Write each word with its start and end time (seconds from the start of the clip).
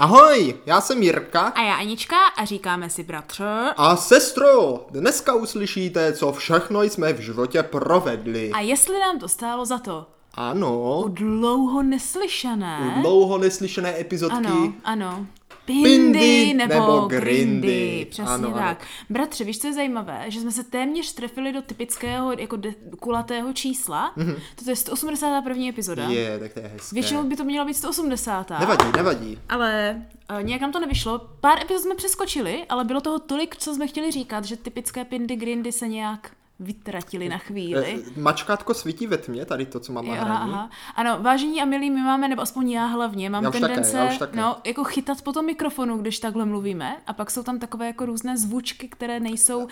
Ahoj, 0.00 0.54
já 0.66 0.80
jsem 0.80 1.02
Jirka. 1.02 1.40
A 1.40 1.62
já 1.62 1.74
Anička 1.74 2.16
a 2.36 2.44
říkáme 2.44 2.90
si 2.90 3.02
bratře. 3.02 3.72
A 3.76 3.96
sestro, 3.96 4.86
dneska 4.90 5.34
uslyšíte, 5.34 6.12
co 6.12 6.32
všechno 6.32 6.82
jsme 6.82 7.12
v 7.12 7.20
životě 7.20 7.62
provedli. 7.62 8.50
A 8.50 8.60
jestli 8.60 9.00
nám 9.00 9.18
to 9.18 9.28
stálo 9.28 9.64
za 9.64 9.78
to. 9.78 10.06
Ano. 10.34 11.00
U 11.04 11.08
dlouho 11.08 11.82
neslyšané. 11.82 12.94
U 12.98 13.00
dlouho 13.00 13.38
neslyšené 13.38 14.00
epizodky. 14.00 14.36
Ano, 14.46 14.72
ano. 14.84 15.26
Pindy 15.66 16.18
Pindy 16.18 16.54
nebo, 16.54 16.74
nebo 16.74 17.00
grindy. 17.00 17.20
grindy. 17.20 18.06
Přesně 18.10 18.30
Ano, 18.34 18.48
ano. 18.48 18.58
tak. 18.58 18.86
Bratře, 19.10 19.44
víš, 19.44 19.58
co 19.58 19.66
je 19.66 19.72
zajímavé? 19.72 20.24
Že 20.28 20.40
jsme 20.40 20.50
se 20.52 20.64
téměř 20.64 21.12
trefili 21.12 21.52
do 21.52 21.62
typického 21.62 22.32
jako 22.32 22.56
de- 22.56 22.74
kulatého 23.00 23.52
čísla. 23.52 24.12
Mm-hmm. 24.16 24.36
Toto 24.56 24.70
je 24.70 24.76
181. 24.76 25.68
epizoda. 25.68 26.04
Je, 26.08 26.38
tak 26.38 26.52
to 26.52 26.60
je 26.60 26.66
hezké. 26.68 26.94
Většinou 26.94 27.22
by 27.22 27.36
to 27.36 27.44
mělo 27.44 27.66
být 27.66 27.74
180. 27.74 28.50
Nevadí, 28.60 28.84
nevadí. 28.96 29.38
Ale 29.48 30.02
uh, 30.36 30.42
nějak 30.42 30.60
nám 30.62 30.72
to 30.72 30.80
nevyšlo. 30.80 31.18
Pár 31.40 31.58
epizod 31.62 31.82
jsme 31.82 31.94
přeskočili, 31.94 32.64
ale 32.68 32.84
bylo 32.84 33.00
toho 33.00 33.18
tolik, 33.18 33.56
co 33.56 33.74
jsme 33.74 33.86
chtěli 33.86 34.10
říkat, 34.10 34.44
že 34.44 34.56
typické 34.56 35.04
pindy 35.04 35.36
grindy 35.36 35.72
se 35.72 35.88
nějak 35.88 36.30
vytratili 36.60 37.28
na 37.28 37.38
chvíli. 37.38 38.02
Eh, 38.16 38.20
Mačkátko 38.20 38.74
svítí 38.74 39.06
ve 39.06 39.16
tmě, 39.16 39.44
tady 39.44 39.66
to, 39.66 39.80
co 39.80 39.92
mám 39.92 40.06
Jo, 40.06 40.14
aha, 40.20 40.36
aha. 40.36 40.70
Ano, 40.96 41.18
vážení 41.20 41.62
a 41.62 41.64
milí, 41.64 41.90
my 41.90 42.00
máme, 42.00 42.28
nebo 42.28 42.42
aspoň 42.42 42.70
já 42.70 42.86
hlavně, 42.86 43.30
mám 43.30 43.44
Já 43.44 43.50
už 43.50 43.60
také, 43.60 43.74
tendence, 43.74 43.96
já 43.96 44.18
také. 44.18 44.36
no, 44.40 44.56
jako 44.66 44.84
chytat 44.84 45.22
po 45.22 45.32
tom 45.32 45.46
mikrofonu, 45.46 45.98
když 45.98 46.18
takhle 46.18 46.44
mluvíme, 46.44 46.96
a 47.06 47.12
pak 47.12 47.30
jsou 47.30 47.42
tam 47.42 47.58
takové 47.58 47.86
jako 47.86 48.06
různé 48.06 48.36
zvučky, 48.38 48.88
které 48.88 49.20
nejsou 49.20 49.58
uh, 49.58 49.68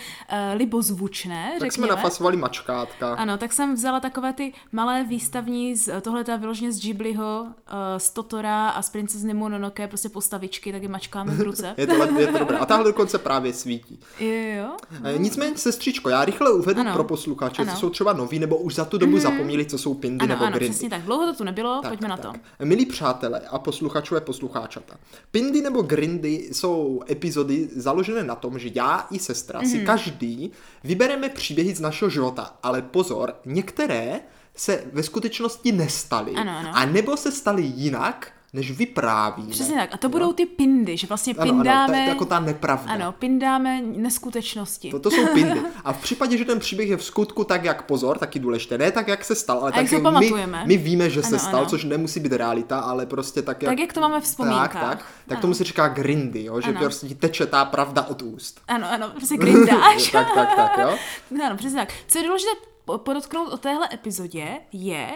libozvučné, 0.55 1.48
Tak 1.59 1.73
jsme 1.73 1.87
řekněme. 1.87 1.88
nafasovali 1.88 2.37
mačkátka. 2.37 3.14
Ano, 3.14 3.39
tak 3.39 3.52
jsem 3.52 3.75
vzala 3.75 4.00
takové 4.00 4.33
ty 4.33 4.52
malé 4.73 5.05
výstavní, 5.05 5.77
z, 5.77 6.00
tohle 6.00 6.25
je 6.28 6.39
vyloženě 6.39 6.73
z 6.73 6.80
Ghibliho, 6.80 7.42
uh, 7.42 7.52
z 7.98 8.11
Totora 8.11 8.69
a 8.69 8.83
z 8.83 8.91
Princezny 8.91 9.34
Mononoke, 9.34 9.89
prostě 9.89 10.09
postavičky, 10.09 10.73
taky 10.73 10.89
mačkáme 10.89 11.34
v 11.34 11.41
ruce. 11.41 11.75
Je 11.77 11.86
to, 11.86 12.19
je 12.19 12.27
to 12.27 12.39
dobré. 12.39 12.59
A 12.59 12.66
tahle 12.66 12.84
dokonce 12.84 13.19
právě 13.19 13.52
svítí. 13.52 13.98
jo, 14.20 14.30
jo. 14.30 14.77
Nicméně, 15.19 15.56
sestřičko, 15.56 16.08
já 16.08 16.25
rychle 16.25 16.52
uvedu 16.52 16.78
Ano. 16.81 16.93
pro 16.93 17.05
posluchače, 17.05 17.67
co 17.67 17.77
jsou 17.77 17.91
třeba 17.91 18.12
noví, 18.12 18.39
nebo 18.39 18.57
už 18.57 18.75
za 18.75 18.84
tu 18.84 18.98
dobu 18.98 19.19
zapomněli, 19.19 19.65
co 19.67 19.79
jsou 19.79 19.95
pindy 19.95 20.23
Ano, 20.25 20.34
nebo 20.34 20.45
ano, 20.45 20.57
grindy. 20.57 20.71
přesně 20.75 20.91
tak. 20.91 21.03
Dlouho 21.03 21.27
to 21.27 21.35
tu 21.39 21.45
nebylo, 21.45 21.81
pojďme 21.89 22.09
na 22.09 22.17
to. 22.17 22.33
Milí 22.65 22.87
přátelé 22.87 23.41
a 23.51 23.59
posluchačové 23.59 24.20
poslucháčata, 24.20 24.97
Pindy 25.31 25.61
nebo 25.62 25.83
Grindy 25.83 26.48
jsou 26.53 27.01
epizody 27.11 27.69
založené 27.77 28.25
na 28.25 28.35
tom, 28.35 28.59
že 28.59 28.70
já 28.75 29.07
i 29.11 29.19
sestra 29.19 29.61
Mhm. 29.61 29.70
si 29.70 29.79
každý 29.79 30.53
vybereme 30.85 31.29
příběhy 31.29 31.75
z 31.75 31.81
našeho 31.81 32.09
života, 32.11 32.55
ale 32.62 32.83
pozor, 32.83 33.35
některé 33.47 34.20
se 34.57 34.85
ve 34.92 35.03
skutečnosti 35.03 35.73
nestaly, 35.73 36.33
Ano, 36.35 36.53
ano. 36.59 36.70
a 36.75 36.85
nebo 36.87 37.17
se 37.17 37.33
staly 37.33 37.63
jinak, 37.63 38.33
než 38.59 38.70
vyprávíme. 38.70 39.51
Přesně 39.51 39.77
tak. 39.77 39.91
A 39.92 39.97
to 39.97 40.09
budou 40.09 40.33
ty 40.33 40.47
pindy, 40.47 40.97
že 40.97 41.06
vlastně 41.06 41.34
Ano, 41.34 41.42
ano, 41.42 41.53
pindáme... 41.53 41.95
to 41.95 42.01
je 42.01 42.09
jako 42.09 42.25
ta 42.25 42.41
nepravda. 42.41 42.92
Ano, 42.92 43.12
pindáme 43.12 43.81
neskutečnosti. 43.83 44.91
To, 44.91 44.98
to 44.98 45.11
jsou 45.11 45.27
pindy. 45.34 45.61
A 45.84 45.92
v 45.92 46.03
případě, 46.03 46.39
že 46.39 46.45
ten 46.45 46.59
příběh 46.59 46.89
je 46.89 46.97
v 46.97 47.05
skutku 47.05 47.45
tak, 47.45 47.64
jak 47.64 47.83
pozor, 47.83 48.19
taky 48.19 48.39
důležité, 48.39 48.79
ne 48.79 48.92
tak, 48.92 49.09
jak 49.09 49.25
se 49.25 49.34
stal, 49.34 49.59
ale 49.59 49.73
A 49.73 49.77
jak 49.81 49.91
tak, 49.91 49.98
si 49.98 50.05
ho 50.05 50.12
my, 50.12 50.33
my 50.64 50.77
víme, 50.77 51.11
že 51.11 51.23
se 51.23 51.29
Ano, 51.29 51.39
stal, 51.39 51.61
ano. 51.61 51.69
což 51.69 51.84
nemusí 51.84 52.20
být 52.20 52.33
realita, 52.33 52.81
ale 52.81 53.06
prostě 53.06 53.42
tak, 53.42 53.62
jak... 53.62 53.73
Tak, 53.73 53.79
jak 53.79 53.92
to 53.92 54.01
máme 54.01 54.20
v 54.20 54.25
vzpomínkách. 54.25 54.73
Tak, 54.73 54.83
tak, 54.83 54.98
tak 55.27 55.36
Ano. 55.36 55.41
tomu 55.41 55.55
se 55.55 55.64
říká 55.64 55.89
grindy, 55.89 56.45
jo, 56.45 56.61
že 56.61 56.69
Ano. 56.69 56.81
prostě 56.81 57.09
ti 57.09 57.14
teče 57.14 57.47
ta 57.47 57.64
pravda 57.64 58.03
od 58.03 58.23
úst. 58.23 58.61
Ano, 58.69 58.86
ano, 58.91 59.11
prostě 59.17 59.36
grindáš. 59.36 60.11
tak, 60.11 60.34
tak, 60.34 60.48
tak, 60.56 60.79
jo. 60.79 60.98
No, 61.31 61.45
ano, 61.47 61.56
přesně 61.56 61.79
tak. 61.79 61.89
Co 62.09 62.19
je 62.19 62.25
důležité 62.25 62.51
podotknout 62.97 63.53
o 63.53 63.56
téhle 63.56 63.89
epizodě 63.92 64.61
je, 64.72 65.08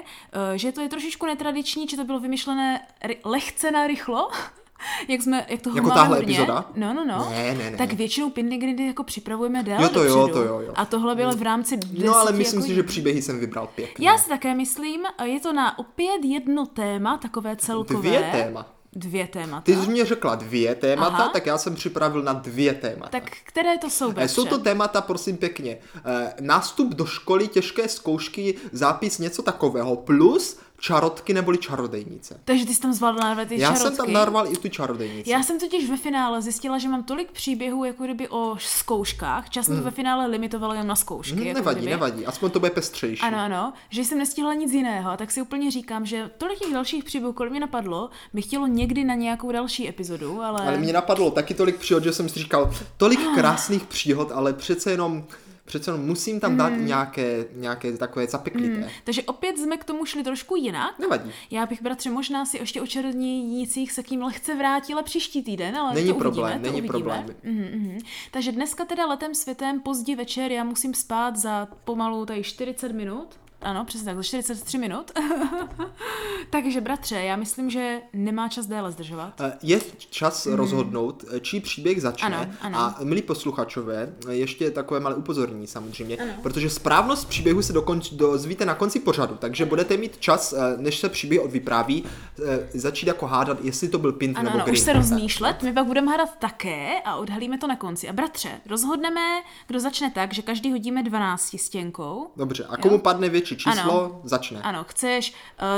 eh, 0.55 0.59
že 0.59 0.73
to 0.73 0.81
je 0.81 0.89
trošičku 0.89 1.27
netradiční, 1.27 1.89
že 1.89 1.97
to 1.97 2.05
bylo 2.05 2.21
vymyšlené 2.21 2.87
lehce 3.25 3.71
na 3.71 3.87
rychlo, 3.87 4.31
jak 5.09 5.23
jsme, 5.23 5.47
jak 5.49 5.61
toho 5.63 5.77
Jako 5.77 5.89
máme 5.89 6.01
tahle 6.01 6.17
hodně. 6.17 6.35
epizoda? 6.35 6.65
No, 6.75 6.95
no, 6.95 7.05
no. 7.05 7.29
Ne, 7.31 7.55
ne, 7.55 7.71
ne. 7.71 7.77
Tak 7.77 7.93
většinou 7.93 8.31
pindy 8.31 8.57
grindy 8.57 8.87
jako 8.87 9.05
připravujeme 9.05 9.63
déle 9.63 9.83
Jo, 9.83 9.89
to 9.89 10.05
jo, 10.05 10.15
dopředu. 10.17 10.39
to 10.39 10.45
jo, 10.45 10.61
jo. 10.61 10.73
A 10.77 10.85
tohle 10.85 11.15
bylo 11.15 11.33
v 11.33 11.43
rámci 11.43 11.77
deseti 11.77 12.05
No 12.05 12.17
ale 12.17 12.33
myslím 12.33 12.61
jako 12.61 12.69
si, 12.69 12.75
že 12.75 12.83
příběhy 12.83 13.23
jsem 13.23 13.41
vybral 13.41 13.67
pěkně. 13.75 14.09
Já 14.09 14.19
si 14.19 14.29
také 14.29 14.55
myslím, 14.55 15.03
je 15.25 15.41
to 15.41 15.53
na 15.53 15.79
opět 15.79 16.25
jedno 16.25 16.67
téma, 16.67 17.17
takové 17.19 17.57
celkové. 17.57 17.99
Dvě 18.01 18.29
téma. 18.33 18.67
Dvě 18.97 19.27
témata. 19.27 19.61
Ty 19.63 19.77
jsi 19.77 19.91
mě 19.91 20.05
řekla 20.05 20.35
dvě 20.35 20.75
témata, 20.75 21.17
Aha. 21.17 21.29
tak 21.29 21.47
já 21.47 21.59
jsem 21.59 21.75
připravil 21.75 22.23
na 22.23 22.33
dvě 22.33 22.75
témata. 22.75 23.09
Tak 23.21 23.31
které 23.45 23.79
to 23.79 23.91
jsou, 23.91 24.11
Eh, 24.11 24.15
bratře? 24.15 24.35
Jsou 24.35 24.45
to 24.45 24.59
témata, 24.59 25.01
prosím 25.01 25.37
pěkně. 25.37 25.79
Eh, 26.05 26.35
Nástup 26.41 26.95
do 26.95 27.07
školy, 27.07 27.49
těžké 27.49 27.89
zkoušky, 27.89 28.55
zápis 28.73 29.19
něco 29.19 29.43
takového, 29.43 29.97
plus 29.97 30.59
čarotky 30.83 31.35
neboli 31.35 31.59
čarodejnice. 31.59 32.41
Takže 32.45 32.67
ty 32.67 32.75
jsi 32.75 32.81
tam 32.81 32.93
zvládla 32.93 33.25
narvat 33.25 33.49
ty 33.49 33.61
Já 33.61 33.69
čarotky. 33.69 33.97
jsem 33.97 33.97
tam 33.97 34.13
narval 34.13 34.53
i 34.53 34.57
tu 34.57 34.69
čarodejnici. 34.69 35.31
Já 35.31 35.43
jsem 35.43 35.61
totiž 35.61 35.91
ve 35.91 35.97
finále 35.97 36.43
zjistila, 36.43 36.79
že 36.79 36.89
mám 36.89 37.03
tolik 37.03 37.33
příběhů 37.33 37.85
jako 37.85 38.05
kdyby 38.05 38.29
o 38.29 38.57
zkouškách. 38.59 39.51
Často 39.51 39.73
mm. 39.73 39.81
ve 39.81 39.91
finále 39.91 40.27
limitovalo 40.27 40.75
jen 40.75 40.87
na 40.87 40.97
zkoušky. 40.97 41.35
Hm, 41.35 41.43
jako 41.43 41.59
nevadí, 41.59 41.79
kdyby. 41.79 41.91
nevadí, 41.91 42.27
aspoň 42.27 42.51
to 42.51 42.61
bude 42.61 42.71
pestřejší. 42.71 43.23
Ano, 43.23 43.39
ano, 43.39 43.73
že 43.91 44.05
jsem 44.05 44.19
nestihla 44.19 44.55
nic 44.55 44.73
jiného, 44.73 45.11
a 45.11 45.17
tak 45.17 45.31
si 45.31 45.43
úplně 45.43 45.71
říkám, 45.71 46.07
že 46.07 46.31
tolik 46.39 46.59
těch 46.59 46.73
dalších 46.73 47.05
příběhů, 47.05 47.33
kolik 47.33 47.51
mě 47.51 47.61
napadlo, 47.61 48.11
by 48.33 48.43
chtělo 48.43 48.67
někdy 48.67 49.05
na 49.05 49.15
nějakou 49.15 49.53
další 49.53 49.89
epizodu, 49.89 50.43
ale... 50.43 50.67
Ale 50.67 50.79
mě 50.79 50.93
napadlo 50.93 51.31
taky 51.31 51.55
tolik 51.55 51.77
příhod, 51.77 52.05
že 52.05 52.13
jsem 52.13 52.29
si 52.29 52.39
říkal, 52.39 52.75
tolik 52.97 53.21
krásných 53.35 53.85
příhod, 53.85 54.33
ale 54.33 54.53
přece 54.53 54.91
jenom, 54.91 55.25
přece 55.73 55.97
musím 55.97 56.41
tam 56.41 56.57
dát 56.57 56.73
Hmm. 56.73 56.87
nějaké, 56.87 57.45
nějaké 57.55 57.97
takové 57.97 58.27
zapeklité. 58.27 58.91
Takže 59.05 59.23
opět 59.23 59.59
jsme 59.59 59.77
k 59.77 59.85
tomu 59.85 60.05
šli 60.05 60.23
trošku 60.25 60.57
jinak. 60.57 60.99
Nevadí. 60.99 61.31
Já 61.51 61.67
bych, 61.67 61.83
bratře, 61.83 62.11
možná 62.11 62.45
si 62.45 62.59
ještě 62.59 62.81
o 62.83 62.87
čarodějnicích 62.87 63.93
se 63.93 64.03
k 64.03 64.11
ním 64.11 64.23
lehce 64.23 64.55
vrátila 64.55 65.03
příští 65.03 65.43
týden, 65.43 65.77
ale 65.77 65.95
Není 65.95 66.09
to 66.09 66.15
problém, 66.15 66.45
uvidíme, 66.53 66.69
to 66.69 66.77
není 66.77 66.89
uvidíme. 66.89 67.15
problém. 67.15 67.37
Mhm, 67.43 67.81
mhm. 67.83 67.99
Takže 68.31 68.53
dneska 68.53 68.85
teda 68.85 69.07
letem 69.07 69.35
světem 69.35 69.81
pozdě 69.81 70.17
večer 70.17 70.53
já 70.53 70.65
musím 70.65 70.95
spát 70.95 71.37
za 71.37 71.69
pomalu 71.85 72.27
tady 72.27 72.43
40 72.45 72.93
minut. 72.93 73.29
Ano, 73.63 73.85
přesně 73.85 74.05
tak, 74.05 74.17
za 74.17 74.23
43 74.23 74.79
minut. 74.79 75.11
Takže, 76.53 76.81
bratře, 76.81 77.15
já 77.21 77.37
myslím, 77.37 77.71
že 77.71 78.01
nemá 78.13 78.49
čas 78.49 78.67
déle 78.67 78.93
zdržovat. 78.93 79.41
Eh, 79.41 79.53
Je 79.63 79.81
čas 80.11 80.47
rozhodnout, 80.47 81.25
eh, 81.37 81.41
čí 81.41 81.61
příběh 81.61 82.03
začne. 82.03 82.37
Ano, 82.37 82.47
ano. 82.61 82.79
A 82.79 82.97
milí 83.03 83.23
posluchačové, 83.23 84.13
eh, 84.29 84.35
ještě 84.35 84.71
takové 84.71 85.01
malé 85.01 85.15
upozornění 85.15 85.67
samozřejmě, 85.67 86.19
protože 86.43 86.71
správnost 86.71 87.29
příběhu 87.29 87.63
se 87.63 87.73
dokonč, 87.73 88.11
dozvíte 88.11 88.67
na 88.67 88.75
konci 88.75 89.01
pořadu, 89.01 89.37
takže 89.37 89.65
budete 89.65 89.97
mít 89.97 90.17
čas, 90.19 90.53
eh, 90.53 90.77
než 90.77 90.99
se 90.99 91.09
příběh 91.09 91.41
odvypráví, 91.43 92.05
eh, 92.47 92.69
začít 92.79 93.07
jako 93.07 93.27
hádat, 93.27 93.65
jestli 93.65 93.89
to 93.89 93.99
byl 93.99 94.13
pint 94.13 94.37
Ano, 94.39 94.45
nebo 94.45 94.55
ano, 94.55 94.65
grind. 94.65 94.79
už 94.79 94.85
se 94.85 94.93
rozmýšlet, 94.93 95.63
my 95.63 95.73
pak 95.73 95.87
budeme 95.87 96.11
hádat 96.11 96.39
také 96.39 97.01
a 97.05 97.17
odhalíme 97.17 97.59
to 97.59 97.67
na 97.67 97.77
konci. 97.77 98.09
A 98.09 98.13
bratře, 98.13 98.61
rozhodneme, 98.67 99.21
kdo 99.67 99.81
začne 99.81 100.11
tak, 100.11 100.35
že 100.35 100.43
každý 100.43 100.71
hodíme 100.71 101.03
12 101.03 101.59
stěnkou. 101.59 102.31
Dobře, 102.37 102.65
a 102.69 102.77
komu 102.77 102.99
padne 102.99 103.29
větší 103.29 103.57
číslo, 103.57 104.05
Ano. 104.05 104.21
začne. 104.25 104.61
Ano, 104.63 104.85
chceš 104.89 105.35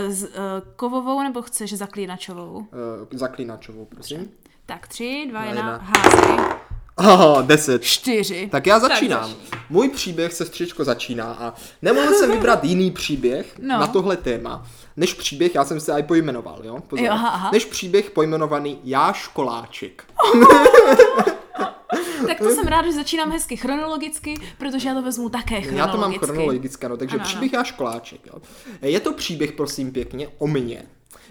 uh, 0.06 0.12
z, 0.12 0.22
uh, 0.24 0.30
kovovou 0.76 1.22
nebo 1.22 1.42
chceš 1.42 1.72
zaklínačovou? 1.74 2.52
Uh, 2.56 2.66
zaklínačovou, 3.12 3.84
prosím. 3.84 4.30
Tak 4.66 4.88
tři, 4.88 5.26
dva, 5.30 5.40
Dva, 5.40 5.48
jedna, 5.48 5.72
jedna. 5.72 5.92
házej. 5.96 6.46
Aha, 6.96 7.42
deset. 7.42 7.82
Čtyři. 7.82 8.48
Tak 8.52 8.66
já 8.66 8.78
začínám. 8.80 9.22
začni. 9.30 9.36
Můj 9.70 9.88
příběh, 9.88 10.32
sestřičko, 10.32 10.84
začíná 10.84 11.32
a 11.32 11.54
nemohl 11.82 12.12
jsem 12.14 12.30
vybrat 12.30 12.64
jiný 12.64 12.90
příběh 12.90 13.58
No. 13.62 13.78
na 13.80 13.86
tohle 13.86 14.16
téma, 14.16 14.66
než 14.96 15.14
příběh, 15.14 15.54
já 15.54 15.64
jsem 15.64 15.80
se 15.80 15.92
aj 15.92 16.02
pojmenoval, 16.02 16.60
jo? 16.64 16.78
Pozor. 16.88 17.04
Jo, 17.06 17.12
aha, 17.12 17.28
aha. 17.28 17.50
Než 17.52 17.64
příběh 17.64 18.10
pojmenovaný 18.10 18.78
Já 18.84 19.12
školáček. 19.12 20.04
Tak 22.26 22.38
to 22.38 22.50
jsem 22.50 22.66
ráda, 22.66 22.86
že 22.86 22.92
začínám 22.92 23.30
hezky 23.32 23.56
chronologicky, 23.56 24.34
protože 24.58 24.88
já 24.88 24.94
to 24.94 25.02
vezmu 25.02 25.28
také 25.28 25.60
chronologicky. 25.60 25.78
Já 25.78 25.86
to 25.86 25.98
mám 25.98 26.12
chronologicky, 26.12 26.88
no, 26.88 26.96
takže 26.96 27.14
Ano, 27.16 27.24
ano. 27.24 27.28
příběh 27.30 27.52
Já 27.52 27.64
školáček. 27.64 28.26
Jo. 28.26 28.34
Je 28.82 29.00
to 29.00 29.12
příběh, 29.12 29.52
prosím 29.52 29.92
pěkně, 29.92 30.28
o 30.38 30.46
mně. 30.46 30.82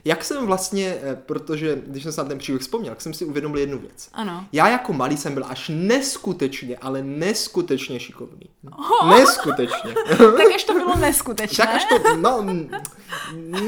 Jak 0.05 0.23
jsem 0.23 0.45
vlastně, 0.45 0.97
eh, 1.03 1.15
protože 1.25 1.81
když 1.87 2.03
jsem 2.03 2.11
se 2.11 2.21
na 2.23 2.29
ten 2.29 2.37
příběh 2.37 2.61
vzpomněl, 2.61 2.91
tak 2.91 3.01
jsem 3.01 3.13
si 3.13 3.25
uvědomil 3.25 3.59
jednu 3.59 3.79
věc. 3.79 4.09
Ano. 4.13 4.45
Já 4.51 4.67
jako 4.67 4.93
malý 4.93 5.17
jsem 5.17 5.33
byl 5.33 5.45
až 5.47 5.71
neskutečně, 5.73 6.77
ale 6.77 7.01
neskutečně 7.03 7.99
šikovný. 7.99 8.49
Neskutečně. 9.09 9.95
Tak 10.17 10.55
až 10.55 10.63
to 10.63 10.73
bylo 10.73 10.95
neskutečné. 10.95 11.65
Tak 11.65 11.75
až 11.75 11.85
to, 11.85 12.17
no, 12.17 12.45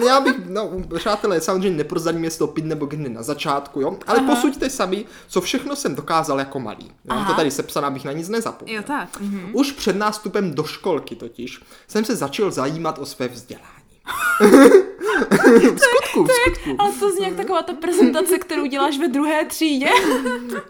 já 0.07 0.21
bych, 0.21 0.35
no, 0.45 0.71
přátelé, 0.97 1.41
samozřejmě 1.41 1.77
neprozradím, 1.77 2.23
jestli 2.23 2.39
to 2.39 2.47
pit 2.47 2.65
nebo 2.65 2.85
gny 2.85 3.09
na 3.09 3.23
začátku, 3.23 3.81
jo, 3.81 3.97
ale 4.07 4.19
Aha. 4.19 4.35
posuďte 4.35 4.69
sami, 4.69 5.05
co 5.27 5.41
všechno 5.41 5.75
jsem 5.75 5.95
dokázal 5.95 6.39
jako 6.39 6.59
malý. 6.59 6.91
Já 7.05 7.15
mám 7.15 7.25
to 7.27 7.33
tady 7.33 7.51
sepsané, 7.51 7.87
abych 7.87 8.05
na 8.05 8.11
nic 8.11 8.29
nezapomněl. 8.29 8.75
Jo, 8.75 8.83
tak. 8.87 9.19
Mhm. 9.19 9.49
Už 9.53 9.71
před 9.71 9.95
nástupem 9.95 10.53
do 10.53 10.63
školky 10.63 11.15
totiž 11.15 11.61
jsem 11.87 12.05
se 12.05 12.15
začal 12.15 12.51
zajímat 12.51 12.99
o 12.99 13.05
své 13.05 13.27
vzdělání. 13.27 13.65
v 15.19 15.79
skutku, 15.79 16.23
v 16.23 16.29
skutku. 16.31 16.75
Ale 16.81 16.91
to 16.99 17.11
zní 17.11 17.25
jak 17.25 17.35
taková 17.35 17.61
ta 17.61 17.73
prezentace, 17.73 18.37
kterou 18.37 18.65
děláš 18.65 18.97
ve 18.99 19.07
druhé 19.07 19.45
třídě. 19.45 19.89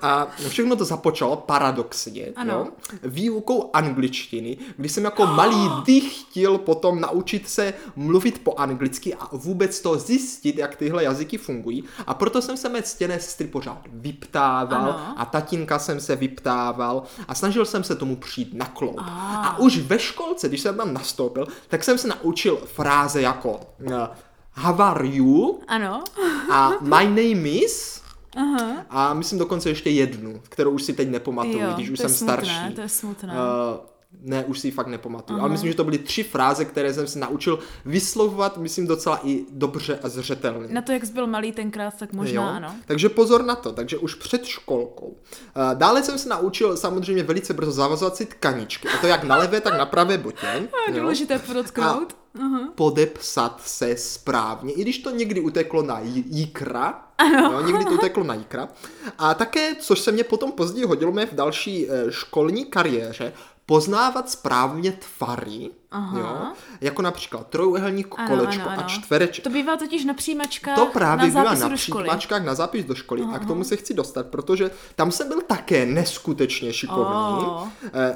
A 0.02 0.28
všechno 0.50 0.76
to 0.76 0.86
započalo 0.86 1.36
paradoxně 1.36 2.26
Ano. 2.36 2.54
jo, 2.54 2.68
výukou 3.04 3.70
angličtiny, 3.74 4.58
kdy 4.78 4.90
jsem 4.90 5.04
jako 5.04 5.26
malý 5.26 5.70
dých 5.86 6.14
chtěl 6.22 6.58
potom 6.58 7.02
naučit 7.02 7.50
se 7.50 7.74
mluvit 7.96 8.40
po 8.44 8.54
anglicky 8.58 9.14
a 9.16 9.30
vůbec 9.32 9.82
to 9.82 9.98
zjistit, 10.00 10.58
jak 10.58 10.76
tyhle 10.76 11.04
jazyky 11.04 11.38
fungují. 11.38 11.84
A 12.08 12.14
proto 12.14 12.42
jsem 12.42 12.58
se 12.58 12.70
mé 12.70 12.82
ctěné 12.82 13.20
sestry 13.20 13.48
pořád 13.48 13.82
vyptával 13.94 14.82
Ano. 14.82 15.14
a 15.18 15.26
tatínka 15.26 15.80
jsem 15.80 16.00
se 16.00 16.16
vyptával 16.16 17.04
a 17.28 17.36
snažil 17.36 17.66
jsem 17.66 17.84
se 17.84 17.96
tomu 17.96 18.16
přijít 18.16 18.54
na 18.54 18.66
kloub. 18.66 19.02
A 19.08 19.58
už 19.60 19.78
ve 19.78 20.00
školce, 20.00 20.48
když 20.48 20.62
jsem 20.62 20.78
tam 20.78 20.94
nastoupil, 20.94 21.48
tak 21.68 21.84
jsem 21.84 21.98
se 21.98 22.08
naučil 22.08 22.58
fráze 22.66 23.22
jako 23.22 23.52
uh, 23.52 23.94
How 24.56 24.82
are 24.82 25.08
you? 25.08 25.60
Ano. 25.68 26.04
A 26.52 26.74
my 26.82 27.06
name 27.06 27.50
is... 27.50 28.02
Aha. 28.36 28.86
A 28.90 29.14
myslím 29.14 29.40
dokonce 29.40 29.70
ještě 29.70 29.90
jednu, 29.90 30.42
kterou 30.50 30.72
už 30.72 30.84
si 30.84 30.94
teď 30.94 31.10
nepamatuju, 31.10 31.60
Jo, 31.60 31.72
když 31.76 31.90
už 31.90 32.00
jsem 32.00 32.10
smutné, 32.10 32.34
starší. 32.34 32.76
to 32.76 32.82
je 32.82 32.90
smutné. 32.90 33.34
Uh, 33.34 33.86
ne, 34.22 34.46
už 34.46 34.60
si 34.60 34.68
ji 34.68 34.72
fakt 34.72 34.88
nepamatuju. 34.88 35.40
Ale 35.40 35.50
myslím, 35.50 35.72
že 35.72 35.78
to 35.78 35.84
byly 35.84 35.98
tři 35.98 36.24
fráze, 36.24 36.66
které 36.66 36.94
jsem 36.94 37.08
se 37.08 37.20
naučil 37.20 37.60
vyslovovat, 37.86 38.58
myslím, 38.58 38.88
docela 38.88 39.20
i 39.24 39.46
dobře 39.52 40.00
a 40.04 40.10
zřetelně. 40.10 40.74
Na 40.74 40.82
to, 40.82 40.92
jak 40.92 41.06
jsi 41.06 41.14
byl 41.14 41.28
malý 41.28 41.52
tenkrát, 41.52 41.98
tak 42.00 42.14
možná 42.14 42.56
ano. 42.56 42.76
Takže 42.86 43.10
pozor 43.10 43.46
na 43.46 43.56
to, 43.56 43.72
takže 43.72 43.98
už 43.98 44.16
před 44.16 44.46
školkou. 44.46 45.08
Uh, 45.08 45.16
dále 45.74 46.04
jsem 46.04 46.18
se 46.18 46.30
naučil 46.30 46.78
samozřejmě 46.78 47.24
velice 47.24 47.54
brzo 47.54 47.72
zavazovat 47.72 48.16
si 48.16 48.26
tkaničky, 48.26 48.88
a 48.88 48.98
to 49.02 49.08
jak 49.08 49.24
na 49.24 49.38
levé, 49.38 49.62
tak 49.62 49.78
na 49.78 49.86
pravé 49.86 50.18
botě. 50.18 50.48
Je 50.48 50.96
jo. 50.96 51.00
důležité 51.00 51.40
podotknout. 52.40 52.76
podepsat 52.76 53.62
se 53.66 53.98
správně, 53.98 54.74
i 54.74 54.82
když 54.82 54.98
to 55.00 55.10
někdy 55.10 55.42
uteklo 55.42 55.84
na 55.84 56.00
j- 56.00 56.24
jikra, 56.28 57.02
jo, 57.34 57.62
někdy 57.66 57.86
to 57.86 57.92
uteklo 57.92 58.24
na 58.24 58.34
jikra. 58.34 58.68
A 59.18 59.34
také, 59.34 59.76
což 59.76 60.00
se 60.00 60.12
mě 60.12 60.24
potom 60.24 60.52
později 60.52 60.86
hodilo 60.86 61.12
mě 61.12 61.26
v 61.26 61.34
další 61.34 61.88
eh, 61.90 62.12
školní 62.12 62.66
kariéře, 62.66 63.34
poznávat 63.66 64.30
správně 64.30 64.92
tvary, 65.18 65.70
jo, 66.18 66.38
jako 66.82 67.02
například 67.02 67.48
trojuhelník, 67.48 68.08
Ano, 68.18 68.28
kolečko 68.30 68.62
ano, 68.62 68.72
ano. 68.72 68.84
a 68.86 68.88
čtvereček. 68.88 69.44
To 69.44 69.50
bývá 69.50 69.78
totiž 69.78 70.06
na 70.06 70.14
přijímačkách 70.14 70.76
To 70.76 70.86
právě 70.86 71.32
na 71.32 71.44
zápisu 71.56 71.70
na 71.70 71.76
přijímačkách 71.76 72.44
na 72.44 72.56
zápis 72.56 72.86
do 72.86 72.96
školy 72.96 73.22
a 73.34 73.40
k 73.40 73.46
tomu 73.46 73.64
se 73.64 73.76
chci 73.78 73.94
dostat, 73.94 74.28
protože 74.28 74.72
tam 74.96 75.12
jsem 75.12 75.28
byl 75.28 75.42
také 75.42 75.86
neskutečně 75.86 76.74
šikovný. 76.74 77.46
Oh. 77.46 77.68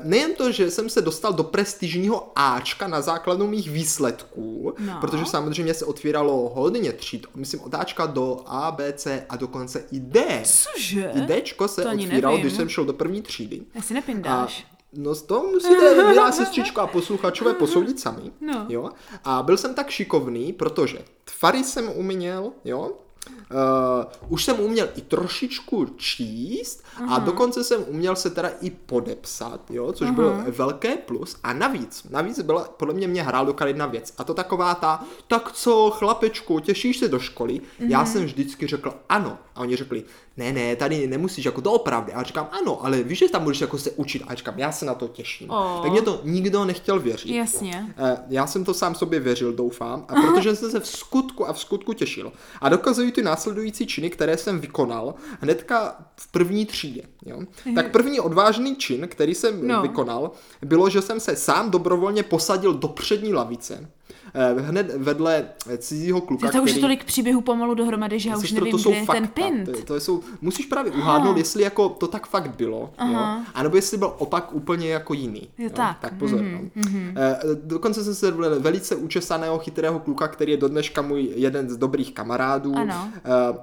Nejen 0.04 0.34
to, 0.36 0.52
že 0.52 0.72
jsem 0.72 0.90
se 0.90 1.02
dostal 1.02 1.34
do 1.34 1.44
prestižního 1.44 2.32
Ačka 2.36 2.88
na 2.88 3.02
základu 3.02 3.48
mých 3.48 3.70
výsledků, 3.70 4.74
No. 4.80 4.98
protože 5.02 5.26
samozřejmě 5.26 5.74
se 5.74 5.86
otvíralo 5.86 6.52
hodně 6.56 6.94
tříd, 6.94 7.28
myslím 7.36 7.62
od 7.62 7.74
Ačka 7.76 8.06
do 8.06 8.44
A, 8.46 8.72
B, 8.72 8.94
C 8.94 9.26
a 9.30 9.36
dokonce 9.36 9.84
i 9.92 10.00
D. 10.00 10.44
Cože? 10.44 11.12
I 11.16 11.42
Dčko 11.42 11.68
se 11.68 11.84
To 11.84 11.90
otvíralo, 11.90 12.38
když 12.38 12.54
jsem 12.54 12.70
šel 12.70 12.86
do 12.86 12.94
první 12.94 13.22
třídy. 13.22 13.62
Já 13.76 13.82
si 13.82 13.94
nepindáš. 13.94 14.68
No 14.94 15.16
to 15.16 15.44
musíte, 15.44 15.96
milá 16.08 16.32
sestřičko 16.32 16.82
a 16.82 16.88
posluchačové, 16.88 17.54
posoudit 17.54 18.00
sami. 18.00 18.32
No. 18.42 18.66
Jo? 18.70 18.90
A 19.24 19.44
byl 19.44 19.58
jsem 19.58 19.74
tak 19.74 19.90
šikovný, 19.90 20.54
protože 20.54 21.00
tvary 21.38 21.64
jsem 21.64 21.90
uměl, 21.96 22.52
jo? 22.66 22.92
Uh, 23.30 24.32
už 24.32 24.46
jsem 24.46 24.60
uměl 24.60 24.90
i 24.96 25.02
trošičku 25.02 25.86
číst 25.86 26.84
a 27.08 27.20
dokonce 27.20 27.64
jsem 27.64 27.86
uměl 27.88 28.16
se 28.16 28.30
teda 28.30 28.50
i 28.62 28.70
podepsat, 28.70 29.72
jo, 29.72 29.94
což 29.94 30.12
bylo 30.12 30.34
velké 30.48 30.98
plus. 30.98 31.38
A 31.44 31.54
navíc, 31.54 32.04
navíc 32.10 32.42
byla, 32.42 32.64
podle 32.64 32.94
mě 32.94 33.08
mě 33.08 33.24
hrál 33.24 33.46
do 33.46 33.56
jedna 33.66 33.86
věc. 33.86 34.14
A 34.18 34.24
to 34.24 34.34
taková 34.34 34.76
ta, 34.76 35.04
tak 35.28 35.52
co, 35.52 35.92
chlapečku, 35.98 36.60
těšíš 36.60 36.98
se 36.98 37.08
do 37.08 37.20
školy? 37.20 37.62
Já 37.80 38.06
jsem 38.06 38.26
vždycky 38.26 38.68
řekl 38.68 38.94
ano. 39.10 39.38
A 39.56 39.62
oni 39.62 39.76
řekli, 39.76 40.04
ne, 40.40 40.54
ne, 40.54 40.76
tady 40.76 41.08
nemusíš, 41.08 41.46
jako 41.46 41.62
to 41.62 41.72
opravdu. 41.74 42.12
A 42.16 42.24
říkám, 42.24 42.48
ano, 42.62 42.86
ale 42.86 43.04
víš, 43.04 43.20
že 43.20 43.30
tam 43.30 43.44
budeš 43.44 43.62
jako 43.62 43.78
se 43.78 43.92
učit. 43.92 44.24
A 44.28 44.36
říkám, 44.36 44.60
já 44.60 44.72
se 44.72 44.86
na 44.86 44.94
to 44.96 45.08
těším. 45.08 45.50
O. 45.52 45.80
Tak 45.84 45.92
mě 45.92 46.02
to 46.02 46.22
nikdo 46.24 46.66
nechtěl 46.66 47.00
věřit. 47.00 47.36
Jasně. 47.36 47.94
Eh, 47.98 48.18
Já 48.30 48.48
jsem 48.48 48.66
to 48.66 48.74
sám 48.74 48.96
sobě 48.96 49.20
věřil, 49.20 49.54
doufám, 49.54 50.06
a 50.08 50.14
protože 50.22 50.56
jsem 50.56 50.72
se 50.72 50.80
v 50.80 50.88
skutku 50.88 51.48
a 51.50 51.54
v 51.54 51.60
skutku 51.60 51.94
těšil. 51.94 52.32
A 52.62 52.70
dokazují 52.70 53.12
ty 53.12 53.24
následující 53.24 53.88
činy, 53.88 54.10
které 54.10 54.38
jsem 54.38 54.60
vykonal 54.60 55.16
hnedka 55.42 55.96
v 56.16 56.32
první 56.32 56.66
třídě. 56.66 57.02
Jo? 57.26 57.40
Tak 57.76 57.92
první 57.92 58.20
odvážný 58.20 58.76
čin, 58.76 59.08
který 59.08 59.36
jsem 59.36 59.68
No. 59.68 59.82
vykonal, 59.82 60.32
bylo, 60.62 60.90
že 60.90 61.02
jsem 61.02 61.20
se 61.20 61.36
sám 61.36 61.72
dobrovolně 61.72 62.24
posadil 62.24 62.74
do 62.74 62.88
přední 62.88 63.34
lavice. 63.34 63.90
Eh, 64.34 64.62
Hned 64.62 64.96
vedle 64.96 65.46
cizího 65.78 66.22
kluka, 66.22 66.48
To, 66.48 66.58
to 66.58 66.64
už 66.64 66.70
je 66.70 66.74
který... 66.74 66.82
tolik 66.82 67.04
příběhů 67.04 67.42
pomalu 67.42 67.74
dohromady, 67.74 68.20
že 68.20 68.30
já 68.30 68.38
už 68.38 68.52
nevím, 68.52 68.72
to 68.72 68.78
jsou 68.78 68.90
kde 68.90 69.00
je 69.00 69.06
ten 69.08 69.28
fakta. 69.28 69.42
pint. 69.44 69.66
To, 69.66 69.84
to 69.84 70.00
jsou, 70.00 70.22
musíš 70.42 70.66
právě 70.66 70.92
uhádnout, 70.92 71.38
jestli 71.38 71.64
jako 71.64 71.90
to 71.90 72.08
tak 72.08 72.28
fakt 72.28 72.56
bylo, 72.56 72.94
jo? 73.12 73.20
anebo 73.54 73.76
jestli 73.76 73.98
byl 73.98 74.14
opak 74.18 74.54
úplně 74.54 74.90
jako 74.90 75.14
jiný. 75.14 75.50
Jo, 75.58 75.70
tak. 75.70 76.00
tak 76.00 76.14
pozor. 76.14 76.40
Mm-hmm. 76.40 77.14
No. 77.14 77.22
Eh, 77.22 77.40
dokonce 77.64 78.04
jsem 78.04 78.16
se 78.16 78.32
vedle 78.32 78.60
velice 78.60 78.96
učesaného, 78.96 79.60
chytrého 79.60 80.00
kluka, 80.00 80.28
který 80.28 80.52
je 80.52 80.58
do 80.58 80.68
dneška 80.68 81.02
můj 81.02 81.30
jeden 81.36 81.70
z 81.70 81.78
dobrých 81.78 82.14
kamarádů. 82.14 82.76
Ano. 82.76 83.10
Eh, 83.16 83.58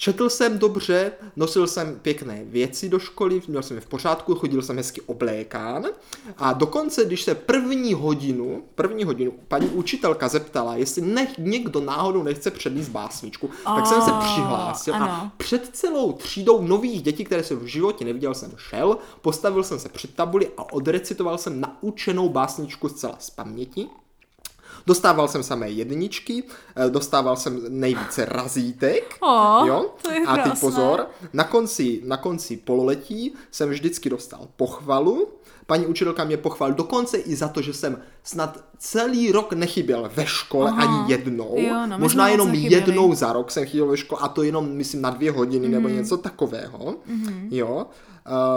Četl 0.00 0.28
jsem 0.30 0.58
dobře, 0.58 1.12
nosil 1.36 1.66
jsem 1.66 1.98
pěkné 2.02 2.44
věci 2.44 2.88
do 2.88 2.98
školy, 2.98 3.42
měl 3.48 3.62
jsem 3.62 3.76
je 3.76 3.80
v 3.80 3.86
pořádku, 3.86 4.34
chodil 4.34 4.62
jsem 4.62 4.76
hezky 4.76 5.00
oblékán 5.00 5.86
a 6.36 6.52
dokonce, 6.52 7.04
když 7.04 7.22
se 7.22 7.34
první 7.34 7.94
hodinu, 7.94 8.62
první 8.74 9.04
hodinu 9.04 9.32
paní 9.48 9.68
učitelka 9.68 10.28
zeptala, 10.28 10.76
jestli 10.76 11.02
nech, 11.02 11.38
někdo 11.38 11.80
náhodou 11.80 12.22
nechce 12.22 12.50
přednést 12.50 12.88
básničku, 12.88 13.50
tak 13.64 13.86
jsem 13.86 14.02
se 14.02 14.10
Oh, 14.12 14.24
přihlásil 14.24 14.94
a 14.94 14.98
ano. 14.98 15.30
před 15.36 15.70
celou 15.72 16.12
třídou 16.12 16.62
nových 16.62 17.02
dětí, 17.02 17.24
které 17.24 17.44
jsem 17.44 17.58
v 17.58 17.64
životě 17.66 18.04
neviděl, 18.04 18.34
jsem 18.34 18.52
šel, 18.56 18.98
postavil 19.22 19.64
jsem 19.64 19.78
se 19.78 19.88
před 19.88 20.14
tabuli 20.14 20.50
a 20.56 20.72
odrecitoval 20.72 21.38
jsem 21.38 21.60
naučenou 21.60 22.28
básničku 22.28 22.88
zcela 22.88 23.16
z 23.18 23.30
paměti. 23.30 23.86
Dostával 24.86 25.28
jsem 25.28 25.42
samé 25.42 25.70
jedničky, 25.70 26.42
eh, 26.76 26.90
dostával 26.90 27.36
jsem 27.36 27.60
nejvíce 27.68 28.24
razítek. 28.24 29.16
O, 29.20 29.66
jo? 29.66 29.86
to 30.02 30.10
je 30.10 30.20
A 30.26 30.34
teď 30.34 30.44
krásné. 30.44 30.60
pozor, 30.60 31.06
na 31.32 31.44
konci, 31.44 32.00
na 32.04 32.16
konci 32.16 32.56
pololetí 32.56 33.34
jsem 33.50 33.68
vždycky 33.70 34.10
dostal 34.10 34.48
pochvalu. 34.56 35.28
Paní 35.66 35.86
učitelka 35.86 36.24
mě 36.24 36.36
pochval 36.36 36.72
dokonce 36.72 37.18
i 37.18 37.36
za 37.36 37.48
to, 37.48 37.62
že 37.62 37.72
jsem 37.74 37.98
snad 38.22 38.64
celý 38.78 39.32
rok 39.32 39.52
nechyběl 39.52 40.10
ve 40.16 40.26
škole 40.26 40.70
Aha. 40.70 40.82
ani 40.82 41.12
jednou. 41.12 41.54
Jo, 41.58 41.86
no, 41.86 41.98
Možná 41.98 42.28
jenom 42.28 42.54
jednou 42.54 43.14
za 43.14 43.32
rok 43.32 43.50
jsem 43.50 43.66
chyběl 43.66 43.86
ve 43.86 43.96
škole 43.96 44.20
a 44.24 44.28
to 44.28 44.42
jenom, 44.42 44.70
myslím, 44.70 45.02
na 45.02 45.10
dvě 45.10 45.32
hodiny 45.32 45.66
Mhm. 45.68 45.74
nebo 45.74 45.88
něco 45.88 46.16
takového. 46.16 46.94
Jo. 47.50 47.86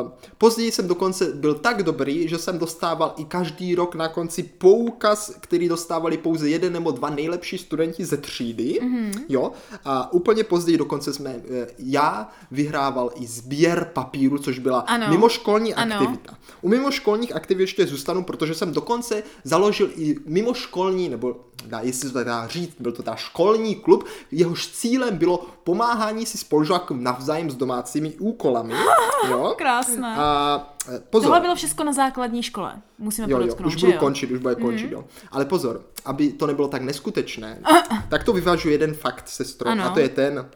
Uh, 0.03 0.11
později 0.37 0.71
jsem 0.71 0.87
dokonce 0.87 1.25
byl 1.25 1.53
tak 1.53 1.83
dobrý, 1.83 2.27
že 2.27 2.37
jsem 2.37 2.59
dostával 2.59 3.13
i 3.17 3.25
každý 3.25 3.75
rok 3.75 3.95
na 3.95 4.07
konci 4.07 4.43
poukaz, 4.43 5.31
který 5.39 5.67
dostávali 5.69 6.17
pouze 6.17 6.49
jeden 6.49 6.73
nebo 6.73 6.91
dva 6.91 7.09
nejlepší 7.09 7.57
studenti 7.57 8.05
ze 8.05 8.17
třídy. 8.17 8.79
Mhm. 8.81 9.11
Jo. 9.29 9.51
A 9.85 10.13
úplně 10.13 10.43
později 10.43 10.77
dokonce 10.77 11.13
jsme, 11.13 11.29
eh, 11.51 11.67
já 11.79 12.29
vyhrával 12.51 13.11
i 13.15 13.27
sběr 13.27 13.89
papíru, 13.93 14.37
což 14.37 14.59
byla 14.59 14.79
Ano. 14.79 15.07
mimoškolní 15.09 15.73
Ano. 15.73 15.95
aktivita. 15.95 16.37
U 16.61 16.69
mimoškolních 16.69 17.35
aktivit 17.35 17.63
ještě 17.63 17.87
zůstanu, 17.87 18.23
protože 18.23 18.55
jsem 18.55 18.73
dokonce 18.73 19.23
založil 19.43 19.89
i 19.95 20.15
mimoškolní, 20.25 21.09
nebo 21.09 21.35
dá, 21.65 21.79
jestli 21.79 22.09
to 22.11 22.23
dá 22.23 22.47
říct, 22.47 22.75
byl 22.79 22.91
to 22.91 23.03
teda 23.03 23.15
školní 23.15 23.75
klub, 23.75 24.03
jehož 24.31 24.67
cílem 24.67 25.17
bylo 25.17 25.45
pomáhání 25.63 26.25
si 26.25 26.37
spolužákům 26.37 27.03
navzájem 27.03 27.51
s 27.51 27.55
domácími 27.55 28.13
úkolami. 28.19 28.73
Jo? 29.29 29.55
Krásné. 29.61 30.15
A 30.17 30.73
eh, 30.95 30.99
pozor. 31.09 31.23
Tohle 31.27 31.39
bylo 31.39 31.55
všechno 31.55 31.83
na 31.85 31.93
základní 31.93 32.43
škole. 32.43 32.73
Musíme 32.99 33.27
Jo, 33.31 33.39
jo, 33.39 33.55
už 33.65 33.75
budu 33.75 33.91
jo? 33.93 33.99
končit, 33.99 34.31
už 34.31 34.39
bude 34.39 34.55
končit, 34.55 34.85
Mhm. 34.85 34.93
jo. 34.93 35.03
Ale 35.31 35.45
pozor, 35.45 35.81
aby 36.05 36.31
to 36.31 36.47
nebylo 36.47 36.67
tak 36.67 36.81
neskutečné, 36.81 37.59
tak 38.09 38.23
to 38.23 38.33
vyvažuje 38.33 38.73
jeden 38.73 38.93
fakt, 38.93 39.29
sestro, 39.29 39.69
Ano. 39.69 39.83
a 39.85 39.89
to 39.89 39.99
je 39.99 40.09
ten, 40.09 40.49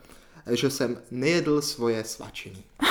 že 0.51 0.69
jsem 0.69 0.97
nejedl 1.11 1.61
svoje 1.61 2.03
svačiny, 2.03 2.63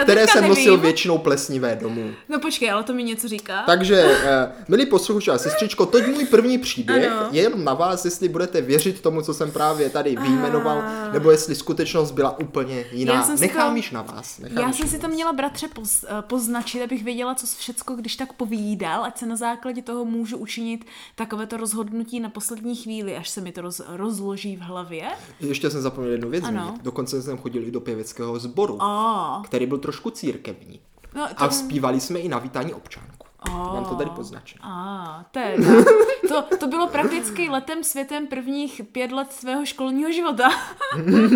A 0.00 0.02
které 0.02 0.26
jsem 0.26 0.48
nosil 0.48 0.64
nevím. 0.72 0.80
většinou 0.80 1.18
plesnivé 1.18 1.76
domů. 1.76 2.10
No 2.28 2.40
počkej, 2.40 2.70
ale 2.70 2.82
to 2.82 2.92
mi 2.94 3.02
něco 3.02 3.28
říká. 3.28 3.62
Takže, 3.66 4.18
eh, 4.24 4.52
milí 4.68 4.86
posluchači 4.86 5.30
a 5.30 5.38
sestřičko, 5.38 5.86
toť 5.86 6.06
můj 6.06 6.24
první 6.26 6.58
příběh 6.58 7.12
Ano. 7.12 7.28
je 7.32 7.42
jenom 7.42 7.64
na 7.64 7.74
vás, 7.74 8.04
jestli 8.04 8.28
budete 8.28 8.60
věřit 8.60 9.00
tomu, 9.00 9.22
co 9.22 9.34
jsem 9.34 9.50
právě 9.50 9.90
tady 9.90 10.16
vyjmenoval, 10.16 10.82
nebo 11.12 11.30
jestli 11.30 11.54
skutečnost 11.54 12.10
byla 12.10 12.38
úplně 12.38 12.84
jiná. 12.92 13.14
Já 13.14 13.22
jsem 13.22 13.40
Nechám 13.40 13.70
to- 13.70 13.76
již 13.76 13.90
na 13.90 14.02
vás. 14.02 14.38
Nechám 14.38 14.58
Já 14.64 14.72
jsem 14.72 14.88
si 14.88 14.98
to 14.98 15.08
měla 15.08 15.32
bratře 15.32 15.68
poz, 15.68 16.04
eh, 16.04 16.22
poznačit, 16.22 16.82
abych 16.82 17.04
věděla, 17.04 17.34
co 17.34 17.46
všecko, 17.46 17.94
když 17.94 18.16
tak 18.16 18.32
povídal, 18.32 19.04
ať 19.04 19.18
se 19.18 19.26
na 19.26 19.36
základě 19.36 19.82
toho 19.82 20.04
můžu 20.04 20.36
učinit 20.36 20.84
takovéto 21.14 21.56
rozhodnutí 21.56 22.20
na 22.20 22.28
poslední 22.30 22.76
chvíli, 22.76 23.16
až 23.16 23.28
se 23.28 23.40
mi 23.40 23.52
to 23.52 23.60
roz, 23.60 23.80
rozloží 23.88 24.56
v 24.56 24.60
hlavě. 24.60 25.04
Ještě 25.40 25.70
jsem 25.70 25.82
zapomněl 25.82 26.12
jednu 26.12 26.30
věc. 26.30 26.44
Dokonce 26.82 27.22
jsem 27.22 27.38
chodil 27.38 27.62
i 27.64 27.70
do 27.70 27.80
pěveckého 27.80 28.38
sboru, 28.38 28.76
A, 28.80 29.42
který 29.44 29.66
byl 29.66 29.78
trošku 29.86 30.10
církevní. 30.10 30.80
no, 31.14 31.28
A 31.36 31.50
zpívali 31.50 32.00
jsme 32.00 32.18
i 32.18 32.28
na 32.28 32.38
vítání 32.38 32.74
občánku. 32.74 33.26
Mám 33.50 33.84
to 33.84 33.94
tady 33.94 34.10
poznačené. 34.10 34.60
A, 34.64 35.24
teda. 35.30 35.68
To, 36.28 36.56
to 36.56 36.66
bylo 36.66 36.88
prakticky 36.88 37.48
letem 37.48 37.84
světem 37.84 38.26
prvních 38.26 38.80
pět 38.92 39.12
let 39.12 39.32
svého 39.32 39.66
školního 39.66 40.12
života. 40.12 40.48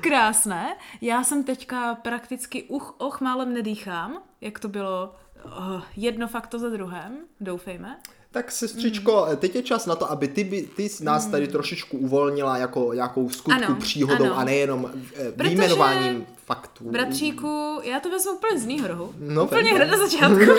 Krásné. 0.00 0.76
Já 1.00 1.24
jsem 1.24 1.44
teďka 1.44 1.94
prakticky 1.94 2.62
uch, 2.62 2.94
och, 2.98 3.20
málem 3.20 3.52
nedýchám, 3.52 4.22
jak 4.40 4.58
to 4.58 4.68
bylo 4.68 5.14
oh, 5.44 5.82
jedno 5.96 6.28
fakto 6.28 6.58
za 6.58 6.68
druhém, 6.68 7.18
doufejme. 7.40 7.98
Tak 8.32 8.52
sestřičko, 8.52 9.26
mm. 9.30 9.36
teď 9.36 9.54
je 9.54 9.62
čas 9.62 9.86
na 9.86 9.94
to, 9.94 10.10
aby 10.10 10.28
ty, 10.28 10.68
ty 10.76 10.88
nás 11.00 11.26
tady 11.26 11.44
hmm. 11.44 11.52
trošičku 11.52 11.98
uvolnila 11.98 12.56
jako 12.56 12.94
nějakou 12.94 13.30
skutku 13.30 13.64
ano, 13.64 13.76
příhodou 13.76 14.24
ano. 14.24 14.38
a 14.38 14.44
nejenom 14.44 14.90
eh, 15.14 15.32
výjmenováním 15.36 16.26
faktů. 16.44 16.90
Bratříku, 16.90 17.80
já 17.82 18.00
to 18.00 18.10
vezmu 18.10 18.32
úplně 18.32 18.58
z 18.58 18.66
mýho 18.66 18.88
rohu. 18.88 19.14
No, 19.18 19.44
úplně 19.44 19.74
hned 19.74 19.86
na 19.86 19.98
začátku. 19.98 20.44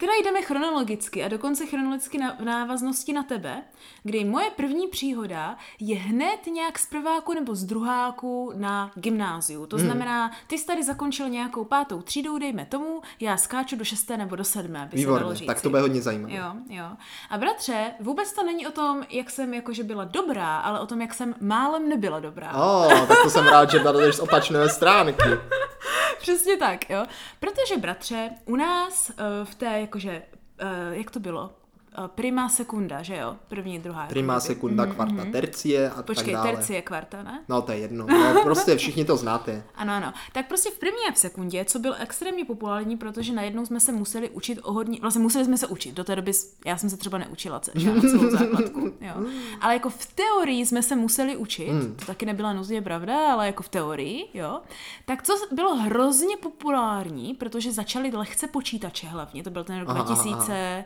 teda 0.00 0.12
jdeme 0.24 0.42
chronologicky 0.42 1.24
a 1.24 1.28
dokonce 1.28 1.66
chronologicky 1.66 2.18
na, 2.18 2.36
v 2.40 2.44
návaznosti 2.44 3.12
na 3.12 3.22
tebe, 3.22 3.62
kdy 4.02 4.24
moje 4.24 4.50
první 4.50 4.88
příhoda 4.88 5.56
je 5.80 5.96
hned 5.96 6.46
nějak 6.52 6.78
z 6.78 6.86
prváku 6.86 7.34
nebo 7.34 7.54
z 7.54 7.64
druháku 7.64 8.52
na 8.54 8.90
gymnáziu. 8.94 9.66
To 9.66 9.76
hmm. 9.76 9.86
znamená, 9.86 10.30
ty 10.46 10.58
jsi 10.58 10.66
tady 10.66 10.82
zakončil 10.82 11.28
nějakou 11.28 11.64
pátou 11.64 12.02
třídou, 12.02 12.38
dejme 12.38 12.66
tomu, 12.66 13.02
já 13.20 13.36
skáču 13.36 13.76
do 13.76 13.84
šesté 13.84 14.16
nebo 14.16 14.36
do 14.36 14.44
sedmé, 14.44 14.88
by 14.90 14.96
Výborně, 14.96 15.36
se 15.36 15.44
tak 15.44 15.62
to 15.62 15.70
bude 15.70 15.82
hodně 15.82 16.02
zajímavé. 16.02 16.34
Jo, 16.34 16.52
jo. 16.68 16.86
A 17.30 17.38
bratře, 17.38 17.92
vůbec 18.00 18.32
to 18.32 18.42
není 18.42 18.66
o 18.66 18.70
tom, 18.70 19.02
jak 19.10 19.30
jsem 19.30 19.54
jakože 19.54 19.84
byla 19.84 20.04
dobrá, 20.04 20.58
ale 20.58 20.80
o 20.80 20.86
tom, 20.86 21.00
jak 21.00 21.14
jsem 21.14 21.34
málem 21.40 21.88
nebyla 21.88 22.20
dobrá. 22.20 22.52
Oh, 22.52 23.06
tak 23.06 23.22
to 23.22 23.30
jsem 23.30 23.46
rád, 23.46 23.70
že 23.70 23.78
byla 23.78 24.12
z 24.12 24.20
opačné 24.20 24.68
stránky. 24.68 25.28
Přesně 26.20 26.56
tak, 26.56 26.90
jo. 26.90 27.04
Protože, 27.40 27.76
bratře, 27.76 28.30
u 28.44 28.56
nás 28.56 29.10
uh, 29.10 29.16
v 29.44 29.54
té, 29.54 29.86
jakože, 29.90 30.22
uh, 30.62 30.94
jak 30.94 31.10
to 31.10 31.20
bylo? 31.20 31.59
Eh, 31.98 32.08
prima 32.08 32.48
sekunda, 32.48 33.02
že 33.02 33.16
jo? 33.16 33.36
První, 33.48 33.78
druhá. 33.78 34.06
Prima 34.06 34.34
jako 34.34 34.46
sekunda, 34.46 34.84
mm-hmm. 34.84 34.94
kvarta, 34.94 35.24
tercie 35.32 35.90
a 35.90 36.02
Počkej, 36.02 36.34
tak 36.34 36.34
dále. 36.34 36.56
tercie, 36.56 36.82
kvarta, 36.82 37.22
ne? 37.22 37.44
No 37.48 37.62
to 37.62 37.72
je 37.72 37.78
jedno. 37.78 38.06
No, 38.34 38.42
prostě 38.42 38.76
všichni 38.76 39.04
to 39.04 39.16
znáte. 39.16 39.62
ano, 39.74 39.92
ano. 39.92 40.12
Tak 40.32 40.48
prostě 40.48 40.70
v 40.70 40.78
první 40.78 40.98
a 41.08 41.12
v 41.12 41.18
sekundě, 41.18 41.64
co 41.64 41.78
bylo 41.78 41.94
extrémně 41.94 42.44
populární, 42.44 42.96
protože 42.96 43.32
najednou 43.32 43.66
jsme 43.66 43.80
se 43.80 43.92
museli 43.92 44.30
učit 44.30 44.58
o 44.62 44.72
hodně, 44.72 44.98
vlastně 45.00 45.22
museli 45.22 45.44
jsme 45.44 45.58
se 45.58 45.66
učit. 45.66 45.94
Do 45.94 46.04
té 46.04 46.16
doby 46.16 46.32
já 46.66 46.78
jsem 46.78 46.90
se 46.90 46.96
třeba 46.96 47.18
neučila 47.18 47.60
že 47.74 48.00
celou 48.00 48.30
základku. 48.30 48.80
Jo. 48.80 49.14
Ale 49.60 49.74
jako 49.74 49.90
v 49.90 50.06
teorii 50.06 50.66
jsme 50.66 50.82
se 50.82 50.96
museli 50.96 51.36
učit, 51.36 51.72
mm. 51.72 51.94
to 51.94 52.04
taky 52.04 52.26
nebyla 52.26 52.52
nuzně 52.52 52.82
pravda, 52.82 53.32
ale 53.32 53.46
jako 53.46 53.62
v 53.62 53.68
teorii, 53.68 54.24
jo. 54.34 54.60
Tak 55.04 55.22
co 55.22 55.32
bylo 55.52 55.76
hrozně 55.76 56.36
populární, 56.36 57.34
protože 57.34 57.72
začaly 57.72 58.10
lehce 58.10 58.46
počítače 58.46 59.06
hlavně, 59.06 59.42
to 59.42 59.50
byl 59.50 59.64
ten 59.64 59.80
rok 59.80 59.88
aha, 59.88 60.02
2000, 60.02 60.52
aha 60.52 60.84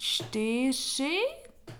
čtyři? 0.00 1.18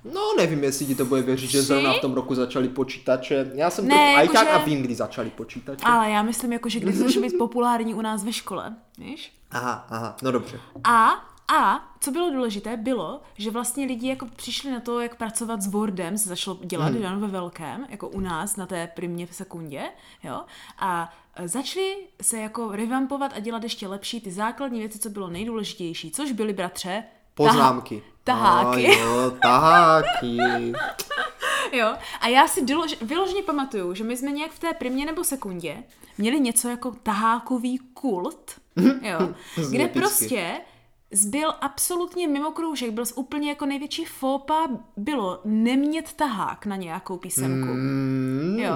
No, 0.04 0.20
nevím, 0.36 0.64
jestli 0.64 0.86
ti 0.86 0.94
to 0.94 1.04
bude 1.04 1.22
věřit, 1.22 1.50
že 1.50 1.62
zrovna 1.62 1.92
v 1.92 2.00
tom 2.00 2.14
roku 2.14 2.34
začali 2.34 2.68
počítače. 2.68 3.50
Já 3.54 3.70
jsem 3.70 3.88
ne, 3.88 3.94
jako 3.94 4.18
ajťák 4.18 4.46
že... 4.46 4.52
a 4.52 4.58
vím, 4.58 4.82
kdy 4.82 4.94
začali 4.94 5.30
počítače. 5.30 5.84
Ale 5.84 6.10
já 6.10 6.22
myslím, 6.22 6.52
jako, 6.52 6.68
že 6.68 6.80
kdy 6.80 6.92
začali 6.96 7.28
být 7.28 7.38
populární 7.38 7.94
u 7.94 8.00
nás 8.00 8.24
ve 8.24 8.32
škole, 8.32 8.76
víš? 8.98 9.32
Aha, 9.50 9.86
aha, 9.90 10.16
no 10.22 10.32
dobře. 10.32 10.60
A 10.84 11.26
a 11.52 11.94
co 12.00 12.10
bylo 12.10 12.30
důležité, 12.30 12.76
bylo, 12.76 13.22
že 13.34 13.50
vlastně 13.50 13.86
lidi 13.86 14.08
jako 14.08 14.26
přišli 14.26 14.70
na 14.70 14.80
to, 14.80 15.00
jak 15.00 15.16
pracovat 15.16 15.62
s 15.62 15.66
Wordem, 15.66 16.18
se 16.18 16.28
začalo 16.28 16.58
dělat 16.64 16.92
hmm. 16.92 17.20
ve 17.20 17.28
velkém, 17.28 17.86
jako 17.88 18.08
u 18.08 18.20
nás 18.20 18.56
na 18.56 18.66
té 18.66 18.86
primě 18.94 19.26
v 19.26 19.34
sekundě, 19.34 19.82
jo. 20.22 20.44
A 20.78 21.12
začali 21.44 21.96
se 22.22 22.38
jako 22.38 22.72
revampovat 22.72 23.32
a 23.34 23.40
dělat 23.40 23.62
ještě 23.62 23.88
lepší 23.88 24.20
ty 24.20 24.32
základní 24.32 24.78
věci, 24.78 24.98
co 24.98 25.10
bylo 25.10 25.30
nejdůležitější, 25.30 26.10
což 26.10 26.32
byly 26.32 26.52
bratře 26.52 27.04
Poznámky. 27.34 28.02
Taháky. 28.24 28.86
A 28.86 28.98
jo, 28.98 29.30
taháky. 29.42 30.36
jo, 31.72 31.94
a 32.20 32.28
já 32.28 32.48
si 32.48 32.64
dolož, 32.64 32.96
vyloženě 33.02 33.42
pamatuju, 33.42 33.94
že 33.94 34.04
my 34.04 34.16
jsme 34.16 34.30
nějak 34.30 34.50
v 34.50 34.58
té 34.58 34.74
primě 34.74 35.06
nebo 35.06 35.24
sekundě 35.24 35.84
měli 36.18 36.40
něco 36.40 36.68
jako 36.68 36.92
tahákový 37.02 37.78
kult, 37.94 38.60
jo, 39.02 39.34
kde 39.70 39.88
prostě 39.88 40.60
zbyl 41.12 41.54
absolutně 41.60 42.28
mimo 42.28 42.50
kroužek, 42.50 42.90
byl 42.90 43.04
úplně 43.14 43.48
jako 43.48 43.66
největší 43.66 44.04
fópa 44.04 44.68
bylo 44.96 45.40
nemět 45.44 46.12
tahák 46.12 46.66
na 46.66 46.76
nějakou 46.76 47.16
písemku. 47.16 47.68
Mm. 47.68 48.58
Jo. 48.58 48.74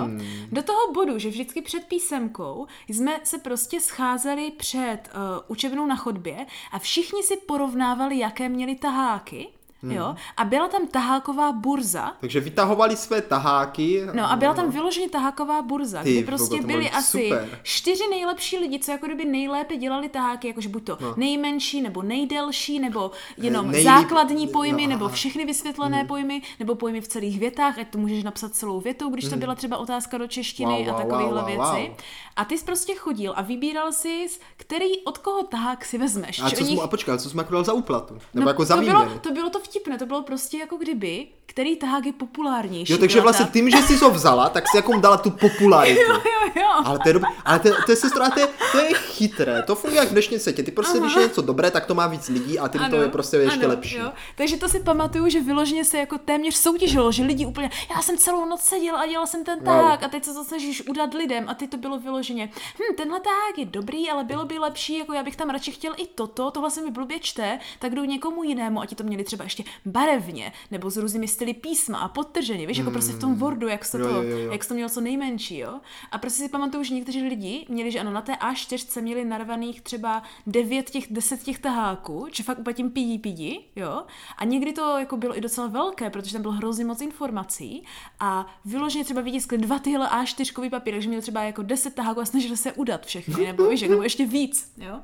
Do 0.53 0.63
toho 0.63 0.93
bodu, 0.93 1.19
že 1.19 1.29
vždycky 1.29 1.63
před 1.63 1.85
písemkou 1.85 2.67
jsme 2.89 3.21
se 3.25 3.39
prostě 3.39 3.81
scházeli 3.81 4.51
před 4.51 4.99
uh, 5.15 5.21
učebnou 5.49 5.87
na 5.87 5.97
chodbě 5.97 6.47
a 6.73 6.79
všichni 6.79 7.23
si 7.23 7.37
porovnávali, 7.37 8.19
jaké 8.19 8.49
měli 8.49 8.75
taháky 8.75 9.49
Hmm. 9.85 9.97
Jo? 9.97 10.15
A 10.37 10.45
byla 10.45 10.69
tam 10.69 10.87
taháková 10.87 11.53
burza. 11.53 12.13
Takže 12.21 12.41
vytahovali 12.41 12.97
své 12.97 13.21
taháky. 13.21 14.03
No 14.13 14.31
a 14.31 14.37
byla 14.37 14.55
tam 14.55 14.71
vyloženě 14.71 15.09
taháková 15.09 15.63
burza, 15.63 16.03
Ty, 16.03 16.13
kde 16.13 16.27
prostě 16.27 16.63
byli 16.63 16.91
asi 16.91 17.25
super. 17.25 17.59
čtyři 17.63 18.09
nejlepší 18.11 18.59
lidi, 18.59 18.79
co 18.79 18.91
jako 18.91 19.07
kdyby 19.07 19.25
nejlépe 19.25 19.77
dělali 19.77 20.09
taháky, 20.09 20.49
jakože 20.49 20.69
buď 20.69 20.85
to 20.85 20.99
no. 21.01 21.15
nejmenší, 21.17 21.83
nebo 21.83 22.03
nejdelší, 22.03 22.79
nebo 22.79 23.11
jenom 23.37 23.71
Nejlíp... 23.71 23.85
základní 23.85 24.49
pojmy, 24.49 24.83
no, 24.87 24.89
nebo 24.89 25.09
všechny 25.09 25.45
vysvětlené 25.45 25.99
hmm. 25.99 26.07
pojmy, 26.07 26.43
nebo 26.59 26.75
pojmy 26.75 27.01
v 27.01 27.09
celých 27.09 27.39
větách, 27.39 27.79
ať 27.79 27.89
to 27.89 27.99
můžeš 27.99 28.25
napsat 28.25 28.55
celou 28.55 28.81
větou, 28.81 29.11
když 29.11 29.25
to 29.25 29.31
hmm. 29.31 29.41
byla 29.41 29.55
třeba 29.55 29.77
otázka 29.77 30.19
do 30.19 30.27
češtiny 30.27 30.73
wow, 30.73 30.85
wow, 30.85 30.95
a 30.95 30.99
takovéhle 31.03 31.43
wow, 31.43 31.51
wow, 31.51 31.75
věci. 31.75 31.89
Wow. 31.89 31.97
A 32.37 32.45
ty 32.45 32.59
jsi 32.59 32.65
prostě 32.65 32.95
chodil 32.95 33.33
a 33.37 33.43
vybíral 33.43 33.93
si, 33.93 34.27
který 34.57 35.05
od 35.05 35.19
koho 35.19 35.43
tahák 35.43 35.85
si 35.85 35.99
vezmeš. 35.99 36.41
A, 36.41 36.51
co 36.51 36.65
nich... 36.65 36.81
a 36.83 36.87
počkej, 36.87 37.19
co 37.19 37.31
jsi 37.31 37.37
jako 37.37 37.53
dal 37.53 37.65
za 37.65 37.73
úplatu? 37.73 38.15
Nebo 38.35 38.45
no, 38.45 38.51
jako 38.51 38.65
za 38.65 38.77
to 38.77 38.83
bylo, 38.83 39.19
to 39.21 39.33
bylo 39.33 39.51
to 39.51 39.59
vtipné, 39.75 39.99
to 39.99 40.07
bylo 40.07 40.23
prostě 40.23 40.59
jako 40.59 40.77
kdyby, 40.77 41.29
který 41.47 41.77
tahák 41.77 42.07
je 42.07 42.13
populárnější. 42.13 42.93
Jo, 42.93 42.99
takže 42.99 43.21
vlastně 43.21 43.47
tím, 43.53 43.71
že 43.71 43.77
jsi 43.77 43.97
ho 43.97 44.11
vzala, 44.11 44.49
tak 44.49 44.65
si 44.71 44.77
jako 44.77 45.01
dala 45.01 45.17
tu 45.17 45.31
popularitu. 45.31 46.01
jo, 46.09 46.15
jo, 46.15 46.63
jo. 46.63 46.69
Ale 46.85 46.99
to 46.99 47.09
je, 47.09 47.13
dobrý. 47.13 47.31
ale 47.45 47.59
to, 47.59 47.69
to 47.87 47.93
je 47.93 47.97
sestra, 47.97 48.31
to 48.31 48.41
je, 48.41 48.49
to 48.73 48.79
je 48.79 48.95
chytré, 48.95 49.63
to 49.63 49.75
funguje 49.75 50.01
jak 50.01 50.09
v 50.09 50.13
dnešním 50.13 50.39
světě. 50.41 50.63
Ty 50.63 50.71
prostě, 50.71 50.99
Aha. 50.99 51.07
když 51.07 51.17
je 51.17 51.23
něco 51.23 51.43
dobré, 51.43 51.71
tak 51.71 51.87
to 51.87 51.95
má 51.95 52.07
víc 52.07 52.29
lidí 52.29 52.59
a 52.59 52.69
tím 52.69 52.81
ano, 52.81 52.97
to 52.97 53.03
je 53.03 53.09
prostě 53.09 53.37
ještě 53.37 53.59
ano, 53.59 53.69
lepší. 53.69 53.97
Jo. 53.97 54.13
Takže 54.37 54.57
to 54.57 54.69
si 54.69 54.81
pamatuju, 54.81 55.29
že 55.29 55.41
vyloženě 55.41 55.85
se 55.85 55.99
jako 55.99 56.19
téměř 56.19 56.55
soutěžilo, 56.55 57.13
že 57.13 57.25
lidi 57.25 57.47
úplně, 57.47 57.71
já 57.97 58.03
jsem 58.03 58.19
celou 58.19 58.45
noc 58.45 58.61
seděl 58.61 58.97
a 58.97 59.07
dělal 59.07 59.27
jsem 59.27 59.45
ten 59.45 59.61
tahák 59.61 60.01
wow. 60.01 60.05
a 60.05 60.09
teď 60.09 60.25
se 60.25 60.35
to 60.35 60.45
snažíš 60.45 60.83
udat 60.89 61.15
lidem 61.15 61.49
a 61.49 61.55
ty 61.55 61.69
to 61.69 61.77
bylo 61.77 61.99
vyloženě, 61.99 62.51
hm, 62.79 62.95
tenhle 62.97 63.21
tahák 63.21 63.59
je 63.59 63.65
dobrý, 63.65 64.11
ale 64.11 64.25
bylo 64.25 64.45
by 64.45 64.59
lepší, 64.59 64.99
jako 64.99 65.13
já 65.13 65.23
bych 65.23 65.37
tam 65.37 65.51
radši 65.51 65.73
chtěl 65.73 65.95
i 65.97 66.07
toto, 66.07 66.51
tohle 66.51 66.71
se 66.71 66.83
mi 66.83 66.91
blbě 66.91 67.19
čte, 67.21 67.59
tak 67.79 67.95
jdou 67.95 68.05
někomu 68.05 68.45
jinému 68.45 68.81
a 68.81 68.87
ti 68.87 68.95
to 68.95 69.05
měli 69.05 69.25
třeba 69.25 69.45
ještě 69.45 69.65
barevně 69.85 70.53
nebo 70.71 70.91
s 70.91 70.97
různými 70.97 71.29
styly 71.35 71.55
písma 71.55 71.99
a 71.99 72.09
podtrženě, 72.09 72.67
víš, 72.67 72.79
jako 72.79 72.91
prostě 72.91 73.13
v 73.13 73.19
tom 73.19 73.31
hmm. 73.31 73.39
Wordu, 73.39 73.69
jak 73.69 73.91
to, 73.91 73.99
jo, 73.99 74.09
jo, 74.09 74.23
jo. 74.23 74.53
jak 74.53 74.67
to 74.67 74.75
mělo 74.75 74.91
co 74.91 75.01
nejmenší, 75.01 75.59
jo. 75.59 75.81
A 76.13 76.19
prostě 76.19 76.43
si 76.43 76.49
pamatuju, 76.49 76.85
že 76.85 76.95
někteří 76.95 77.23
lidi 77.23 77.67
měli, 77.69 77.91
že 77.91 78.01
ano, 78.01 78.11
na 78.11 78.21
té 78.23 78.33
A4 78.33 79.03
měli 79.03 79.25
narvaných 79.25 79.81
třeba 79.81 80.23
9 80.47 80.91
těch, 80.91 81.13
10 81.13 81.43
těch 81.43 81.59
taháků, 81.59 82.27
že 82.33 82.43
fakt 82.43 82.59
úplně 82.59 82.75
tím 82.75 82.91
pídí, 82.91 83.19
pídí, 83.19 83.67
jo. 83.77 84.03
A 84.39 84.45
někdy 84.45 84.73
to 84.73 84.99
jako 84.99 85.17
bylo 85.17 85.39
i 85.39 85.41
docela 85.41 85.67
velké, 85.67 86.11
protože 86.11 86.33
tam 86.33 86.43
bylo 86.43 86.55
hrozně 86.55 86.85
moc 86.85 87.01
informací 87.01 87.85
a 88.21 88.47
vyloženě 88.65 89.05
třeba 89.05 89.21
vytiskli 89.21 89.59
dva 89.59 89.79
tyhle 89.79 90.09
A4 90.09 90.71
papíry, 90.71 90.97
takže 90.97 91.09
měli 91.09 91.23
třeba 91.23 91.43
jako 91.43 91.63
10 91.63 91.95
taháků 91.95 92.21
a 92.21 92.25
snažili 92.25 92.57
se 92.57 92.73
udat 92.73 93.07
všechny, 93.07 93.47
nebo 93.47 93.69
víš, 93.69 93.83
nebo 93.83 94.03
ještě 94.03 94.27
víc, 94.27 94.73
jo. 94.79 95.01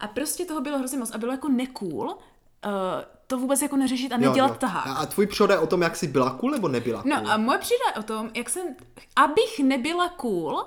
A 0.00 0.08
prostě 0.08 0.44
toho 0.44 0.60
bylo 0.60 0.78
hrozně 0.78 0.98
moc 0.98 1.10
a 1.10 1.18
bylo 1.18 1.32
jako 1.32 1.48
necool, 1.48 2.16
uh, 2.66 2.72
to 3.26 3.38
vůbec 3.38 3.62
jako 3.62 3.76
neřešit 3.76 4.12
a 4.12 4.16
nedělat 4.16 4.48
jo, 4.48 4.54
jo. 4.54 4.58
tahák. 4.58 4.86
A 4.86 5.06
tvůj 5.06 5.26
příhoda 5.26 5.54
je 5.54 5.60
o 5.60 5.66
tom, 5.66 5.82
jak 5.82 5.96
jsi 5.96 6.06
byla 6.06 6.30
cool 6.30 6.50
nebo 6.50 6.68
nebyla 6.68 7.02
no, 7.06 7.16
cool? 7.16 7.24
No 7.26 7.32
a 7.32 7.36
moje 7.36 7.58
příhoda 7.58 7.84
je 7.94 8.00
o 8.00 8.02
tom, 8.02 8.30
jak 8.34 8.50
jsem, 8.50 8.76
abych 9.16 9.58
nebyla 9.58 10.08
cool, 10.08 10.64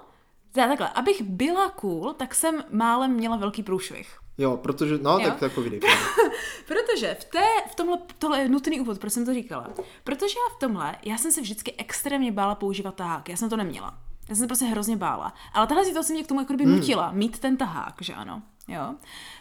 teda 0.51 0.67
takhle, 0.67 0.89
abych 0.89 1.21
byla 1.21 1.69
cool, 1.69 2.13
tak 2.13 2.35
jsem 2.35 2.63
málem 2.71 3.11
měla 3.11 3.35
velký 3.35 3.63
průšvih. 3.63 4.17
Jo, 4.37 4.57
protože, 4.57 4.97
no, 5.01 5.19
jo? 5.19 5.25
tak 5.25 5.39
to 5.39 5.45
jako 5.45 5.61
vidí. 5.61 5.79
protože 6.67 7.17
v 7.19 7.23
té, 7.23 7.43
v 7.71 7.75
tomhle, 7.75 7.97
tohle 8.19 8.41
je 8.41 8.49
nutný 8.49 8.81
úvod, 8.81 8.99
proč 8.99 9.13
jsem 9.13 9.25
to 9.25 9.33
říkala. 9.33 9.67
Protože 10.03 10.35
já 10.39 10.55
v 10.55 10.59
tomhle, 10.59 10.95
já 11.05 11.17
jsem 11.17 11.31
se 11.31 11.41
vždycky 11.41 11.73
extrémně 11.77 12.31
bála 12.31 12.55
používat 12.55 12.95
tahák, 12.95 13.29
já 13.29 13.37
jsem 13.37 13.49
to 13.49 13.57
neměla. 13.57 13.97
Já 14.29 14.35
jsem 14.35 14.43
se 14.43 14.47
prostě 14.47 14.65
hrozně 14.65 14.97
bála. 14.97 15.33
Ale 15.53 15.67
tahle 15.67 15.85
situace 15.85 16.13
mě 16.13 16.23
k 16.23 16.27
tomu 16.27 16.39
jako 16.39 16.53
by 16.53 16.63
hmm. 16.63 16.75
nutila 16.75 17.11
mít 17.11 17.39
ten 17.39 17.57
tahák, 17.57 17.95
že 18.01 18.13
ano. 18.13 18.41
Jo. 18.67 18.95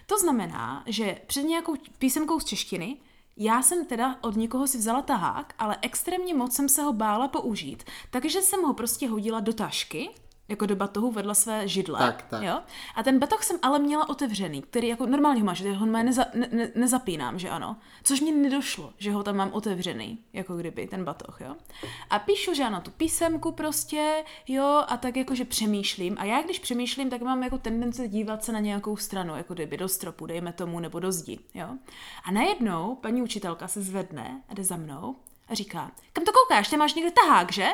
To 0.07 0.19
znamená, 0.19 0.83
že 0.87 1.21
před 1.27 1.43
nějakou 1.43 1.75
písemkou 1.99 2.41
z 2.41 2.45
češtiny 2.45 2.97
já 3.43 3.63
jsem 3.63 3.85
teda 3.85 4.19
od 4.21 4.37
někoho 4.37 4.67
si 4.67 4.79
vzala 4.79 5.03
tahák, 5.03 5.55
ale 5.59 5.77
extrémně 5.83 6.35
moc 6.35 6.55
jsem 6.55 6.69
se 6.69 6.83
ho 6.83 6.93
bála 6.93 7.29
použít, 7.29 7.85
takže 8.11 8.43
jsem 8.43 8.63
ho 8.63 8.75
prostě 8.75 9.09
hodila 9.09 9.41
do 9.41 9.53
tašky, 9.53 10.11
jako 10.51 10.67
do 10.67 10.77
batohu 10.77 11.11
vedle 11.11 11.35
své 11.35 11.69
židle. 11.69 11.99
Tak, 11.99 12.23
tak. 12.23 12.43
Jo? 12.43 12.61
A 12.95 13.03
ten 13.03 13.19
batoh 13.19 13.43
jsem 13.43 13.59
ale 13.63 13.79
měla 13.79 14.09
otevřený, 14.09 14.63
který 14.63 14.89
jako 14.89 15.07
normálně 15.07 15.41
ho 15.41 15.47
máš, 15.47 15.59
že 15.59 15.73
ho 15.73 15.87
neza, 15.87 16.25
ne, 16.35 16.49
ne, 16.53 16.71
nezapínám, 16.75 17.39
že 17.39 17.51
ano. 17.51 17.77
Což 18.03 18.21
mi 18.21 18.33
nedošlo, 18.33 18.93
že 18.99 19.13
ho 19.13 19.23
tam 19.23 19.37
mám 19.37 19.53
otevřený, 19.53 20.19
jako 20.33 20.57
kdyby, 20.57 20.87
ten 20.87 21.05
batoh, 21.05 21.41
jo. 21.41 21.57
A 22.11 22.19
píšu, 22.19 22.55
že 22.55 22.65
ano, 22.65 22.81
tu 22.81 22.91
písemku 22.91 23.53
prostě, 23.53 24.25
jo, 24.49 24.85
a 24.89 24.97
tak 24.97 25.17
jako, 25.17 25.35
že 25.35 25.45
přemýšlím. 25.45 26.17
A 26.19 26.25
já, 26.25 26.43
když 26.43 26.59
přemýšlím, 26.59 27.11
tak 27.11 27.23
mám 27.23 27.43
jako 27.43 27.59
tendenci 27.59 28.09
dívat 28.09 28.45
se 28.45 28.53
na 28.53 28.61
nějakou 28.61 28.97
stranu, 28.97 29.37
jako 29.37 29.55
kdyby 29.55 29.77
do 29.77 29.89
stropu, 29.89 30.27
dejme 30.27 30.53
tomu, 30.53 30.81
nebo 30.81 31.01
do 31.01 31.13
zdi, 31.13 31.39
jo. 31.55 31.69
A 32.25 32.31
najednou 32.31 32.95
paní 32.95 33.23
učitelka 33.23 33.69
se 33.69 33.83
zvedne 33.83 34.43
a 34.49 34.55
jde 34.55 34.65
za 34.65 34.77
mnou 34.77 35.17
a 35.49 35.55
říká, 35.55 35.91
kam 36.13 36.25
to 36.25 36.33
koukáš, 36.33 36.69
ty 36.69 36.77
máš 36.77 36.95
někde 36.95 37.11
tahák, 37.11 37.53
že? 37.53 37.69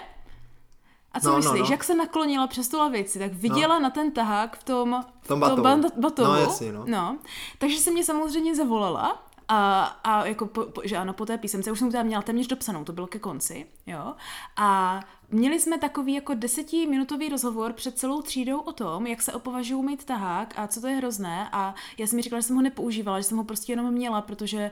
A 1.17 1.21
co 1.21 1.27
No, 1.27 1.33
no, 1.33 1.37
myslíš, 1.39 1.69
no. 1.69 1.75
jak 1.75 1.85
se 1.85 1.95
naklonila 1.95 2.47
přes 2.47 2.69
tu 2.69 2.79
lavici, 2.79 3.19
tak 3.19 3.33
viděla 3.33 3.79
na 3.79 3.91
ten 3.91 4.11
tahák 4.11 4.57
v 4.59 4.65
tom, 4.65 5.05
V 5.23 5.29
tom 5.29 5.39
v 5.39 5.41
batohu. 5.41 5.63
ban- 5.63 5.91
batohu. 5.97 6.29
No, 6.33 6.37
jasně, 6.37 6.73
no. 6.73 6.85
no. 6.89 7.19
Takže 7.59 7.79
se 7.79 7.91
mě 7.91 8.05
samozřejmě 8.05 8.55
zavolala 8.57 9.23
a, 9.49 9.83
a 10.05 10.27
jako 10.27 10.47
po, 10.47 10.63
po, 10.65 10.81
že 10.85 10.97
ano, 10.97 11.13
po 11.13 11.27
té 11.27 11.39
písemce, 11.39 11.73
už 11.73 11.79
jsem 11.79 11.89
to 11.89 11.97
tam 11.97 12.07
měla 12.07 12.23
téměř 12.23 12.47
dopsanou, 12.47 12.85
to 12.85 12.93
bylo 12.93 13.07
ke 13.07 13.19
konci, 13.19 13.67
jo. 13.87 14.15
A 14.57 15.01
měli 15.31 15.61
jsme 15.61 15.79
takový 15.79 16.15
jako 16.15 16.35
desetiminutový 16.35 17.29
rozhovor 17.29 17.73
před 17.73 17.99
celou 17.99 18.23
třídou 18.23 18.59
o 18.59 18.73
tom, 18.73 19.07
jak 19.07 19.23
se 19.23 19.33
opovažují 19.33 19.85
mít 19.85 20.05
tahák 20.05 20.55
a 20.57 20.67
co 20.67 20.81
to 20.81 20.87
je 20.87 20.97
hrozné 20.97 21.49
a 21.53 21.75
já 21.99 22.07
jsem 22.07 22.17
mi 22.17 22.23
říkala, 22.23 22.41
že 22.41 22.47
jsem 22.47 22.57
ho 22.57 22.63
nepoužívala, 22.63 23.21
že 23.21 23.25
jsem 23.25 23.39
ho 23.39 23.45
prostě 23.45 23.73
jenom 23.73 23.91
měla, 23.91 24.21
protože 24.21 24.71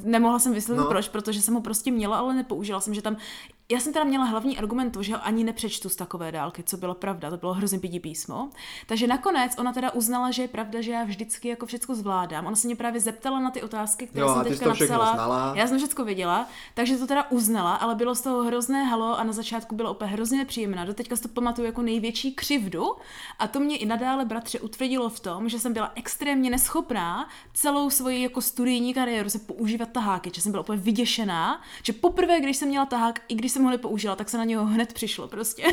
Nemohla 0.00 0.38
jsem 0.38 0.52
vysvětlit 0.52 0.76
No. 0.76 0.84
no. 0.84 0.88
proč, 0.90 1.08
protože 1.08 1.42
jsem 1.42 1.54
ho 1.54 1.60
prostě 1.60 1.90
měla, 1.90 2.18
ale 2.18 2.34
nepoužila 2.34 2.80
jsem, 2.80 2.94
že 2.94 3.02
tam... 3.02 3.16
Já 3.68 3.80
jsem 3.80 3.92
teda 3.92 4.04
měla 4.04 4.24
hlavní 4.24 4.58
argument 4.58 4.90
to, 4.90 5.02
že 5.02 5.14
ho 5.14 5.26
ani 5.26 5.44
nepřečtu 5.44 5.88
z 5.88 5.96
takové 5.96 6.32
dálky, 6.32 6.62
co 6.62 6.76
bylo 6.76 6.94
pravda, 6.94 7.30
to 7.30 7.36
bylo 7.36 7.54
hrozně 7.54 7.78
pídí 7.78 8.00
písmo. 8.00 8.50
Takže 8.86 9.06
nakonec 9.06 9.52
ona 9.58 9.72
teda 9.72 9.90
uznala, 9.90 10.30
že 10.30 10.42
je 10.42 10.48
pravda, 10.48 10.80
že 10.80 10.92
já 10.92 11.04
vždycky 11.04 11.48
jako 11.48 11.66
všechno 11.66 11.94
zvládám. 11.94 12.46
Ona 12.46 12.56
se 12.56 12.66
mě 12.68 12.76
právě 12.76 13.00
zeptala 13.00 13.40
na 13.40 13.50
ty 13.50 13.62
otázky, 13.62 14.06
které 14.06 14.26
Jo, 14.26 14.34
jsem 14.34 14.44
teďka 14.44 14.68
napsala. 14.68 15.12
znala. 15.14 15.52
Já 15.56 15.66
jsem 15.66 15.78
všechno 15.78 16.04
věděla, 16.04 16.48
takže 16.74 16.96
to 16.96 17.06
teda 17.06 17.30
uznala, 17.30 17.74
ale 17.74 17.94
bylo 17.94 18.14
z 18.14 18.20
toho 18.20 18.42
hrozné 18.42 18.84
halo 18.84 19.18
a 19.18 19.24
na 19.24 19.32
začátku 19.32 19.74
bylo 19.76 19.90
opět 19.90 20.06
hrozně 20.06 20.38
nepříjemné. 20.38 20.86
Doteďka 20.86 21.16
si 21.16 21.22
to 21.22 21.28
pamatuju 21.28 21.66
jako 21.66 21.82
největší 21.82 22.34
křivdu 22.34 22.84
a 23.38 23.48
to 23.48 23.60
mě 23.60 23.76
i 23.76 23.86
nadále 23.86 24.24
bratře 24.24 24.60
utvrdilo 24.60 25.08
v 25.10 25.20
tom, 25.20 25.48
že 25.48 25.58
jsem 25.58 25.72
byla 25.72 25.92
extrémně 25.94 26.50
neschopná 26.50 27.28
celou 27.54 27.90
svoji 27.90 28.22
jako 28.22 28.40
studijní 28.40 28.94
kariéru 28.94 29.30
se 29.30 29.38
používat 29.38 29.88
taháky, 29.88 30.30
že 30.34 30.40
jsem 30.40 30.52
byla 30.52 30.60
úplně 30.62 30.80
vyděšená, 30.80 31.62
že 31.82 31.92
poprvé, 31.92 32.40
když 32.40 32.56
jsem 32.56 32.68
měla 32.68 32.86
tahák, 32.86 33.20
i 33.28 33.34
když 33.34 33.53
jsem 33.54 33.62
ho 33.64 33.70
nepoužila, 33.70 34.16
tak 34.16 34.28
se 34.28 34.38
na 34.38 34.44
něho 34.44 34.64
hned 34.66 34.92
přišlo 34.92 35.28
prostě. 35.28 35.64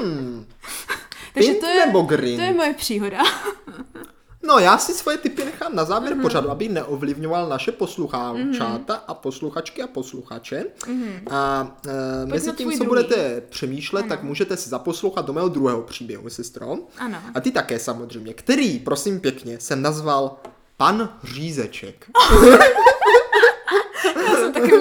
Hmm. 0.00 0.46
Takže 1.34 1.54
to 1.54 1.66
je, 1.66 1.86
nebo 1.86 2.02
green? 2.02 2.36
to 2.36 2.42
je 2.42 2.52
moje 2.54 2.74
příhoda. 2.74 3.18
No, 4.44 4.58
já 4.58 4.78
si 4.78 4.92
svoje 4.92 5.18
typy 5.18 5.44
nechám 5.44 5.74
na 5.76 5.84
závěr 5.84 6.12
Mhm. 6.12 6.20
mm-hmm. 6.20 6.22
pořadu, 6.22 6.50
aby 6.50 6.68
neovlivňoval 6.68 7.48
naše 7.48 7.72
poslucháčáta 7.72 8.94
mm-hmm. 8.94 9.00
a 9.08 9.14
posluchačky 9.14 9.82
a 9.82 9.86
posluchače. 9.86 10.64
Mm-hmm. 10.80 11.20
A 11.30 11.72
e, 12.22 12.26
mezi 12.26 12.52
tím, 12.52 12.70
co 12.70 12.76
druhý. 12.76 12.88
budete 12.88 13.40
přemýšlet, 13.48 14.00
ano. 14.00 14.08
tak 14.08 14.22
můžete 14.22 14.56
si 14.56 14.68
zaposlouchat 14.68 15.26
do 15.26 15.32
mého 15.32 15.48
druhého 15.48 15.82
příběhu, 15.82 16.30
sestro. 16.30 16.76
Ano. 16.98 17.18
A 17.34 17.40
ty 17.40 17.50
také 17.50 17.78
samozřejmě, 17.78 18.34
který, 18.34 18.78
prosím 18.78 19.20
pěkně, 19.20 19.60
jsem 19.60 19.82
nazval 19.82 20.36
Pan 20.76 21.08
Řízeček. 21.24 22.10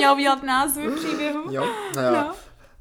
Já 0.02 0.10
jsem 0.10 0.18
taky 0.20 0.26
měla 0.26 0.36
udělat 0.36 0.44
názvy 0.44 0.90
příběhu. 0.96 1.40
Jo? 1.52 1.66
No. 1.96 2.32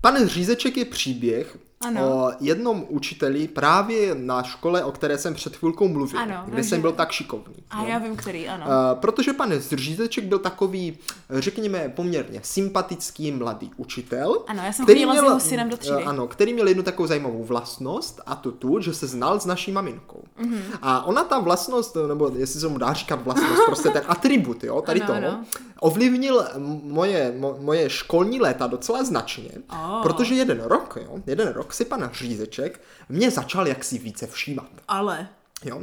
Pan 0.01 0.27
Řízeček 0.27 0.77
je 0.77 0.85
příběh 0.85 1.59
Ano. 1.87 2.01
o 2.15 2.33
jednom 2.41 2.85
učiteli 2.89 3.49
právě 3.49 4.15
na 4.15 4.43
škole, 4.43 4.85
o 4.85 4.93
které 4.93 5.19
jsem 5.19 5.35
před 5.35 5.57
chvilkou 5.57 5.89
mluvil, 5.89 6.21
Ano, 6.21 6.43
kde 6.47 6.57
takže- 6.57 6.69
jsem 6.69 6.81
byl 6.81 6.93
tak 6.93 7.11
šikovný. 7.13 7.55
A 7.71 7.83
jo. 7.83 7.89
já 7.89 7.99
vím, 7.99 8.17
který, 8.17 8.49
ano. 8.49 8.67
Uh, 8.67 9.01
protože 9.01 9.33
pan 9.33 9.53
Řízeček 9.59 10.25
byl 10.25 10.39
takový, 10.39 10.99
řekněme, 11.31 11.89
poměrně 11.97 12.41
sympatický 12.43 13.33
mladý 13.33 13.71
učitel. 13.77 14.43
Ano, 14.47 14.63
já 14.65 14.73
jsem 14.73 14.87
chodila 14.87 15.13
s 15.15 15.17
jeho 15.17 15.41
synem 15.41 15.71
do 15.71 15.77
třídy. 15.77 15.97
eh, 16.03 16.05
Ano, 16.05 16.27
který 16.27 16.55
měl 16.55 16.69
jednu 16.69 16.83
takovou 16.83 17.07
zajímavou 17.07 17.45
vlastnost 17.45 18.21
a 18.27 18.35
to 18.35 18.53
tu, 18.53 18.81
že 18.81 18.95
se 18.95 19.07
znal 19.07 19.41
s 19.41 19.47
naší 19.47 19.73
maminkou. 19.73 20.23
Mhm. 20.39 20.55
Mm-hmm. 20.55 20.79
A 20.83 21.05
ona 21.05 21.25
ta 21.25 21.39
vlastnost, 21.39 21.97
nebo 22.09 22.31
jestli 22.37 22.61
se 22.61 22.69
mu 22.69 22.79
dá 22.79 22.93
říkat 22.93 23.25
vlastnost, 23.25 23.63
prostě 23.67 23.89
ten 23.91 24.03
atribut, 24.09 24.65
jo, 24.65 24.83
tady 24.83 25.01
Ano, 25.01 25.07
toho, 25.15 25.19
ano. 25.29 25.45
Ovlivnil 25.81 26.45
moje, 26.83 27.33
mo, 27.39 27.57
moje 27.61 27.91
školní 27.91 28.41
léta 28.41 28.67
docela 28.67 29.05
značně, 29.05 29.51
Oh. 29.73 30.03
protože 30.03 30.35
jeden 30.35 30.61
rok, 30.61 30.99
jo, 31.03 31.19
jeden 31.27 31.49
rok 31.49 31.73
si 31.73 31.85
pan 31.85 32.11
Řízeček 32.13 32.81
mě 33.09 33.31
začal 33.31 33.69
jaksi 33.69 33.99
více 33.99 34.27
všímat. 34.27 34.67
Ale. 34.89 35.29
Jo? 35.65 35.81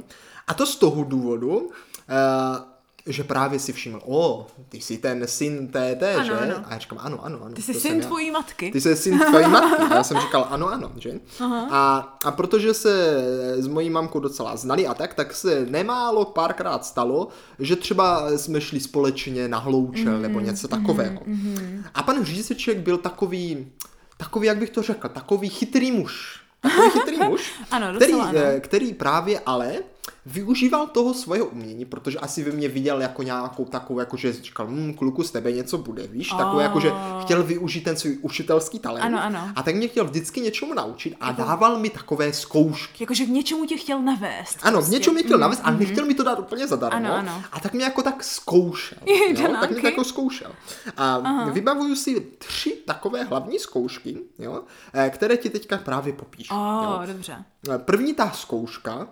A 0.47 0.53
to 0.53 0.65
z 0.65 0.75
toho 0.75 1.03
důvodu, 1.03 1.57
uh, 1.59 1.71
že 3.07 3.23
právě 3.23 3.59
si 3.59 3.73
všiml, 3.73 4.01
o, 4.05 4.47
ty 4.69 4.81
jsi 4.81 4.97
ten 4.97 5.27
syn 5.27 5.67
tété, 5.67 6.13
Ano, 6.15 6.25
že? 6.25 6.31
ano. 6.31 6.55
A 6.65 6.73
já 6.73 6.77
říkám, 6.79 6.99
ano, 7.01 7.25
ano, 7.25 7.39
ano. 7.43 7.55
Ty 7.55 7.61
jsi 7.61 7.73
syn 7.73 8.01
tvojí 8.01 8.31
matky. 8.31 8.71
Ty 8.71 8.81
jsi 8.81 8.95
syn 8.95 9.19
tvojí 9.19 9.47
matky. 9.51 9.83
A 9.83 9.93
já 9.95 10.03
jsem 10.03 10.17
říkal, 10.19 10.47
ano, 10.49 10.67
ano, 10.67 10.91
že? 10.97 11.11
A, 11.71 12.17
a 12.25 12.31
protože 12.31 12.73
se 12.73 13.23
s 13.57 13.67
mojí 13.67 13.89
mamkou 13.89 14.19
docela 14.19 14.55
znali 14.55 14.87
a 14.87 14.93
tak, 14.93 15.13
tak 15.13 15.35
se 15.35 15.65
nemálo 15.69 16.25
párkrát 16.25 16.85
stalo, 16.85 17.27
že 17.59 17.75
třeba 17.75 18.37
jsme 18.37 18.61
šli 18.61 18.79
společně 18.79 19.47
na 19.47 19.57
hloučel 19.57 20.11
Mhm, 20.13 20.21
nebo 20.21 20.39
něco 20.39 20.67
takového. 20.67 21.19
A 21.93 22.03
pan 22.03 22.25
Řízeček 22.25 22.77
byl 22.77 22.97
takový, 22.97 23.67
takový, 24.17 24.47
jak 24.47 24.57
bych 24.57 24.69
to 24.69 24.81
řekl, 24.81 25.09
takový 25.09 25.49
chytrý 25.49 25.91
muž. 25.91 26.39
Takový 26.61 26.89
chytrý 26.89 27.17
muž, 27.29 27.53
Ano, 27.71 27.87
který, 27.95 28.11
docela 28.11 28.25
ano. 28.29 28.39
eh, 28.39 28.59
který 28.59 28.93
právě 28.93 29.41
ale 29.45 29.73
využíval 30.25 30.87
toho 30.87 31.13
svého 31.13 31.45
umění, 31.45 31.85
protože 31.85 32.19
asi 32.19 32.43
ve 32.43 32.51
mně 32.51 32.67
viděl 32.67 33.01
jako 33.01 33.23
nějakou 33.23 33.65
takovou, 33.65 33.99
jako 33.99 34.17
že 34.17 34.33
říkal, 34.33 34.67
hm, 34.69 34.93
kluku, 34.93 35.23
z 35.23 35.31
tebe 35.31 35.51
něco 35.51 35.77
bude, 35.77 36.07
víš, 36.07 36.29
takovou, 36.29 36.59
jako 36.59 36.79
že 36.79 36.91
chtěl 37.21 37.43
využít 37.43 37.81
ten 37.81 37.97
svůj 37.97 38.17
učitelský 38.21 38.79
talent. 38.79 39.05
Ano, 39.05 39.23
ano. 39.23 39.51
A 39.55 39.63
tak 39.63 39.75
mě 39.75 39.87
chtěl 39.87 40.05
vždycky 40.05 40.41
něčemu 40.41 40.73
naučit 40.73 41.15
a 41.19 41.31
dával 41.31 41.79
mi 41.79 41.89
takové 41.89 42.33
zkoušky. 42.33 43.03
Jakože 43.03 43.25
k 43.25 43.29
něčemu 43.29 43.65
tě 43.65 43.77
chtěl 43.77 44.01
navést. 44.01 44.57
Ano, 44.61 44.71
k 44.71 44.79
prostě. 44.79 44.91
něčemu 44.95 45.13
mě 45.13 45.23
chtěl 45.23 45.37
navést, 45.37 45.61
ale 45.63 45.77
nechtěl 45.77 46.05
mi 46.05 46.13
to 46.13 46.23
dát 46.23 46.39
úplně 46.39 46.67
zadarmo. 46.67 46.97
Ano, 46.97 47.13
ano. 47.13 47.43
A 47.51 47.59
tak 47.59 47.73
mě 47.73 47.83
jako 47.83 48.01
tak 48.03 48.23
zkoušel. 48.23 48.97
Jo? 49.37 49.55
Tak 49.61 49.71
mě 49.71 49.81
jako 49.83 50.03
zkoušel. 50.03 50.51
A 50.97 51.19
vybavuju 51.49 51.95
si 51.95 52.21
tři 52.37 52.77
takové 52.85 53.23
hlavní 53.23 53.59
zkoušky, 53.59 54.17
jo? 54.39 54.63
eh, 54.93 55.09
které 55.09 55.37
ti 55.37 55.49
teďka 55.49 55.77
právě 55.77 56.13
popíšu. 56.13 56.53
jo? 56.53 56.59
Oh, 56.99 57.05
dobře. 57.07 57.35
První 57.77 58.13
ta 58.13 58.31
zkouška, 58.31 59.07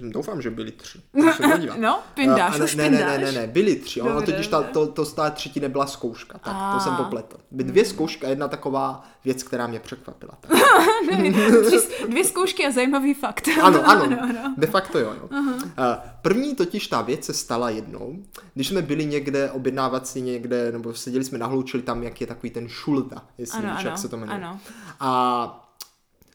doufám, 0.00 0.42
že 0.42 0.50
byly 0.50 0.72
tři. 0.72 1.00
No, 1.78 1.98
pindáš, 2.14 2.54
Eh, 2.58 2.60
a 2.60 2.64
už 2.64 2.74
ne, 2.74 2.84
ne, 2.84 2.90
ne, 2.90 2.96
pindáš. 2.98 3.34
ne, 3.34 3.40
ne, 3.40 3.46
byly 3.46 3.76
tři. 3.76 4.00
Ono 4.00 4.12
Dobře, 4.14 4.32
totiž 4.32 4.46
ta, 4.48 4.62
to, 4.62 4.86
to 4.86 5.04
z 5.04 5.12
té 5.12 5.30
třetí 5.30 5.60
nebyla 5.60 5.86
zkouška. 5.86 6.38
Tak, 6.38 6.74
to 6.74 6.80
jsem 6.80 6.92
A. 6.92 6.96
popletl. 6.96 7.36
By 7.50 7.64
dvě 7.64 7.84
zkoušky 7.84 8.26
a 8.26 8.28
jedna 8.28 8.48
taková 8.48 9.04
věc, 9.24 9.42
která 9.42 9.66
mě 9.66 9.80
překvapila. 9.80 10.32
Tak. 10.40 10.50
Tři, 11.66 12.06
dvě 12.08 12.24
zkoušky 12.24 12.66
a 12.66 12.70
zajímavý 12.70 13.14
fakt. 13.14 13.48
Ano, 13.62 13.88
ano, 13.88 14.02
ano, 14.02 14.18
ano. 14.22 14.54
de 14.56 14.66
facto 14.66 14.98
jo. 14.98 15.14
No. 15.32 15.58
Eh, 15.78 16.10
První 16.22 16.54
totiž 16.54 16.86
ta 16.86 17.02
věc 17.02 17.24
se 17.24 17.34
stala 17.34 17.70
jednou, 17.70 18.16
když 18.54 18.68
jsme 18.68 18.82
byli 18.82 19.04
někde 19.06 19.50
objednávat 19.50 20.06
si 20.06 20.20
někde, 20.20 20.72
nebo 20.72 20.94
seděli 20.94 21.24
jsme 21.24 21.38
nahloučili 21.38 21.82
tam, 21.82 22.02
jak 22.02 22.20
je 22.20 22.26
takový 22.26 22.50
ten 22.50 22.68
šulda, 22.68 23.22
jestli 23.38 23.58
Ano, 23.58 23.68
víš, 23.74 23.84
jak 23.84 23.92
ano, 23.92 24.02
se 24.02 24.08
to 24.08 24.16
jmenuje. 24.16 24.38
ano. 24.38 24.60
A 25.00 25.70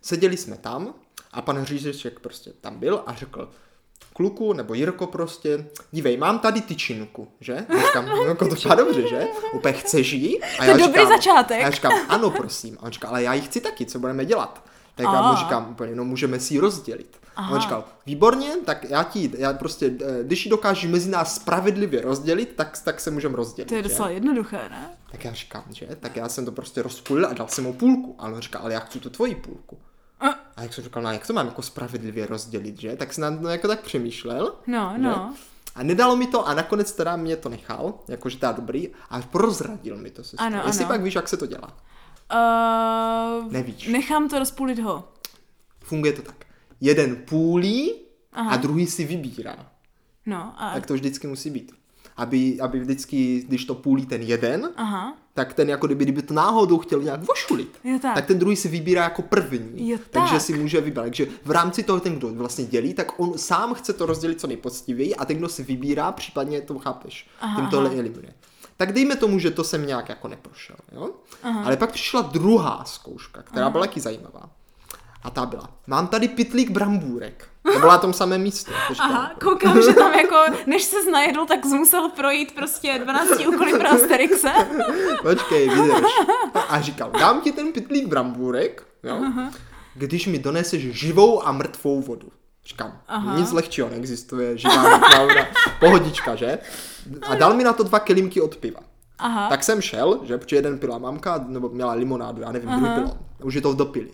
seděli 0.02 0.38
jsme 0.38 0.58
tam 0.58 0.94
a 1.36 1.42
pan 1.42 1.66
Řízeček 1.66 2.20
prostě 2.20 2.52
tam 2.62 2.80
byl 2.80 3.04
a 3.06 3.14
řekl, 3.14 3.50
kluku 4.14 4.54
nebo 4.54 4.74
Jirko 4.74 5.08
prostě, 5.08 5.66
dívej, 5.92 6.18
mám 6.18 6.40
tady 6.40 6.62
tyčinku, 6.62 7.28
že? 7.40 7.66
A 7.70 7.88
říkám, 7.88 8.06
no 8.06 8.24
jako 8.24 8.48
to 8.48 8.56
vypadá 8.56 8.84
dobře, 8.84 9.08
že? 9.08 9.28
Úplně 9.54 9.74
chceš 9.74 10.12
jí? 10.12 10.44
A 10.44 10.66
To 10.66 10.72
je 10.72 10.78
dobrý 10.78 11.08
začátek. 11.08 11.58
A 11.58 11.62
já 11.62 11.72
říkám, 11.72 11.94
ano, 12.10 12.30
prosím. 12.30 12.78
A 12.80 12.84
on 12.84 12.92
říká, 12.92 13.08
ale 13.08 13.24
já 13.24 13.34
ji 13.34 13.42
chci 13.42 13.62
taky, 13.62 13.86
co 13.86 14.00
budeme 14.00 14.26
dělat? 14.26 14.66
Tak 14.96 15.04
já 15.04 15.22
mu 15.22 15.28
A. 15.28 15.36
říkám 15.36 15.68
úplně, 15.72 15.96
no 15.96 16.06
můžeme 16.06 16.40
si 16.40 16.54
ji 16.54 16.60
rozdělit. 16.60 17.18
A 17.36 17.42
Aha. 17.42 17.56
on 17.56 17.62
říkal, 17.62 17.84
výborně, 18.06 18.52
tak 18.66 18.84
já 18.84 19.04
ti, 19.04 19.32
já 19.38 19.54
prostě, 19.54 19.86
eh, 20.02 20.24
když 20.24 20.46
ji 20.46 20.50
dokážu 20.50 20.90
mezi 20.90 21.10
nás 21.10 21.36
spravedlivě 21.36 22.02
rozdělit, 22.02 22.54
tak, 22.56 22.80
tak 22.84 23.00
se 23.00 23.12
můžeme 23.12 23.36
rozdělit. 23.36 23.68
To 23.68 23.76
je 23.76 23.84
že? 23.84 23.90
docela 23.90 24.10
jednoduché, 24.10 24.70
ne? 24.70 24.90
Tak 25.12 25.26
já 25.26 25.34
říkám, 25.34 25.64
že? 25.70 25.88
Tak 26.00 26.16
já 26.16 26.30
jsem 26.30 26.46
to 26.46 26.52
prostě 26.52 26.82
rozpůlil 26.82 27.26
a 27.28 27.34
dal 27.34 27.48
jsem 27.48 27.64
mu 27.64 27.74
půlku. 27.74 28.16
A 28.20 28.28
on 28.28 28.40
říkal, 28.40 28.62
ale 28.62 28.74
já 28.74 28.80
chci 28.80 29.00
tu 29.00 29.10
tvoji 29.10 29.36
půlku. 29.36 29.78
A. 30.20 30.62
Jak 30.62 30.74
jsem 30.74 30.84
říkal, 30.84 31.04
no 31.04 31.12
jak 31.12 31.28
to 31.28 31.34
mám 31.34 31.46
jako 31.48 31.62
spravedlivě 31.62 32.26
rozdělit, 32.26 32.80
že? 32.80 32.96
Tak 32.96 33.14
jsem 33.14 33.22
na 33.22 33.42
to 33.42 33.48
jako 33.48 33.68
tak 33.68 33.82
přemýšlel. 33.82 34.56
No, 34.68 34.92
že? 34.96 35.02
no. 35.02 35.34
A 35.76 35.84
nedalo 35.84 36.16
mi 36.16 36.28
to 36.28 36.48
a 36.48 36.54
nakonec 36.54 36.92
teda 36.92 37.16
mě 37.16 37.36
to 37.36 37.50
nechal, 37.50 37.94
jakože 38.08 38.38
tá 38.38 38.56
dobrý, 38.56 38.90
a 39.10 39.22
prozradil 39.22 39.98
mi 39.98 40.12
to 40.12 40.24
se. 40.24 40.38
Ano, 40.38 40.62
Jestli 40.66 40.84
ano. 40.86 40.94
pak 40.94 41.02
víš, 41.02 41.16
jak 41.16 41.28
se 41.28 41.38
to 41.38 41.46
dělá. 41.46 41.68
Uh, 42.34 43.52
Nevíš. 43.52 43.88
Nechám 43.88 44.30
to 44.30 44.40
rozpůlit 44.40 44.80
ho. 44.80 45.08
Funguje 45.84 46.14
to 46.14 46.22
tak. 46.22 46.46
Jeden 46.82 47.16
půlí 47.16 47.94
Aha. 48.34 48.52
a 48.52 48.58
druhý 48.58 48.88
si 48.88 49.06
vybírá. 49.06 49.72
No, 50.26 50.54
a 50.58 50.74
Tak 50.74 50.86
to 50.86 50.94
vždycky 50.94 51.28
musí 51.28 51.50
být. 51.50 51.72
Aby, 52.18 52.62
aby 52.62 52.80
vždycky, 52.80 53.44
když 53.48 53.66
to 53.66 53.76
půlí 53.76 54.06
ten 54.06 54.22
jeden, 54.22 54.70
Aha. 54.76 55.18
tak 55.34 55.54
ten 55.54 55.70
jako 55.70 55.86
kdyby, 55.86 56.06
kdyby 56.06 56.22
to 56.22 56.34
náhodou 56.34 56.78
chtěl 56.78 57.02
nějak 57.02 57.24
vošulit, 57.24 57.80
Jo, 57.84 58.00
tak. 58.02 58.16
tak 58.16 58.26
ten 58.26 58.40
druhý 58.40 58.56
si 58.56 58.68
vybírá 58.68 59.04
jako 59.04 59.22
první. 59.22 59.90
Jo, 59.90 59.98
takže 60.10 60.34
tak. 60.34 60.42
si 60.42 60.54
může 60.58 60.82
vybrat. 60.82 61.04
Takže 61.04 61.28
v 61.46 61.52
rámci 61.52 61.84
toho 61.84 62.00
ten, 62.00 62.16
kdo 62.16 62.34
vlastně 62.34 62.66
dělí, 62.66 62.94
tak 62.94 63.20
on 63.20 63.38
sám 63.38 63.74
chce 63.74 63.94
to 63.94 64.06
rozdělit 64.06 64.42
co 64.42 64.48
nejpoctivěji 64.48 65.16
a 65.16 65.26
ten, 65.26 65.38
kdo 65.38 65.50
si 65.50 65.64
vybírá, 65.64 66.12
případně 66.12 66.62
to 66.62 66.80
chápeš, 66.80 67.28
Aha, 67.42 67.62
tím 67.62 67.70
tohle 67.70 67.90
aha. 67.90 68.00
eliminuje. 68.00 68.34
Tak 68.78 68.92
dejme 68.94 69.16
tomu, 69.16 69.40
že 69.40 69.52
to 69.52 69.64
jsem 69.64 69.88
nějak 69.88 70.10
jako 70.10 70.28
neprošel. 70.28 70.76
Jo? 70.92 71.10
Ale 71.64 71.78
pak 71.78 71.92
přišla 71.92 72.22
druhá 72.22 72.84
zkouška, 72.86 73.42
která 73.42 73.70
byla 73.70 73.86
taky 73.86 74.00
zajímavá. 74.00 74.50
A 75.26 75.30
ta 75.30 75.46
byla, 75.46 75.70
mám 75.88 76.08
tady 76.08 76.28
pitlík 76.28 76.70
brambůrek. 76.70 77.48
To 77.74 77.80
byla 77.80 77.94
na 77.94 77.98
tom 77.98 78.14
samém 78.14 78.42
místě. 78.42 78.72
počkej. 78.88 79.06
Aha, 79.10 79.32
koukám, 79.44 79.82
že 79.82 79.94
tam 79.94 80.14
jako, 80.14 80.36
než 80.68 80.84
se 80.84 81.12
najedl, 81.12 81.46
tak 81.46 81.66
musel 81.66 82.10
projít 82.10 82.56
prostě 82.56 83.00
12 83.04 83.30
úkoly 83.48 83.80
pro 83.80 83.90
Asterixe. 83.90 84.52
Počkej, 85.22 85.70
vydrž. 85.70 86.12
A 86.70 86.82
říkal, 86.82 87.12
dám 87.12 87.42
ti 87.42 87.52
ten 87.52 87.72
pitlík 87.72 88.08
brambůrek, 88.08 88.88
jo, 89.04 89.20
když 89.94 90.28
mi 90.28 90.40
doneseš 90.40 90.84
živou 91.00 91.48
a 91.48 91.52
mrtvou 91.52 92.02
vodu. 92.02 92.28
Říkám, 92.66 93.00
Aha. 93.08 93.38
nic 93.38 93.52
lehčího 93.52 93.90
neexistuje, 93.90 94.58
živá 94.58 94.98
mrtvá 94.98 95.22
voda, 95.22 95.48
pohodička, 95.80 96.36
že? 96.36 96.60
A 97.28 97.36
dal 97.36 97.54
mi 97.54 97.64
na 97.64 97.74
to 97.74 97.84
dva 97.84 98.00
kelímky 98.00 98.42
od 98.42 98.56
piva. 98.56 98.80
Aha. 99.20 99.50
Tak 99.50 99.64
jsem 99.64 99.82
šel, 99.82 100.20
že 100.24 100.38
protože 100.38 100.56
jeden 100.56 100.80
pila 100.80 100.98
mamka, 100.98 101.46
nebo 101.48 101.70
měla 101.70 101.94
limonádu, 101.94 102.42
já 102.42 102.52
nevím, 102.52 102.70
druhý 102.70 102.94
pilo. 102.94 103.18
Už 103.44 103.54
je 103.54 103.62
to 103.62 103.74
dopili. 103.74 104.12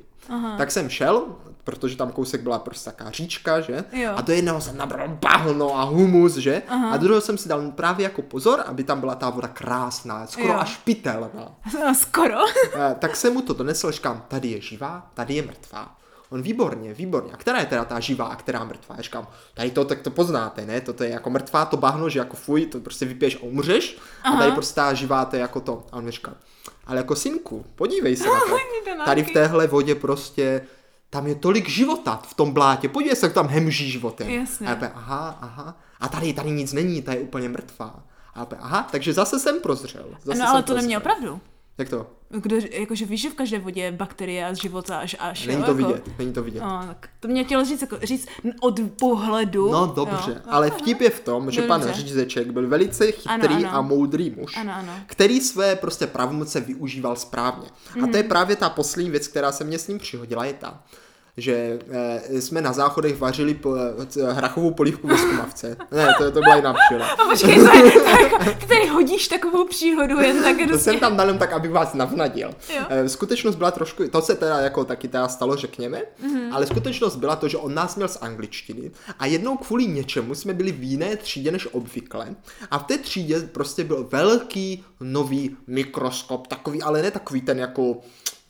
Tak 0.57 0.71
jsem 0.71 0.89
šel, 0.89 1.25
protože 1.63 1.97
tam 1.97 2.11
kousek 2.11 2.41
byla 2.41 2.59
prostě 2.59 2.85
taká 2.91 3.11
říčka, 3.11 3.61
že? 3.61 3.83
Jo. 3.91 4.11
A 4.15 4.21
do 4.21 4.33
jednoho 4.33 4.61
jsem 4.61 4.77
nabral 4.77 5.07
bahno 5.07 5.79
a 5.79 5.83
humus, 5.83 6.35
že? 6.35 6.61
A 6.91 6.97
do 6.97 7.03
druhého 7.03 7.21
jsem 7.21 7.37
si 7.37 7.49
dal 7.49 7.71
právě 7.71 8.03
jako 8.03 8.21
pozor, 8.21 8.63
aby 8.65 8.83
tam 8.83 8.99
byla 8.99 9.15
ta 9.15 9.29
voda 9.29 9.47
krásná, 9.47 10.27
skoro 10.27 10.47
Jo. 10.47 10.59
až 10.59 10.77
pitelná. 10.77 11.51
Skoro. 12.01 12.37
Eh, 12.73 12.95
tak 12.99 13.15
jsem 13.15 13.33
mu 13.33 13.41
to 13.41 13.53
donesl, 13.53 13.91
říkám, 13.91 14.23
tady 14.27 14.47
je 14.47 14.61
živá, 14.61 15.11
tady 15.13 15.33
je 15.33 15.41
mrtvá. 15.41 15.95
On 16.29 16.41
výborně, 16.41 16.93
výborně. 16.93 17.31
A 17.33 17.37
která 17.37 17.59
je 17.59 17.65
teda 17.65 17.85
ta 17.85 17.99
živá 17.99 18.25
a 18.25 18.35
která 18.35 18.63
mrtvá? 18.63 18.95
Já 18.95 19.01
říkám, 19.03 19.27
tady 19.53 19.71
to 19.71 19.85
tak 19.85 20.01
to 20.01 20.09
poznáte, 20.11 20.65
ne? 20.65 20.81
To, 20.81 21.03
je 21.03 21.09
jako 21.09 21.29
mrtvá, 21.29 21.65
to 21.65 21.77
bahno, 21.77 22.09
že 22.09 22.19
jako 22.19 22.35
fuj, 22.35 22.65
to 22.65 22.79
prostě 22.79 23.05
vypiješ 23.05 23.35
a 23.35 23.39
umřeš. 23.43 23.97
A 24.23 24.37
tady 24.37 24.51
prostě 24.51 24.75
ta 24.75 24.93
živá, 24.93 25.25
to 25.25 25.35
je 25.35 25.41
jako 25.41 25.59
to. 25.61 25.83
A 25.91 25.95
on 25.97 26.03
mi 26.03 26.11
říkal, 26.11 26.33
ale 26.85 26.97
jako 26.97 27.15
synku, 27.15 27.65
podívej 27.75 28.15
se 28.15 28.23
na 28.27 28.39
to. 28.39 28.57
Tady 29.05 29.23
v 29.23 29.31
téhle 29.31 29.67
vodě 29.67 29.95
prostě 29.95 30.61
tam 31.09 31.27
je 31.27 31.35
tolik 31.35 31.69
života 31.69 32.21
v 32.27 32.33
tom 32.33 32.51
blátě. 32.53 32.89
Podívej 32.89 33.15
se, 33.15 33.25
jak 33.25 33.33
tam 33.33 33.47
hemží 33.47 33.91
životem. 33.91 34.29
Jasně. 34.29 34.67
A 34.67 34.69
já 34.69 34.75
úplně, 34.75 34.91
aha, 34.95 35.37
aha. 35.41 35.77
A 35.99 36.07
tady, 36.07 36.33
tady 36.33 36.51
nic 36.51 36.73
není, 36.73 37.01
ta 37.01 37.13
je 37.13 37.19
úplně 37.19 37.49
mrtvá. 37.49 38.03
A 38.33 38.39
já 38.39 38.43
úplně, 38.43 38.61
aha, 38.61 38.87
takže 38.91 39.13
zase 39.13 39.39
jsem 39.39 39.59
prozřel. 39.61 40.05
Zase 40.23 40.39
No 40.39 40.49
ale 40.49 40.57
jsem 40.59 40.63
to 40.63 40.73
neměl 40.73 40.99
prozřel. 40.99 41.19
pravdu. 41.21 41.41
Jak 41.81 41.89
to? 41.89 42.07
Kdo, 42.29 42.55
jakože 42.71 43.05
víš, 43.05 43.21
že 43.21 43.29
v 43.29 43.33
každé 43.33 43.59
vodě 43.59 43.81
je 43.81 43.91
bakterie 43.91 44.45
a 44.45 44.53
života 44.53 44.97
až 44.97 45.15
až. 45.19 45.45
Není 45.47 45.59
jo, 45.59 45.65
to 45.65 45.71
jako. 45.71 45.87
vidět, 45.87 46.19
není 46.19 46.33
to 46.33 46.43
vidět. 46.43 46.59
No, 46.61 46.83
tak 46.87 47.09
to 47.19 47.27
mě 47.27 47.43
chtělo 47.43 47.65
říct, 47.65 47.81
jako, 47.81 47.97
říct 48.03 48.27
od 48.61 48.79
pohledu. 48.99 49.71
No 49.71 49.87
dobře, 49.95 50.31
Jo. 50.31 50.41
ale 50.47 50.69
vtip 50.71 51.01
je 51.01 51.09
v 51.09 51.19
tom, 51.19 51.51
že 51.51 51.61
No, 51.61 51.67
pan 51.67 51.81
dobře. 51.81 52.01
Řízeček 52.01 52.51
byl 52.51 52.67
velice 52.67 53.11
chytrý 53.11 53.55
Ano, 53.55 53.69
ano. 53.69 53.75
a 53.77 53.81
moudrý 53.81 54.29
muž, 54.37 54.57
Ano, 54.57 54.73
ano. 54.75 54.93
který 55.05 55.41
své 55.41 55.75
prostě 55.75 56.07
pravomoce 56.07 56.59
využíval 56.59 57.15
správně. 57.15 57.67
A 57.89 57.93
to 57.93 57.99
Mhm. 57.99 58.15
je 58.15 58.23
právě 58.23 58.55
ta 58.55 58.69
poslední 58.69 59.11
věc, 59.11 59.27
která 59.27 59.51
se 59.51 59.63
mě 59.63 59.79
s 59.79 59.87
ním 59.87 59.99
přihodila, 59.99 60.45
je 60.45 60.53
ta, 60.53 60.83
že 61.37 61.79
eh, 62.31 62.41
jsme 62.41 62.61
na 62.61 62.73
záchodech 62.73 63.17
vařili 63.19 63.53
po, 63.53 63.75
eh, 63.75 64.33
hrachovou 64.33 64.71
polívku 64.71 65.07
ve 65.07 65.17
skumavce. 65.17 65.77
Ne, 65.91 66.07
to, 66.17 66.31
to 66.31 66.39
byla 66.39 66.55
jiná 66.55 66.73
příhoda. 66.73 67.05
A 67.07 67.25
počkej, 67.29 67.55
to 67.55 67.73
je, 67.77 67.85
jako- 68.23 68.43
ty 68.59 68.65
tady 68.67 68.87
hodíš 68.87 69.27
takovou 69.27 69.67
příhodu 69.67 70.19
jen 70.19 70.43
tak 70.43 70.55
To 70.71 70.77
jsem 70.79 70.99
tam 70.99 71.17
dal 71.17 71.37
tak, 71.37 71.53
abych 71.53 71.71
vás 71.71 71.93
navnadil. 71.93 72.49
Jo. 72.75 72.81
Eh, 72.89 73.09
Skutečnost 73.09 73.55
byla 73.55 73.71
trošku, 73.71 74.07
to 74.07 74.21
se 74.21 74.35
teda 74.35 74.59
jako 74.59 74.85
taky 74.85 75.07
teda 75.07 75.27
stalo, 75.27 75.55
řekněme, 75.55 76.01
Mhm. 76.23 76.53
ale 76.53 76.65
skutečnost 76.67 77.15
byla 77.15 77.35
to, 77.35 77.47
že 77.47 77.57
on 77.57 77.73
nás 77.73 77.95
měl 77.95 78.07
z 78.07 78.17
angličtiny 78.21 78.91
a 79.19 79.25
jednou 79.25 79.57
kvůli 79.57 79.87
něčemu 79.87 80.35
jsme 80.35 80.53
byli 80.53 80.71
v 80.71 80.83
jiné 80.83 81.15
třídě 81.17 81.51
než 81.51 81.67
obvykle 81.71 82.35
a 82.71 82.77
v 82.79 82.83
té 82.83 82.97
třídě 82.97 83.39
prostě 83.39 83.83
byl 83.83 84.07
velký 84.11 84.83
nový 84.99 85.57
mikroskop, 85.67 86.47
takový, 86.47 86.81
ale 86.81 87.01
ne 87.01 87.11
takový 87.11 87.41
ten 87.41 87.59
jako 87.59 87.97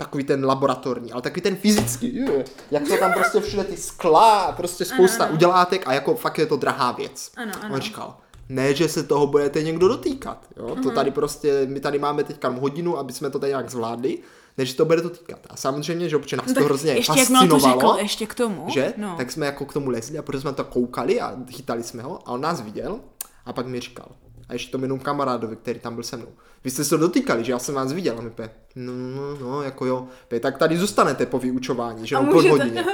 takový 0.01 0.23
ten 0.23 0.45
laboratorní, 0.45 1.11
ale 1.11 1.21
takový 1.21 1.41
ten 1.41 1.55
fyzický, 1.55 2.15
je, 2.15 2.45
jak 2.71 2.87
to 2.87 2.97
tam 2.97 3.13
prostě 3.13 3.39
všude 3.39 3.63
ty 3.63 3.77
skla 3.77 4.51
prostě 4.51 4.85
spousta 4.85 5.23
ano. 5.23 5.33
udělátek 5.33 5.87
a 5.87 5.93
jako 5.93 6.15
fakt 6.15 6.37
je 6.37 6.45
to 6.45 6.55
drahá 6.55 6.91
věc. 6.91 7.31
Ano, 7.37 7.51
ano. 7.61 7.75
On 7.75 7.81
říkal, 7.81 8.17
ne, 8.49 8.73
že 8.73 8.89
se 8.89 9.03
toho 9.03 9.27
budete 9.27 9.63
někdo 9.63 9.87
dotýkat. 9.87 10.45
Jo? 10.57 10.75
To 10.83 10.91
tady 10.91 11.11
prostě, 11.11 11.65
my 11.65 11.79
tady 11.79 11.99
máme 11.99 12.23
teďka 12.23 12.49
hodinu, 12.49 12.97
aby 12.97 13.13
jsme 13.13 13.29
to 13.29 13.39
tady 13.39 13.49
nějak 13.49 13.69
zvládli, 13.69 14.19
než 14.57 14.73
to 14.73 14.85
bude 14.85 15.01
dotýkat. 15.01 15.39
A 15.49 15.55
samozřejmě, 15.55 16.09
že 16.09 16.15
občas 16.15 16.37
nás 16.37 16.47
No 16.47 16.53
to 16.53 16.63
hrozně 16.63 16.91
ještě 16.91 17.19
jak 17.19 17.27
to 17.27 17.33
fascinovalo. 17.33 17.81
řekl, 17.81 18.01
ještě 18.01 18.25
k 18.25 18.33
tomu. 18.33 18.65
Že? 18.69 18.93
No. 18.97 19.15
Tak 19.17 19.31
jsme 19.31 19.45
jako 19.45 19.65
k 19.65 19.73
tomu 19.73 19.89
lezli 19.89 20.17
a 20.17 20.21
protože 20.21 20.41
jsme 20.41 20.53
to 20.53 20.63
koukali 20.63 21.21
a 21.21 21.35
chytali 21.49 21.83
jsme 21.83 22.03
ho 22.03 22.19
a 22.25 22.31
on 22.31 22.41
nás 22.41 22.61
viděl 22.61 22.99
a 23.45 23.53
pak 23.53 23.65
mi 23.65 23.79
říkal, 23.79 24.07
a 24.51 24.53
ještě 24.53 24.71
tomu 24.71 24.83
jenom 24.85 24.99
kamarádovi, 24.99 25.55
který 25.55 25.79
tam 25.79 25.93
byl 25.95 26.03
se 26.03 26.17
mnou. 26.17 26.27
Vy 26.63 26.71
jste 26.71 26.83
se 26.83 26.97
dotýkali, 26.97 27.43
že 27.43 27.51
já 27.51 27.59
jsem 27.59 27.75
vás 27.75 27.93
viděl. 27.93 28.15
A 28.17 28.21
my 28.21 28.29
pe, 28.29 28.49
no, 28.75 28.93
no, 28.93 29.37
no, 29.41 29.61
jako 29.61 29.85
jo. 29.85 30.07
Pe, 30.27 30.39
tak 30.39 30.57
tady 30.57 30.77
zůstanete 30.77 31.25
po 31.25 31.39
vyučování, 31.39 32.07
že 32.07 32.15
jo, 32.15 32.23
po 32.31 32.41
hodině. 32.41 32.85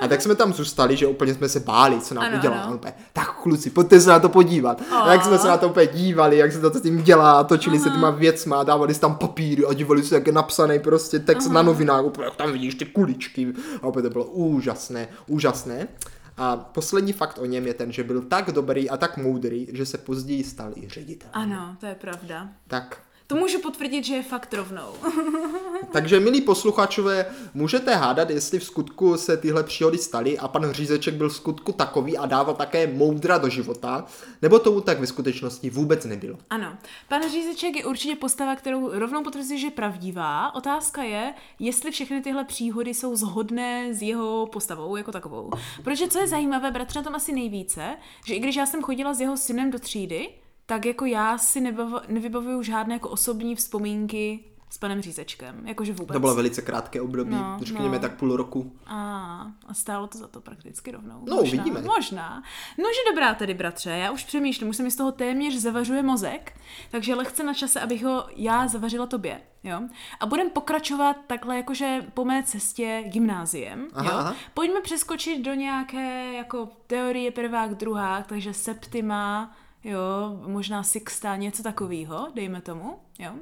A 0.00 0.08
tak 0.08 0.22
jsme 0.22 0.34
tam 0.34 0.52
zůstali, 0.52 0.96
že 0.96 1.06
úplně 1.06 1.34
jsme 1.34 1.48
se 1.48 1.60
báli, 1.60 2.00
co 2.00 2.14
nám 2.14 2.24
Ano, 2.24 2.38
udělá. 2.38 2.56
ano. 2.56 2.80
Tak 3.12 3.34
kluci, 3.42 3.70
pojďte 3.70 4.00
se 4.00 4.10
na 4.10 4.18
to 4.20 4.28
podívat. 4.28 4.82
A 4.92 5.12
jak 5.12 5.24
jsme 5.24 5.38
se 5.38 5.48
na 5.48 5.56
to 5.56 5.68
úplně 5.68 5.86
dívali, 5.86 6.36
jak 6.38 6.52
se 6.52 6.60
to 6.60 6.70
s 6.70 6.80
tím 6.82 7.02
dělá, 7.02 7.44
točili 7.44 7.78
se 7.78 7.90
těma 7.90 8.10
věcma, 8.10 8.62
dávali 8.62 8.94
si 8.94 9.00
tam 9.00 9.16
papíry 9.16 9.64
a 9.64 9.72
dívali 9.72 10.02
se, 10.02 10.14
jak 10.14 10.26
je 10.26 10.32
napsaný 10.32 10.78
prostě 10.78 11.18
text 11.18 11.48
na 11.48 11.62
novinách, 11.62 12.04
úplně, 12.04 12.24
jak 12.24 12.36
tam 12.36 12.52
vidíš 12.52 12.74
ty 12.74 12.84
kuličky. 12.84 13.52
A 13.82 13.86
opět 13.86 14.02
to 14.02 14.10
bylo 14.10 14.24
úžasné, 14.24 15.08
úžasné. 15.26 15.88
A 16.36 16.56
poslední 16.56 17.12
fakt 17.12 17.38
o 17.38 17.44
něm 17.44 17.66
je 17.66 17.74
ten, 17.74 17.92
že 17.92 18.04
byl 18.04 18.22
tak 18.22 18.52
dobrý 18.52 18.90
a 18.90 18.96
tak 18.96 19.16
moudrý, 19.16 19.68
že 19.72 19.86
se 19.86 19.98
později 19.98 20.44
stal 20.44 20.72
i 20.76 20.88
ředitel. 20.88 21.30
Ano, 21.32 21.76
to 21.80 21.86
je 21.86 21.94
pravda. 21.94 22.48
Tak, 22.66 23.02
To 23.26 23.36
můžu 23.36 23.60
potvrdit, 23.60 24.04
že 24.04 24.14
je 24.14 24.22
fakt 24.22 24.54
rovnou. 24.54 24.92
takže 25.92 26.20
milí 26.20 26.40
posluchačové, 26.40 27.26
můžete 27.54 27.94
hádat, 27.94 28.30
jestli 28.30 28.58
v 28.58 28.64
skutku 28.64 29.16
se 29.16 29.36
tyhle 29.36 29.64
příhody 29.64 29.98
staly 29.98 30.38
a 30.38 30.48
pan 30.48 30.72
Řízeček 30.72 31.14
byl 31.14 31.28
v 31.28 31.36
skutku 31.36 31.72
takový 31.72 32.18
a 32.18 32.26
dával 32.26 32.54
také 32.54 32.86
moudra 32.86 33.38
do 33.38 33.48
života, 33.48 34.04
nebo 34.42 34.58
tomu 34.58 34.80
tak 34.80 35.00
ve 35.00 35.06
skutečnosti 35.06 35.70
vůbec 35.70 36.04
nebylo. 36.04 36.38
Ano. 36.50 36.76
Pan 37.08 37.30
Řízeček 37.30 37.76
je 37.76 37.84
určitě 37.84 38.16
postava, 38.16 38.56
kterou 38.56 38.98
rovnou 38.98 39.22
potvrzuje, 39.22 39.58
že 39.58 39.66
je 39.66 39.70
pravdivá. 39.70 40.54
Otázka 40.54 41.02
je, 41.02 41.34
jestli 41.58 41.90
všechny 41.90 42.20
tyhle 42.20 42.44
příhody 42.44 42.94
jsou 42.94 43.16
zhodné 43.16 43.94
s 43.94 44.02
jeho 44.02 44.48
postavou 44.52 44.96
jako 44.96 45.12
takovou. 45.12 45.50
Protože 45.84 46.08
co 46.08 46.18
je 46.18 46.28
zajímavé, 46.28 46.70
bratře, 46.70 46.98
na 46.98 47.02
tom 47.02 47.14
asi 47.14 47.32
nejvíce, 47.32 47.96
že 48.24 48.34
i 48.34 48.38
když 48.38 48.56
já 48.56 48.66
jsem 48.66 48.82
chodila 48.82 49.14
s 49.14 49.20
jeho 49.20 49.36
synem 49.36 49.70
do 49.70 49.78
třídy, 49.78 50.28
tak 50.66 50.84
jako 50.86 51.04
já 51.04 51.38
si 51.38 51.60
nevybavuju 52.08 52.62
žádné 52.62 52.94
jako 52.94 53.08
osobní 53.08 53.54
vzpomínky 53.56 54.44
s 54.70 54.78
panem 54.78 55.02
Řízečkem. 55.02 55.66
Jakože 55.66 55.92
vůbec. 55.92 56.12
To 56.14 56.20
bylo 56.20 56.34
velice 56.34 56.62
krátké 56.62 57.00
období, 57.00 57.30
No, 57.30 57.58
řekněme 57.62 57.94
no. 57.96 57.98
tak 57.98 58.14
půl 58.16 58.36
roku. 58.36 58.72
A, 58.86 59.46
a 59.66 59.74
stálo 59.74 60.06
to 60.06 60.18
za 60.18 60.26
to 60.28 60.40
prakticky 60.40 60.90
rovnou. 60.90 61.22
No, 61.28 61.36
možná, 61.36 61.62
uvidíme. 61.64 61.82
Možná. 61.82 62.42
No, 62.78 62.84
že 62.84 63.10
dobrá 63.10 63.34
tedy, 63.34 63.54
bratře, 63.54 63.90
já 63.90 64.10
už 64.10 64.24
přemýšlím, 64.24 64.68
už 64.68 64.76
se 64.76 64.82
mi 64.82 64.90
z 64.90 64.96
toho 64.96 65.12
téměř 65.12 65.54
zavařuje 65.54 66.02
mozek, 66.02 66.60
takže 66.90 67.14
lehce 67.14 67.42
na 67.44 67.54
čase, 67.54 67.80
abych 67.80 68.04
ho 68.04 68.26
já 68.36 68.68
zavařila 68.68 69.06
tobě, 69.06 69.40
jo. 69.64 69.80
A 70.20 70.26
budeme 70.26 70.50
pokračovat 70.50 71.16
takhle 71.26 71.56
jakože 71.56 72.06
po 72.14 72.24
mé 72.24 72.42
cestě 72.42 73.04
gymnáziem, 73.06 73.88
Aha, 73.94 74.10
jo. 74.12 74.18
aha. 74.18 74.34
Pojďme 74.54 74.80
přeskočit 74.80 75.44
do 75.44 75.54
nějaké 75.54 76.32
jako 76.32 76.68
teorie 76.86 77.30
prvák, 77.30 77.74
druhák, 77.74 78.26
takže 78.26 78.54
septima, 78.54 79.56
jo, 79.86 80.40
možná 80.46 80.82
sixta, 80.82 81.36
něco 81.36 81.62
takového, 81.62 82.28
dejme 82.34 82.60
tomu, 82.60 82.98
jo. 83.18 83.32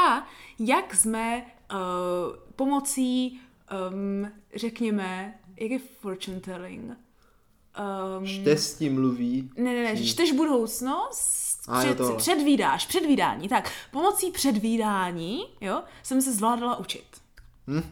A 0.00 0.26
jak 0.58 0.94
jsme 0.94 1.46
uh, 1.72 1.78
pomocí, 2.56 3.40
um, 3.90 4.30
řekněme, 4.54 5.38
jak 5.56 5.70
je 5.70 5.78
fortune 6.00 6.40
telling? 6.40 6.84
Um, 8.18 8.26
Štěstí 8.26 8.90
mluví. 8.90 9.50
ne, 9.56 9.74
ne, 9.74 9.82
ne, 9.94 10.04
čteš 10.04 10.32
budoucnost, 10.32 11.60
A 11.68 11.80
před, 11.80 11.96
tohle. 11.96 12.16
předvídáš, 12.16 12.86
předvídání. 12.86 13.48
Tak, 13.48 13.72
pomocí 13.90 14.30
předvídání, 14.30 15.44
jo, 15.60 15.82
jsem 16.02 16.22
se 16.22 16.32
zvládala 16.32 16.76
učit. 16.76 17.04
Hm? 17.68 17.82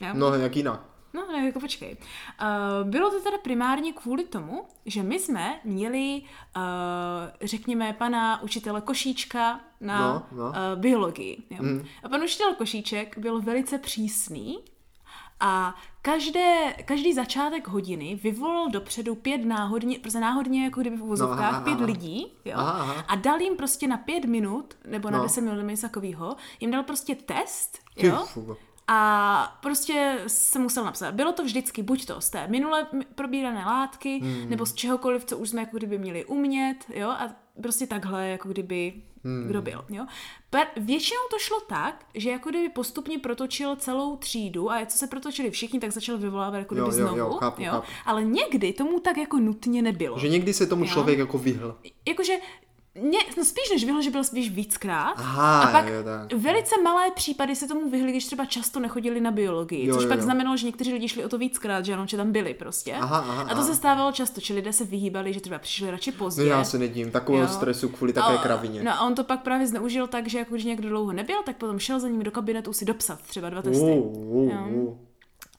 Jo? 0.00 0.08
No, 0.14 0.34
jak 0.34 0.56
jinak. 0.56 0.91
No, 1.14 1.26
ne, 1.32 1.46
jako 1.46 1.60
počkej. 1.60 1.96
Uh, 1.96 2.90
bylo 2.90 3.10
to 3.10 3.20
teda 3.20 3.38
primárně 3.38 3.92
kvůli 3.92 4.24
tomu, 4.24 4.64
že 4.86 5.02
my 5.02 5.18
jsme 5.18 5.60
měli, 5.64 6.22
uh, 6.56 6.62
řekněme, 7.40 7.92
pana 7.92 8.42
učitele 8.42 8.80
Košíčka 8.80 9.60
na 9.80 10.00
No, 10.00 10.26
no. 10.32 10.48
Uh, 10.48 10.54
biologii. 10.80 11.42
Jo? 11.50 11.62
Mm. 11.62 11.84
A 12.02 12.08
pan 12.08 12.22
učitel 12.22 12.54
Košíček 12.54 13.18
byl 13.18 13.40
velice 13.40 13.78
přísný 13.78 14.58
A 15.40 15.74
každé, 16.02 16.74
každý 16.84 17.14
začátek 17.14 17.68
hodiny 17.68 18.14
vyvolal 18.22 18.70
dopředu 18.70 19.14
pět 19.14 19.44
náhodně, 19.44 19.98
prostě 19.98 20.20
náhodně 20.20 20.64
jako 20.64 20.80
kdyby 20.80 20.96
v 20.96 21.02
uvozovkách, 21.02 21.58
no, 21.58 21.64
pět 21.64 21.76
aha. 21.76 21.86
lidí 21.86 22.26
jo? 22.44 22.54
Aha, 22.56 22.72
aha. 22.72 23.04
a 23.08 23.14
dal 23.16 23.40
jim 23.40 23.56
prostě 23.56 23.88
na 23.88 23.96
pět 23.96 24.24
minut, 24.24 24.74
nebo 24.86 25.10
na 25.10 25.18
no. 25.18 25.24
deset 25.24 25.40
minut, 25.40 25.62
něco 25.62 25.82
takového, 25.82 26.36
jim 26.60 26.70
dal 26.70 26.82
prostě 26.82 27.14
test, 27.14 27.78
jo? 27.96 28.26
A 28.88 29.58
prostě 29.62 30.18
jsem 30.26 30.62
musel 30.62 30.84
napsat. 30.84 31.14
Bylo 31.14 31.32
to 31.32 31.44
vždycky 31.44 31.82
buď 31.82 32.06
to 32.06 32.20
z 32.20 32.30
té 32.30 32.48
minule 32.48 32.86
probírané 33.14 33.64
látky, 33.64 34.18
hmm. 34.18 34.50
nebo 34.50 34.66
z 34.66 34.74
čehokoliv, 34.74 35.24
co 35.24 35.38
už 35.38 35.48
jsme 35.48 35.60
jako 35.60 35.76
kdyby 35.76 35.98
měli 35.98 36.24
umět, 36.24 36.76
jo, 36.94 37.08
a 37.08 37.30
prostě 37.62 37.86
takhle, 37.86 38.28
jako 38.28 38.48
kdyby 38.48 38.92
hmm. 39.24 39.46
kdo 39.48 39.62
byl, 39.62 39.84
jo. 39.88 40.06
Per, 40.50 40.66
většinou 40.76 41.20
to 41.30 41.38
šlo 41.38 41.60
tak, 41.60 42.04
že 42.14 42.30
jako 42.30 42.50
kdyby 42.50 42.68
postupně 42.68 43.18
protočil 43.18 43.76
celou 43.76 44.16
třídu 44.16 44.70
a 44.70 44.86
co 44.86 44.98
se 44.98 45.06
protočili 45.06 45.50
všichni, 45.50 45.80
tak 45.80 45.90
začal 45.90 46.18
vyvolávat 46.18 46.58
jako 46.58 46.74
kdyby 46.74 46.88
jo, 46.88 46.96
jo, 46.98 47.06
znovu, 47.06 47.18
jo, 47.18 47.30
chápu, 47.40 47.62
jo. 47.62 47.70
Chápu. 47.70 47.86
Ale 48.04 48.24
někdy 48.24 48.72
tomu 48.72 49.00
tak 49.00 49.16
jako 49.16 49.38
nutně 49.38 49.82
nebylo. 49.82 50.18
Že 50.18 50.28
někdy 50.28 50.54
se 50.54 50.66
tomu 50.66 50.84
jo? 50.84 50.90
člověk 50.90 51.18
jako 51.18 51.38
vyhl. 51.38 51.78
Jakože 52.08 52.36
ne, 52.94 53.18
no 53.36 53.44
spíš 53.44 53.70
než 53.72 53.84
vyhl, 53.84 54.02
že 54.02 54.10
byl 54.10 54.24
spíš 54.24 54.50
víckrát. 54.50 55.14
Aha, 55.16 55.62
a 55.62 55.72
pak 55.72 55.88
jo, 55.88 56.02
tak. 56.04 56.32
velice 56.32 56.82
malé 56.82 57.10
případy 57.10 57.56
se 57.56 57.68
tomu 57.68 57.90
vyhli, 57.90 58.10
když 58.10 58.26
třeba 58.26 58.44
často 58.44 58.80
nechodili 58.80 59.20
na 59.20 59.30
biologii, 59.30 59.86
jo, 59.86 59.94
což 59.94 60.02
jo, 60.02 60.08
pak 60.08 60.18
jo. 60.18 60.24
znamenalo, 60.24 60.56
že 60.56 60.66
někteří 60.66 60.92
lidi 60.92 61.08
šli 61.08 61.24
o 61.24 61.28
to 61.28 61.38
víckrát, 61.38 61.84
že 61.84 61.94
ano, 61.94 62.06
že 62.06 62.16
tam 62.16 62.32
byli 62.32 62.54
prostě. 62.54 62.94
Aha, 62.94 63.18
aha, 63.18 63.42
a 63.42 63.48
to 63.48 63.54
aha. 63.54 63.64
se 63.64 63.74
stávalo 63.74 64.12
často, 64.12 64.40
že 64.40 64.54
lidé 64.54 64.72
se 64.72 64.84
vyhýbali, 64.84 65.32
že 65.32 65.40
třeba 65.40 65.58
přišli 65.58 65.90
radši 65.90 66.12
pozdě. 66.12 66.42
No 66.42 66.48
já 66.48 66.64
se 66.64 66.78
nedím, 66.78 67.10
takového 67.10 67.48
stresu 67.48 67.88
kvůli 67.88 68.12
také 68.12 68.38
kravině. 68.38 68.82
No 68.82 68.92
a 68.92 69.00
on 69.00 69.14
to 69.14 69.24
pak 69.24 69.42
právě 69.42 69.66
zneužil 69.66 70.06
tak, 70.06 70.28
že 70.28 70.38
jako 70.38 70.54
když 70.54 70.64
někdo 70.64 70.88
dlouho 70.88 71.12
nebyl, 71.12 71.36
tak 71.44 71.56
potom 71.56 71.78
šel 71.78 72.00
za 72.00 72.08
ním 72.08 72.22
do 72.22 72.30
kabinetu 72.30 72.72
si 72.72 72.84
dopsat 72.84 73.22
třeba 73.22 73.50
dva 73.50 73.62
testy. 73.62 73.84
Uh, 73.84 74.16
uh, 74.26 74.72
uh. 74.72 75.11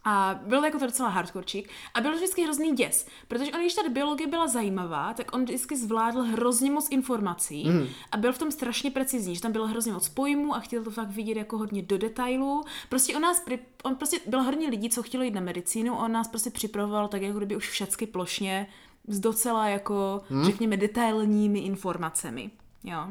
A 0.05 0.39
byl 0.47 0.63
jako 0.63 0.79
to 0.79 0.85
docela 0.85 1.09
hardkorčík. 1.09 1.69
A 1.93 2.01
byl 2.01 2.15
vždycky 2.15 2.43
hrozný 2.43 2.71
děs. 2.75 3.07
Protože 3.27 3.51
on, 3.51 3.59
když 3.59 3.73
ta 3.73 3.89
biologie 3.89 4.27
byla 4.27 4.47
zajímavá, 4.47 5.13
tak 5.13 5.35
on 5.35 5.43
vždycky 5.43 5.77
zvládl 5.77 6.23
hrozně 6.23 6.71
moc 6.71 6.87
informací 6.91 7.69
mm. 7.69 7.87
a 8.11 8.17
byl 8.17 8.33
v 8.33 8.37
tom 8.37 8.51
strašně 8.51 8.91
precizní, 8.91 9.35
že 9.35 9.41
tam 9.41 9.51
bylo 9.51 9.67
hrozně 9.67 9.93
moc 9.93 10.09
pojmů 10.09 10.55
a 10.55 10.59
chtěl 10.59 10.83
to 10.83 10.91
fakt 10.91 11.09
vidět 11.09 11.37
jako 11.37 11.57
hodně 11.57 11.81
do 11.81 11.97
detailů. 11.97 12.63
Prostě 12.89 13.15
on 13.15 13.21
nás, 13.21 13.45
on 13.83 13.95
prostě 13.95 14.19
byl 14.27 14.43
hodně 14.43 14.69
lidí, 14.69 14.89
co 14.89 15.03
chtělo 15.03 15.23
jít 15.23 15.33
na 15.33 15.41
medicínu, 15.41 15.97
on 15.97 16.11
nás 16.11 16.27
prostě 16.27 16.49
připravoval 16.49 17.07
tak 17.07 17.21
jako 17.21 17.37
kdyby 17.37 17.55
už 17.55 17.69
všecky 17.69 18.07
plošně 18.07 18.67
s 19.07 19.19
docela 19.19 19.67
jako, 19.67 20.21
mm. 20.29 20.45
řekněme, 20.45 20.77
detailními 20.77 21.59
informacemi. 21.59 22.51
Jo. 22.83 23.07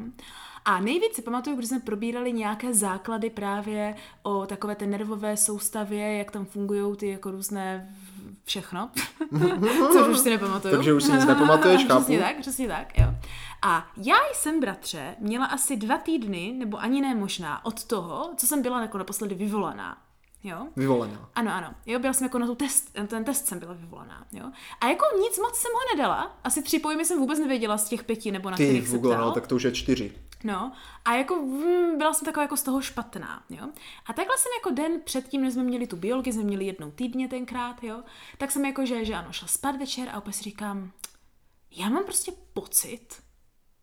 A 0.64 0.81
nejvíc 0.81 1.14
si 1.14 1.22
pamatuju, 1.22 1.57
když 1.57 1.68
jsme 1.68 1.81
probírali 1.81 2.33
nějaké 2.33 2.75
základy 2.75 3.31
právě 3.31 3.94
o 4.22 4.46
takové 4.46 4.75
té 4.75 4.87
nervové 4.87 5.37
soustavě, 5.37 6.16
jak 6.16 6.31
tam 6.31 6.44
fungují 6.44 6.96
ty 6.96 7.09
jako 7.09 7.31
různé 7.31 7.94
všechno, 8.44 8.90
což 9.92 10.09
už 10.09 10.18
si 10.18 10.31
nepamatuju. 10.31 10.75
Takže 10.75 10.92
už 10.92 11.05
si 11.05 11.12
nic 11.12 11.25
nepamatuješ, 11.25 11.85
chápu. 11.88 12.01
Přesně 12.01 12.20
tak, 12.20 12.40
přesně 12.40 12.68
tak, 12.68 12.98
jo. 12.98 13.07
A 13.62 13.87
já 13.96 14.16
jsem, 14.35 14.61
bratře, 14.61 15.16
měla 15.20 15.46
asi 15.46 15.77
dva 15.77 15.98
týdny, 15.98 16.55
nebo 16.59 16.79
ani 16.79 17.01
ne 17.01 17.14
možná, 17.14 17.64
od 17.64 17.85
toho, 17.85 18.31
co 18.37 18.46
jsem 18.46 18.62
byla 18.62 18.81
jako 18.81 18.98
naposledy 18.98 19.35
vyvolaná. 19.35 19.98
Jo? 20.44 20.66
Vyvolaná. 20.77 21.29
Ano, 21.35 21.55
ano. 21.55 21.75
Jo, 21.87 21.98
byla 21.98 22.12
jsem 22.12 22.25
jako 22.25 22.38
na 22.38 22.46
tu 22.46 22.55
test, 22.55 22.98
na 22.98 23.07
ten 23.07 23.25
test 23.25 23.46
jsem 23.46 23.59
byla 23.59 23.72
vyvolaná. 23.72 24.27
Jo? 24.33 24.44
A 24.81 24.88
jako 24.88 25.05
nic 25.20 25.38
moc 25.38 25.57
jsem 25.57 25.70
ho 25.75 25.96
nedala. 25.96 26.37
Asi 26.44 26.62
tři 26.62 26.79
pojmy 26.79 27.05
jsem 27.05 27.18
vůbec 27.18 27.38
nevěděla 27.38 27.79
z 27.79 27.88
těch 27.88 28.05
pěti, 28.05 28.31
nebo 28.31 28.51
na 28.51 28.57
Ty, 28.57 28.64
kterých 28.64 28.90
Google, 28.90 29.16
no, 29.16 29.33
tak 29.33 29.46
to 29.46 29.57
už 29.57 29.62
je 29.62 29.72
čtyři. 29.72 30.12
No, 30.44 30.72
a 31.05 31.14
jako 31.14 31.37
mm, 31.37 31.98
byla 31.98 32.14
jsem 32.14 32.24
taková 32.24 32.42
jako 32.42 32.57
z 32.57 32.62
toho 32.62 32.81
špatná, 32.81 33.42
jo. 33.50 33.68
A 34.07 34.12
takhle 34.12 34.38
jsem 34.38 34.52
jako 34.59 34.70
den 34.70 35.00
předtím, 35.05 35.42
než 35.42 35.55
jsme 35.55 35.62
měli 35.62 35.87
tu 35.87 35.96
biologii, 35.96 36.33
jsme 36.33 36.42
měli 36.42 36.64
jednou 36.64 36.90
týdně 36.90 37.28
tenkrát, 37.28 37.85
jo, 37.85 38.02
tak 38.38 38.50
jsem 38.50 38.64
jako, 38.64 38.87
že, 38.87 39.05
že 39.05 39.14
ano, 39.14 39.33
šla 39.33 39.48
spát 39.48 39.76
večer 39.76 40.09
a 40.09 40.18
opět 40.18 40.33
si 40.33 40.42
říkám, 40.42 40.90
já 41.70 41.88
mám 41.88 42.05
prostě 42.05 42.33
pocit, 42.52 43.07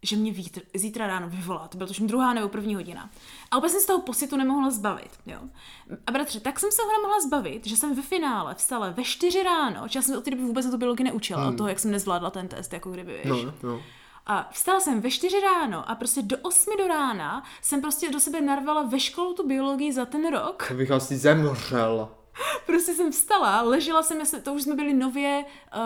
že 0.03 0.15
mě 0.15 0.31
vítr, 0.31 0.61
zítra 0.73 1.07
ráno 1.07 1.29
vyvolá. 1.29 1.67
To 1.67 1.77
byla 1.77 1.87
tuším 1.87 2.07
druhá 2.07 2.33
nebo 2.33 2.49
první 2.49 2.75
hodina. 2.75 3.09
A 3.51 3.57
opět 3.57 3.69
jsem 3.69 3.81
z 3.81 3.85
toho 3.85 4.01
pocitu 4.01 4.37
nemohla 4.37 4.69
zbavit. 4.69 5.11
Jo. 5.25 5.39
A 6.07 6.11
bratře, 6.11 6.39
tak 6.39 6.59
jsem 6.59 6.71
se 6.71 6.81
ho 6.81 6.91
nemohla 6.91 7.21
zbavit, 7.21 7.67
že 7.67 7.77
jsem 7.77 7.95
ve 7.95 8.01
finále 8.01 8.55
vstala 8.55 8.89
ve 8.89 9.03
čtyři 9.03 9.43
ráno, 9.43 9.87
já 9.95 10.01
jsem 10.01 10.17
od 10.17 10.23
té 10.23 10.31
doby 10.31 10.43
vůbec 10.43 10.65
na 10.65 10.71
tu 10.71 10.77
biologii 10.77 11.03
neučila, 11.03 11.41
hmm. 11.41 11.49
od 11.49 11.57
toho, 11.57 11.69
jak 11.69 11.79
jsem 11.79 11.91
nezvládla 11.91 12.29
ten 12.29 12.47
test, 12.47 12.73
jako 12.73 12.91
kdyby, 12.91 13.21
víš. 13.23 13.43
No, 13.43 13.53
no. 13.63 13.81
A 14.31 14.49
vstala 14.51 14.79
jsem 14.79 15.01
ve 15.01 15.11
čtyři 15.11 15.39
ráno 15.39 15.89
a 15.89 15.95
prostě 15.95 16.21
do 16.21 16.37
osmi 16.41 16.73
do 16.77 16.87
rána 16.87 17.43
jsem 17.61 17.81
prostě 17.81 18.09
do 18.09 18.19
sebe 18.19 18.41
narvala 18.41 18.83
ve 18.83 18.99
školu 18.99 19.33
tu 19.33 19.47
biologii 19.47 19.93
za 19.93 20.05
ten 20.05 20.31
rok. 20.31 20.65
To 20.67 20.73
bych 20.73 20.91
asi 20.91 21.17
zemřel 21.17 22.09
prostě 22.65 22.93
jsem 22.93 23.11
vstala, 23.11 23.61
ležela 23.61 24.03
jsem, 24.03 24.17
to 24.43 24.53
už 24.53 24.61
jsme 24.61 24.75
byli 24.75 24.93
nově 24.93 25.45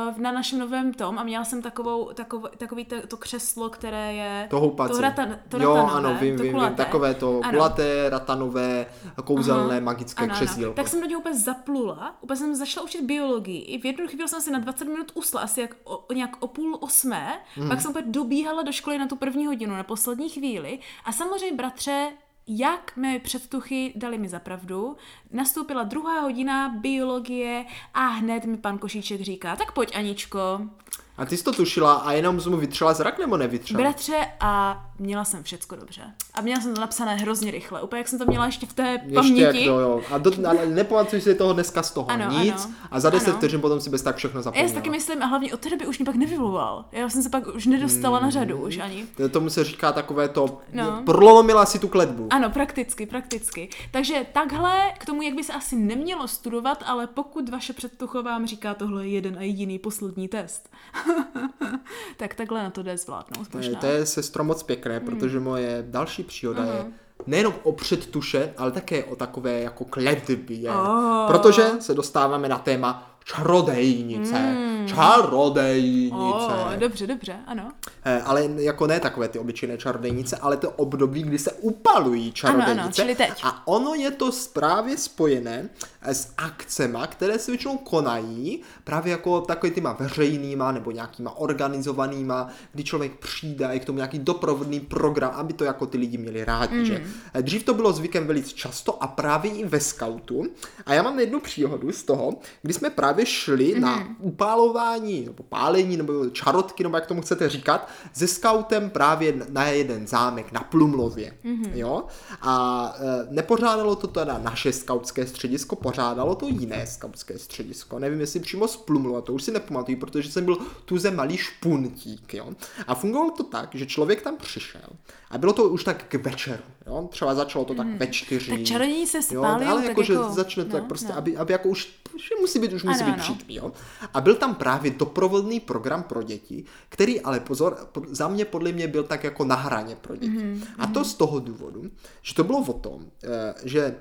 uh, 0.09 0.17
na 0.17 0.31
našem 0.31 0.59
novém 0.59 0.93
tom 0.93 1.19
a 1.19 1.23
měla 1.23 1.45
jsem 1.45 1.61
takovou, 1.61 2.13
takovou, 2.13 2.47
takový 2.57 2.85
to, 2.85 3.07
to 3.07 3.17
křeslo, 3.17 3.69
které 3.69 4.13
je... 4.13 4.47
To 4.49 4.59
houpací. 4.59 4.93
To, 4.93 5.01
rata, 5.01 5.27
to 5.49 5.57
jo, 5.57 5.75
ratanové, 5.75 6.09
ano, 6.09 6.17
vím, 6.21 6.37
to 6.37 6.43
vím, 6.43 6.59
vím, 6.59 6.75
takové 6.75 7.13
to 7.13 7.41
ano. 7.43 7.51
kulaté, 7.51 8.09
ratanové, 8.09 8.85
kouzelné, 9.23 9.79
uh-huh. 9.79 9.83
magické 9.83 10.23
ano, 10.23 10.33
křesílko. 10.33 10.65
Ano. 10.65 10.73
Tak 10.73 10.87
jsem 10.87 11.01
do 11.01 11.05
něj 11.05 11.17
úplně 11.17 11.39
zaplula, 11.39 12.15
úplně 12.21 12.37
jsem 12.37 12.55
začala 12.55 12.83
učit 12.83 13.01
biologii. 13.01 13.61
I 13.61 13.81
v 13.81 13.85
jednu 13.85 14.07
chvíli 14.07 14.27
jsem 14.27 14.41
si 14.41 14.51
na 14.51 14.59
20 14.59 14.87
minut 14.87 15.11
usla, 15.13 15.41
asi 15.41 15.61
jak 15.61 15.75
o, 15.83 16.13
nějak 16.13 16.35
o 16.39 16.47
půl 16.47 16.77
osmé, 16.81 17.39
hmm. 17.55 17.69
pak 17.69 17.81
jsem 17.81 17.91
úplně 17.91 18.11
dobíhala 18.11 18.61
do 18.61 18.71
školy 18.71 18.97
na 18.97 19.07
tu 19.07 19.15
první 19.15 19.45
hodinu, 19.45 19.75
na 19.75 19.83
poslední 19.83 20.29
chvíli 20.29 20.79
a 21.05 21.11
samozřejmě 21.11 21.57
bratře 21.57 22.11
jak 22.47 22.97
mé 22.97 23.19
předtuchy 23.19 23.93
dali 23.95 24.17
mi 24.17 24.29
zapravdu, 24.29 24.97
nastoupila 25.31 25.83
druhá 25.83 26.19
hodina 26.19 26.69
biologie 26.69 27.65
a 27.93 28.05
hned 28.07 28.45
mi 28.45 28.57
pan 28.57 28.77
Košíček 28.77 29.21
říká, 29.21 29.55
tak 29.55 29.71
pojď 29.71 29.95
Aničko, 29.95 30.69
a 31.17 31.25
ty 31.25 31.37
jsi 31.37 31.43
to 31.43 31.51
tušila 31.51 31.93
a 31.93 32.11
jenom 32.11 32.41
jsi 32.41 32.49
mu 32.49 32.57
vytřela 32.57 32.93
zrak 32.93 33.19
nebo 33.19 33.37
nevytřela? 33.37 33.79
Bratře 33.81 34.27
a 34.39 34.83
měla 34.99 35.23
jsem 35.23 35.43
všecko 35.43 35.75
dobře. 35.75 36.01
A 36.33 36.41
měla 36.41 36.61
jsem 36.61 36.73
to 36.73 36.81
napsané 36.81 37.15
hrozně 37.15 37.51
rychle, 37.51 37.81
úplně 37.81 37.99
jak 37.99 38.07
jsem 38.07 38.19
to 38.19 38.25
měla 38.25 38.45
ještě 38.45 38.65
v 38.65 38.73
té 38.73 38.89
ještě 38.91 39.13
paměti. 39.13 39.41
Jak 39.41 39.55
to, 39.55 39.79
jo. 39.79 40.01
A, 40.11 40.17
do, 40.17 40.31
a 40.49 40.53
nepamatuji 40.65 41.21
si 41.21 41.35
toho 41.35 41.53
dneska 41.53 41.83
z 41.83 41.91
toho 41.91 42.11
ano, 42.11 42.39
nic 42.39 42.65
ano. 42.65 42.73
a 42.91 42.99
za 42.99 43.09
deset 43.09 43.35
vteřin 43.35 43.61
potom 43.61 43.81
si 43.81 43.89
bez 43.89 44.01
tak 44.01 44.15
všechno 44.15 44.41
zapomněla. 44.41 44.63
Já 44.63 44.69
si 44.69 44.75
taky 44.75 44.89
myslím 44.89 45.23
a 45.23 45.25
hlavně 45.25 45.53
od 45.53 45.59
té 45.59 45.69
doby 45.69 45.87
už 45.87 45.99
mě 45.99 46.05
pak 46.05 46.15
nevyvolal. 46.15 46.85
Já 46.91 47.09
jsem 47.09 47.23
se 47.23 47.29
pak 47.29 47.47
už 47.47 47.65
nedostala 47.65 48.17
hmm. 48.17 48.25
na 48.25 48.31
řadu 48.31 48.57
už 48.57 48.77
ani. 48.77 49.05
Tomu 49.31 49.49
se 49.49 49.63
říká 49.63 49.91
takové 49.91 50.29
to, 50.29 50.61
no. 50.73 51.01
prolomila 51.05 51.65
si 51.65 51.79
tu 51.79 51.87
kletbu. 51.87 52.27
Ano, 52.29 52.49
prakticky, 52.49 53.05
prakticky. 53.05 53.69
Takže 53.91 54.25
takhle 54.33 54.91
k 54.99 55.05
tomu, 55.05 55.21
jak 55.21 55.35
by 55.35 55.43
se 55.43 55.53
asi 55.53 55.75
nemělo 55.75 56.27
studovat, 56.27 56.83
ale 56.85 57.07
pokud 57.07 57.49
vaše 57.49 57.73
předtucho 57.73 58.23
vám 58.23 58.47
říká 58.47 58.73
tohle 58.73 59.07
jeden 59.07 59.37
a 59.37 59.41
jediný 59.41 59.79
poslední 59.79 60.27
test, 60.27 60.69
tak 62.17 62.35
takhle 62.35 62.63
na 62.63 62.69
to 62.69 62.83
jde 62.83 62.97
zvládnout 62.97 63.53
možná. 63.53 63.79
To 63.79 63.85
je 63.85 64.05
sestro 64.05 64.43
moc 64.43 64.63
pěkné, 64.63 64.97
hmm. 64.97 65.05
protože 65.05 65.39
moje 65.39 65.85
další 65.87 66.23
příhoda 66.23 66.63
uh-huh. 66.63 66.75
je 66.75 66.85
nejenom 67.27 67.53
o 67.63 67.71
předtuše, 67.71 68.53
ale 68.57 68.71
také 68.71 69.03
o 69.03 69.15
takové 69.15 69.61
jako 69.61 69.85
kletby. 69.85 70.63
Oh. 70.69 71.27
Protože 71.27 71.63
se 71.79 71.93
dostáváme 71.93 72.49
na 72.49 72.57
téma 72.57 73.13
čarodejnice. 73.23 74.39
Mm. 74.39 74.87
Čarodejnice. 74.87 76.15
Oh, 76.15 76.75
dobře, 76.77 77.07
dobře, 77.07 77.35
ano. 77.47 77.71
Eh, 78.05 78.21
ale 78.21 78.49
jako 78.55 78.87
ne 78.87 78.99
takové 78.99 79.27
ty 79.27 79.39
obyčejné 79.39 79.77
čarodejnice, 79.77 80.37
ale 80.37 80.57
to 80.57 80.71
období, 80.71 81.23
kdy 81.23 81.39
se 81.39 81.51
upalují 81.51 82.31
čarodejnice. 82.31 82.71
Ano, 82.71 82.81
ano, 82.81 82.91
čili 82.91 83.15
teď. 83.15 83.31
A 83.43 83.67
ono 83.67 83.93
je 83.93 84.11
to 84.11 84.31
právě 84.53 84.97
spojené 84.97 85.69
s 86.05 86.33
akcema, 86.37 87.07
které 87.07 87.39
se 87.39 87.51
většinou 87.51 87.77
konají 87.77 88.61
právě 88.83 89.11
jako 89.11 89.41
takový 89.41 89.71
těma 89.71 89.93
veřejnýma 89.93 90.71
nebo 90.71 90.91
nějakýma 90.91 91.37
organizovanýma, 91.37 92.47
kdy 92.73 92.83
člověk 92.83 93.11
přijde 93.19 93.65
a 93.65 93.71
je 93.71 93.79
k 93.79 93.85
tomu 93.85 93.97
nějaký 93.97 94.19
doprovodný 94.19 94.79
program, 94.79 95.31
aby 95.35 95.53
to 95.53 95.63
jako 95.63 95.85
ty 95.85 95.97
lidi 95.97 96.17
měli 96.17 96.45
rádi. 96.45 96.75
Mm. 96.75 96.85
Že? 96.85 97.03
Eh, 97.33 97.41
dřív 97.41 97.63
to 97.63 97.73
bylo 97.73 97.93
zvykem 97.93 98.27
velice 98.27 98.55
často 98.55 99.03
a 99.03 99.07
právě 99.07 99.51
i 99.51 99.65
ve 99.65 99.79
skautu. 99.79 100.45
A 100.85 100.93
já 100.93 101.03
mám 101.03 101.19
jednu 101.19 101.39
příhodu 101.39 101.91
z 101.91 102.03
toho, 102.03 102.33
kdy 102.61 102.73
jsme 102.73 102.89
právě 102.89 103.25
šli 103.25 103.75
mm-hmm. 103.75 103.79
na 103.79 103.95
mhm. 103.95 104.15
upálování, 104.19 105.25
nebo 105.25 105.43
pálení, 105.43 105.97
nebo 105.97 106.29
čarotky, 106.29 106.83
nebo 106.83 106.97
jak 106.97 107.05
tomu 107.05 107.21
chcete 107.21 107.49
říkat, 107.49 107.87
se 108.13 108.27
scoutem 108.27 108.89
právě 108.89 109.33
na 109.49 109.65
jeden 109.65 110.07
zámek 110.07 110.51
na 110.51 110.63
Plumlově. 110.63 111.33
Mm-hmm. 111.45 111.71
Jo? 111.73 112.03
A 112.41 112.93
e, 112.99 113.33
nepořádalo 113.33 113.95
to 113.95 114.07
teda 114.07 114.37
naše 114.37 114.73
skautské 114.73 115.27
středisko, 115.27 115.75
pořádalo 115.93 116.35
to 116.35 116.47
jiné 116.47 116.87
skautské 116.87 117.39
středisko. 117.39 117.99
Nevím, 117.99 118.19
jestli 118.19 118.39
přímo 118.39 118.67
z 118.67 118.77
Plumlova, 118.77 119.21
to 119.21 119.33
už 119.33 119.43
si 119.43 119.51
nepamatuju, 119.51 119.97
protože 119.97 120.31
jsem 120.31 120.45
byl 120.45 120.57
tuze 120.85 121.11
malý 121.11 121.37
špuntík. 121.37 122.33
Jo? 122.33 122.49
A 122.87 122.95
fungovalo 122.95 123.31
to 123.31 123.43
tak, 123.43 123.75
že 123.75 123.85
člověk 123.85 124.21
tam 124.21 124.37
přišel 124.37 124.89
a 125.33 125.37
bylo 125.37 125.53
to 125.53 125.63
už 125.69 125.83
tak 125.83 126.03
k 126.03 126.15
večeru. 126.15 126.63
Jo? 126.87 127.07
Třeba 127.11 127.35
začalo 127.35 127.65
to 127.65 127.75
tak 127.75 127.87
mm. 127.87 127.97
ve 127.97 128.07
čtyři. 128.07 128.51
Tak 128.51 128.63
čarodějní 128.63 129.07
se 129.07 129.21
spálil, 129.21 129.69
ale 129.69 129.85
jako, 129.85 130.03
že 130.03 130.13
jako... 130.13 130.29
začne 130.29 130.63
to 130.65 130.69
no, 130.69 130.79
tak 130.79 130.87
prostě, 130.87 131.07
no. 131.07 131.17
aby, 131.17 131.37
aby 131.37 131.53
jako 131.53 131.69
už, 131.69 131.89
že 132.17 132.35
musí 132.41 132.59
být, 132.59 132.73
už 132.73 132.83
musí 132.83 133.03
ano, 133.03 133.13
být 133.13 133.21
přítmí, 133.21 133.55
jo. 133.55 133.71
A 134.13 134.21
byl 134.21 134.35
tam 134.35 134.55
právě 134.55 134.91
doprovodný 134.91 135.59
program 135.59 136.03
pro 136.03 136.23
děti, 136.23 136.63
který 136.89 137.21
ale 137.21 137.39
pozor, 137.39 137.77
za 138.09 138.27
mě 138.27 138.45
podle 138.45 138.71
mě 138.71 138.87
byl 138.87 139.03
tak 139.03 139.23
jako 139.23 139.45
na 139.45 139.55
hraně 139.55 139.95
pro 139.95 140.15
děti. 140.15 140.37
Mm-hmm. 140.37 140.63
A 140.77 140.87
to 140.87 141.05
z 141.05 141.13
toho 141.13 141.39
důvodu, 141.39 141.91
že 142.21 142.35
to 142.35 142.43
bylo 142.43 142.59
o 142.59 142.73
tom, 142.73 143.05
eh, 143.23 143.53
že 143.63 143.95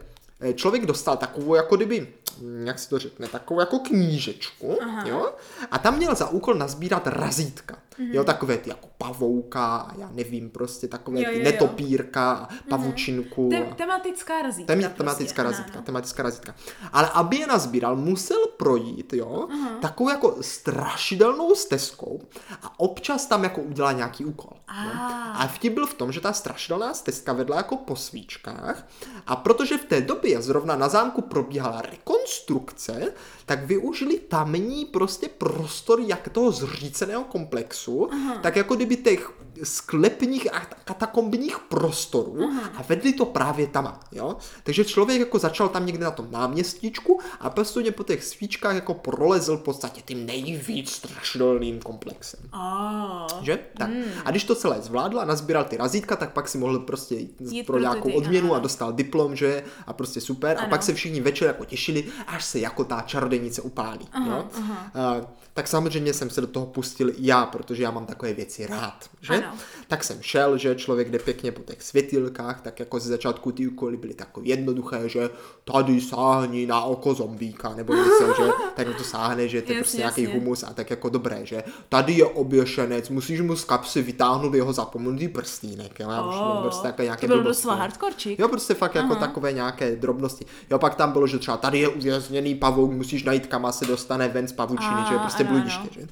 člověk 0.54 0.86
dostal 0.86 1.16
takovou 1.16 1.54
jako 1.54 1.76
kdyby 1.76 2.08
jak 2.64 2.78
se 2.78 2.88
to 2.88 2.98
řekne, 2.98 3.28
takovou 3.28 3.60
jako 3.60 3.78
knížečku, 3.78 4.78
Aha. 4.82 5.08
jo, 5.08 5.32
a 5.70 5.78
tam 5.78 5.96
měl 5.96 6.14
za 6.14 6.28
úkol 6.28 6.54
nazbírat 6.54 7.06
razítka, 7.06 7.74
mm-hmm. 7.74 8.14
jo, 8.14 8.24
takové 8.24 8.58
ty 8.58 8.70
jako 8.70 8.88
pavouka, 9.02 9.94
já 9.98 10.10
nevím, 10.12 10.50
prostě 10.50 10.88
takové 10.88 11.20
jo, 11.20 11.30
ty 11.30 11.38
jo, 11.38 11.44
netopírka, 11.44 12.48
jo. 12.50 12.56
pavučinku. 12.68 13.48
Tem, 13.50 13.74
tematická 13.76 14.42
razítka. 14.42 14.74
Tem, 14.74 14.90
tematická 14.96 15.42
prostě, 15.42 15.42
razítka, 15.42 15.78
ano. 15.78 15.82
tematická 15.82 16.22
razítka. 16.22 16.54
Ale 16.92 17.10
aby 17.14 17.36
je 17.36 17.46
nazbíral, 17.46 17.96
musel 17.96 18.46
projít, 18.56 19.12
jo, 19.12 19.48
uh-huh. 19.50 19.78
takovou 19.80 20.10
jako 20.10 20.36
strašidelnou 20.40 21.54
stezkou 21.54 22.20
a 22.62 22.80
občas 22.80 23.26
tam 23.26 23.44
jako 23.44 23.60
udělá 23.60 23.92
nějaký 23.92 24.24
úkol. 24.24 24.52
Jo. 24.84 24.90
A 25.34 25.46
vtip 25.46 25.74
byl 25.74 25.86
v 25.86 25.94
tom, 25.94 26.12
že 26.12 26.20
ta 26.20 26.32
strašidelná 26.32 26.94
stezka 26.94 27.32
vedla 27.32 27.56
jako 27.56 27.76
po 27.76 27.96
svíčkách 27.96 28.88
a 29.26 29.36
protože 29.36 29.78
v 29.78 29.84
té 29.84 30.00
době 30.00 30.42
zrovna 30.42 30.76
na 30.76 30.88
zámku 30.88 31.22
probíhala 31.22 31.82
rekonstrukce, 31.82 33.12
tak 33.46 33.64
využili 33.64 34.18
tamní 34.18 34.84
prostě 34.84 35.28
prostor 35.28 36.00
jak 36.00 36.28
toho 36.28 36.50
zříceného 36.52 37.24
komplexu, 37.24 38.08
Aha. 38.12 38.38
tak 38.42 38.56
jako 38.56 38.74
kdyby 38.74 38.91
těch 38.96 39.30
sklepních 39.62 40.54
a 40.54 40.60
katakombních 40.60 41.58
prostorů 41.58 42.44
Aha. 42.44 42.70
a 42.76 42.82
vedli 42.82 43.12
to 43.12 43.24
právě 43.24 43.66
tam, 43.66 44.00
jo. 44.12 44.36
Takže 44.62 44.84
člověk 44.84 45.20
jako 45.20 45.38
začal 45.38 45.68
tam 45.68 45.86
někde 45.86 46.04
na 46.04 46.10
tom 46.10 46.30
náměstíčku 46.30 47.20
a 47.40 47.50
postupně 47.50 47.92
po 47.92 48.04
těch 48.04 48.24
svíčkách 48.24 48.74
jako 48.74 48.94
prolezl 48.94 49.56
v 49.56 49.62
podstatě 49.62 50.02
tím 50.04 50.26
nejvíc 50.26 50.90
strašidelným 50.90 51.80
komplexem. 51.80 52.40
Oh. 52.54 53.42
Že? 53.42 53.58
Tak. 53.78 53.88
Hmm. 53.88 54.04
A 54.24 54.30
když 54.30 54.44
to 54.44 54.54
celé 54.54 54.80
zvládl 54.80 55.20
a 55.20 55.24
nazbíral 55.24 55.64
ty 55.64 55.76
razítka, 55.76 56.16
tak 56.16 56.32
pak 56.32 56.48
si 56.48 56.58
mohl 56.58 56.78
prostě 56.78 57.14
jít 57.14 57.66
pro 57.66 57.78
nějakou 57.78 58.08
ty, 58.08 58.14
odměnu 58.14 58.46
ano. 58.46 58.54
a 58.54 58.58
dostal 58.58 58.92
diplom, 58.92 59.36
že? 59.36 59.64
A 59.86 59.92
prostě 59.92 60.20
super. 60.20 60.56
Ano. 60.58 60.66
A 60.66 60.70
pak 60.70 60.82
se 60.82 60.94
všichni 60.94 61.20
večer 61.20 61.48
jako 61.48 61.64
těšili, 61.64 62.04
až 62.26 62.44
se 62.44 62.58
jako 62.58 62.84
ta 62.84 63.00
čarodejnice 63.00 63.62
upálí. 63.62 64.08
Aha, 64.12 64.36
jo? 64.36 64.44
Aha. 64.54 64.90
Uh, 65.18 65.24
tak 65.54 65.68
samozřejmě 65.68 66.14
jsem 66.14 66.30
se 66.30 66.40
do 66.40 66.46
toho 66.46 66.66
pustil 66.66 67.12
já, 67.18 67.46
protože 67.46 67.82
já 67.82 67.90
mám 67.90 68.06
takové 68.06 68.32
věci 68.32 68.66
rád. 68.66 69.10
Že? 69.20 69.34
Ano. 69.34 69.51
Tak 69.88 70.04
jsem 70.04 70.18
šel, 70.20 70.58
že 70.58 70.74
člověk 70.74 71.10
jde 71.10 71.18
pěkně 71.18 71.52
po 71.52 71.62
těch 71.62 71.82
světilkách, 71.82 72.60
tak 72.60 72.80
jako 72.80 73.00
ze 73.00 73.08
začátku 73.08 73.52
ty 73.52 73.68
úkoly 73.68 73.96
byly 73.96 74.14
takové 74.14 74.46
jednoduché, 74.46 75.08
že 75.08 75.30
tady 75.64 76.00
sáhni 76.00 76.66
na 76.66 76.82
oko 76.82 77.14
zombíka, 77.14 77.74
nebo 77.74 77.94
něco, 77.94 78.26
že 78.36 78.50
tak 78.76 78.96
to 78.96 79.04
sáhne, 79.04 79.48
že 79.48 79.62
to 79.62 79.72
je 79.72 79.78
prostě 79.78 79.98
nějaký 79.98 80.26
humus 80.26 80.62
a 80.62 80.72
tak 80.72 80.90
jako 80.90 81.08
dobré, 81.08 81.40
že 81.46 81.64
tady 81.88 82.12
je 82.12 82.24
oběšenec, 82.24 83.08
musíš 83.08 83.40
mu 83.40 83.56
z 83.56 83.64
kapsy 83.64 84.02
vytáhnout 84.02 84.54
jeho 84.54 84.72
zapomenutý 84.72 85.28
prstínek, 85.28 86.00
jo, 86.00 86.08
oh, 86.08 86.62
prostě 86.62 86.88
takové 86.88 87.04
nějaké 87.04 87.26
to 87.28 87.34
byl 87.34 87.42
docela 87.42 87.74
hardkorčík. 87.74 88.38
Jo, 88.38 88.48
prostě 88.48 88.74
fakt 88.74 88.94
jako 88.94 89.06
Aha. 89.06 89.14
jako 89.14 89.26
takové 89.26 89.52
nějaké 89.52 89.96
drobnosti. 89.96 90.46
Jo, 90.70 90.78
pak 90.78 90.94
tam 90.94 91.12
bylo, 91.12 91.26
že 91.26 91.38
třeba 91.38 91.56
tady 91.56 91.78
je 91.78 91.88
uvězněný 91.88 92.54
pavouk, 92.54 92.92
musíš 92.92 93.24
najít, 93.24 93.46
kam 93.46 93.72
se 93.72 93.86
dostane 93.86 94.28
ven 94.28 94.48
z 94.48 94.52
pavučiny, 94.52 94.94
a, 94.94 95.12
že 95.12 95.18
prostě 95.18 95.44
bludiště, 95.44 95.88
že? 95.90 96.08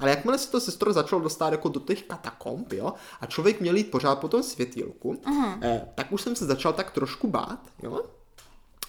Ale 0.00 0.10
jakmile 0.10 0.38
se 0.38 0.50
to 0.50 0.60
sestro 0.60 0.92
začalo 0.92 1.22
dostat 1.22 1.52
jako 1.52 1.68
do 1.68 1.80
těch 1.80 2.02
katakomb, 2.02 2.72
jo, 2.72 2.92
a 3.20 3.26
člověk 3.26 3.60
měl 3.60 3.76
jít 3.76 3.90
pořád 3.90 4.18
po 4.18 4.28
tom 4.28 4.42
světýlku, 4.42 5.20
eh, 5.62 5.88
tak 5.94 6.12
už 6.12 6.22
jsem 6.22 6.36
se 6.36 6.46
začal 6.46 6.72
tak 6.72 6.90
trošku 6.90 7.28
bát, 7.28 7.60
jo, 7.82 8.00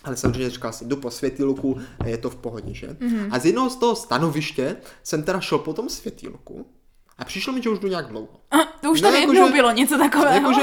ale 0.03 0.17
samozřejmě 0.17 0.49
říkal 0.49 0.73
si, 0.73 0.85
jdu 0.85 0.97
po 0.97 1.11
světýlku, 1.11 1.79
je 2.05 2.17
to 2.17 2.29
v 2.29 2.35
pohodě, 2.35 2.73
že? 2.73 2.87
Mm-hmm. 2.87 3.29
A 3.31 3.39
z 3.39 3.45
jednoho 3.45 3.69
z 3.69 3.75
toho 3.75 3.95
stanoviště 3.95 4.77
jsem 5.03 5.23
teda 5.23 5.39
šel 5.39 5.57
po 5.57 5.73
tom 5.73 5.89
světýlku 5.89 6.65
a 7.17 7.25
přišlo 7.25 7.53
mi, 7.53 7.61
že 7.61 7.69
už 7.69 7.79
jdu 7.79 7.87
nějak 7.87 8.07
dlouho. 8.07 8.29
A, 8.51 8.57
to 8.81 8.91
už 8.91 9.01
tam 9.01 9.13
jako, 9.13 9.33
jednou 9.33 9.47
že, 9.47 9.53
bylo 9.53 9.71
něco 9.71 9.97
takového. 9.97 10.51
Jakože, 10.51 10.61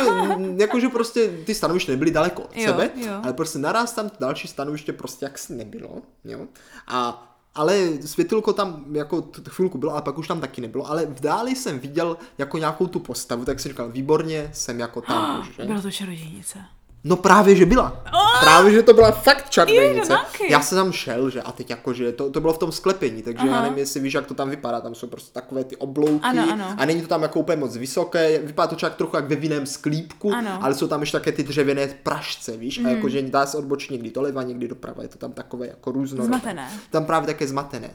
jakože 0.57 0.89
prostě 0.89 1.29
ty 1.47 1.55
stanoviště 1.55 1.93
nebyly 1.93 2.11
daleko 2.11 2.43
od 2.43 2.57
jo, 2.57 2.67
sebe, 2.67 2.91
jo. 2.97 3.21
ale 3.23 3.33
prostě 3.33 3.59
naraz 3.59 3.93
tam 3.93 4.11
další 4.21 4.49
stanoviště 4.49 4.93
prostě 4.93 5.25
jaksi 5.25 5.53
nebylo, 5.53 6.03
jo. 6.25 6.47
A 6.87 7.25
ale 7.59 7.89
světilko 8.05 8.53
tam 8.53 8.85
jako 8.93 9.29
chvilku 9.49 9.79
bylo, 9.79 9.93
ale 9.93 10.03
pak 10.03 10.19
už 10.19 10.29
tam 10.29 10.41
taky 10.41 10.61
nebylo, 10.61 10.91
ale 10.91 11.07
v 11.07 11.21
dáli 11.21 11.57
jsem 11.57 11.79
viděl 11.79 12.17
jako 12.39 12.59
nějakou 12.59 12.87
tu 12.87 12.99
postavu, 13.01 13.45
tak 13.45 13.61
jsem 13.61 13.71
říkal, 13.73 13.91
výborně, 13.91 14.51
jsem 14.53 14.81
jako 14.81 15.01
tam 15.01 15.41
už? 15.59 15.67
Byla 15.67 15.81
to 15.81 15.91
čarodějnice. 15.91 16.59
No 17.05 17.17
právě, 17.17 17.57
že 17.57 17.67
byla. 17.67 18.03
Oh! 18.13 18.41
Právě, 18.41 18.73
že 18.73 18.83
to 18.83 18.95
byla 18.95 19.11
fakt 19.11 19.51
čarodějnice. 19.51 20.17
Já 20.51 20.61
jsem 20.61 20.79
tam 20.79 20.93
šel, 20.93 21.31
že 21.31 21.43
a 21.43 21.53
teď 21.53 21.71
jako, 21.71 21.93
že 21.93 22.13
to, 22.13 22.31
to 22.31 22.41
bylo 22.41 22.53
v 22.53 22.59
tom 22.59 22.73
sklepení, 22.73 23.23
takže 23.23 23.49
Aha. 23.49 23.57
já 23.57 23.63
nevím, 23.63 23.79
jestli 23.79 24.01
víš, 24.01 24.15
jak 24.15 24.27
to 24.27 24.35
tam 24.35 24.51
vypadá, 24.51 24.81
tam 24.81 24.95
jsou 24.95 25.07
prostě 25.07 25.33
takové 25.33 25.65
ty 25.65 25.77
oblouky 25.77 26.25
ano, 26.25 26.53
ano. 26.53 26.75
a 26.77 26.85
není 26.85 27.03
to 27.03 27.09
tam 27.09 27.23
jako 27.23 27.41
úplně 27.41 27.57
moc 27.57 27.77
vysoké, 27.77 28.39
vypadá 28.39 28.67
to 28.67 28.77
čak 28.77 28.95
trochu 28.95 29.17
jak 29.17 29.29
ve 29.29 29.37
vinném 29.37 29.67
sklípku, 29.67 30.33
ano. 30.33 30.59
ale 30.61 30.75
jsou 30.75 30.89
tam 30.89 31.01
ještě 31.01 31.17
také 31.17 31.33
ty 31.33 31.43
dřevěné 31.43 31.89
pražce, 32.03 32.57
víš, 32.57 32.79
mm. 32.79 32.87
a 32.87 32.89
jako, 32.89 33.09
že 33.09 33.23
dá 33.23 33.47
se 33.47 33.59
odbočit 33.59 33.91
někdy 33.91 34.11
doleva, 34.11 34.43
někdy 34.43 34.69
doprava, 34.69 35.03
je 35.03 35.09
to 35.09 35.19
tam 35.19 35.33
takové 35.33 35.67
jako 35.67 35.93
různo. 35.93 36.25
Zmatené. 36.25 36.71
Tam 36.91 37.05
právě 37.05 37.27
také 37.27 37.47
zmatené. 37.47 37.91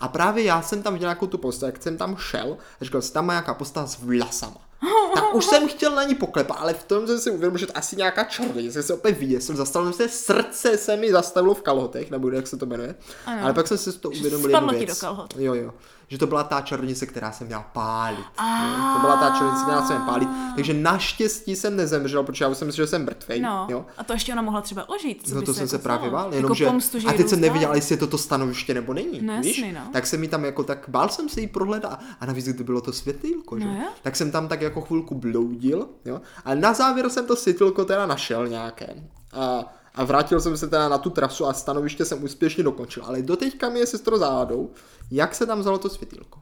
A 0.00 0.08
právě 0.08 0.44
já 0.44 0.62
jsem 0.62 0.82
tam 0.82 0.92
viděl 0.92 1.06
nějakou 1.06 1.26
tu 1.26 1.38
postavu, 1.38 1.68
jak 1.68 1.82
jsem 1.82 1.96
tam 1.96 2.16
šel, 2.16 2.56
a 2.80 2.84
říkal, 2.84 3.02
tam 3.02 3.26
má 3.26 3.32
nějaká 3.32 3.54
postava 3.54 3.86
s 3.86 3.98
vlasama 4.02 4.67
tak 5.14 5.34
už 5.34 5.44
jsem 5.44 5.68
chtěl 5.68 5.94
na 5.94 6.02
ní 6.02 6.14
poklepat, 6.14 6.56
ale 6.60 6.74
v 6.74 6.84
tom 6.84 7.06
jsem 7.06 7.18
si 7.18 7.30
uvědomil, 7.30 7.58
že 7.58 7.66
to 7.66 7.76
asi 7.76 7.96
nějaká 7.96 8.24
čarodějnice, 8.24 8.72
jsem 8.72 8.82
se 8.82 8.94
opět 8.94 9.18
vyděsil, 9.18 9.56
zastavil 9.56 9.92
jsem 9.92 10.08
se, 10.08 10.16
srdce 10.16 10.78
se 10.78 10.96
mi 10.96 11.12
zastavilo 11.12 11.54
v 11.54 11.62
kalhotech, 11.62 12.10
nebo 12.10 12.30
jak 12.30 12.46
se 12.46 12.56
to 12.56 12.66
jmenuje, 12.66 12.94
ano. 13.26 13.44
ale 13.44 13.54
pak 13.54 13.68
jsem 13.68 13.78
si 13.78 13.92
to 13.92 14.10
uvědomil 14.10 14.50
jednu 14.50 14.68
věc. 14.68 14.88
do 14.88 14.96
kalhot. 14.96 15.34
Jo, 15.38 15.54
jo 15.54 15.72
že 16.08 16.18
to 16.18 16.26
byla 16.26 16.44
ta 16.44 16.60
čarodějnice, 16.60 17.06
která 17.06 17.32
se 17.32 17.44
měla 17.44 17.62
pálit. 17.62 18.18
Jo? 18.18 18.94
To 18.94 19.00
byla 19.00 19.16
ta 19.16 19.30
čarodějnice, 19.30 19.64
která 19.64 19.82
se 19.86 19.92
měla 19.92 20.06
pálit. 20.06 20.28
Takže 20.56 20.74
naštěstí 20.74 21.56
jsem 21.56 21.76
nezemřel, 21.76 22.22
protože 22.22 22.44
já 22.44 22.48
už 22.48 22.56
jsem 22.56 22.66
myslel, 22.66 22.86
že 22.86 22.90
jsem 22.90 23.04
mrtvý. 23.04 23.40
No, 23.40 23.66
jo? 23.70 23.86
a 23.98 24.04
to 24.04 24.12
ještě 24.12 24.32
ona 24.32 24.42
mohla 24.42 24.60
třeba 24.60 24.88
ožít. 24.88 25.28
Co 25.28 25.34
no 25.34 25.42
to 25.42 25.54
jsem 25.54 25.68
se 25.68 25.78
právě 25.78 26.10
bál. 26.10 26.34
Jenom, 26.34 26.44
jako 26.44 26.54
že, 26.54 26.66
pomstu, 26.66 26.98
že 26.98 27.08
a 27.08 27.12
teď 27.12 27.28
jsem 27.28 27.40
neviděl, 27.40 27.74
jestli 27.74 27.92
je 27.92 27.98
to 27.98 28.06
to 28.06 28.18
stanoviště 28.18 28.74
nebo 28.74 28.94
není. 28.94 29.20
No, 29.22 29.40
víš? 29.40 29.58
Jasný, 29.58 29.72
no. 29.72 29.80
Tak 29.92 30.06
jsem 30.06 30.20
mi 30.20 30.28
tam 30.28 30.44
jako 30.44 30.64
tak, 30.64 30.84
bál 30.88 31.08
jsem 31.08 31.28
se 31.28 31.40
jí 31.40 31.46
prohledat. 31.46 32.00
A 32.20 32.26
navíc, 32.26 32.44
kdy 32.44 32.64
bylo 32.64 32.80
to 32.80 32.92
světýlko, 32.92 33.58
že? 33.58 33.64
No, 33.64 33.88
tak 34.02 34.16
jsem 34.16 34.30
tam 34.30 34.48
tak 34.48 34.60
jako 34.60 34.80
chvilku 34.80 35.14
bloudil, 35.14 35.88
jo? 36.04 36.20
A 36.44 36.54
na 36.54 36.72
závěr 36.72 37.08
jsem 37.10 37.26
to 37.26 37.36
světýlko 37.36 37.84
teda 37.84 38.06
našel 38.06 38.48
nějaké. 38.48 38.94
A 39.32 39.64
a 39.94 40.04
vrátil 40.04 40.40
jsem 40.40 40.56
se 40.56 40.68
teda 40.68 40.88
na 40.88 40.98
tu 40.98 41.10
trasu 41.10 41.46
a 41.46 41.52
stanoviště 41.52 42.04
jsem 42.04 42.24
úspěšně 42.24 42.64
dokončil. 42.64 43.02
Ale 43.06 43.22
doteďka 43.22 43.68
mi 43.68 43.78
je 43.78 43.86
sestro 43.86 44.18
zádou, 44.18 44.70
jak 45.10 45.34
se 45.34 45.46
tam 45.46 45.60
vzalo 45.60 45.78
to 45.78 45.88
světýlko. 45.88 46.38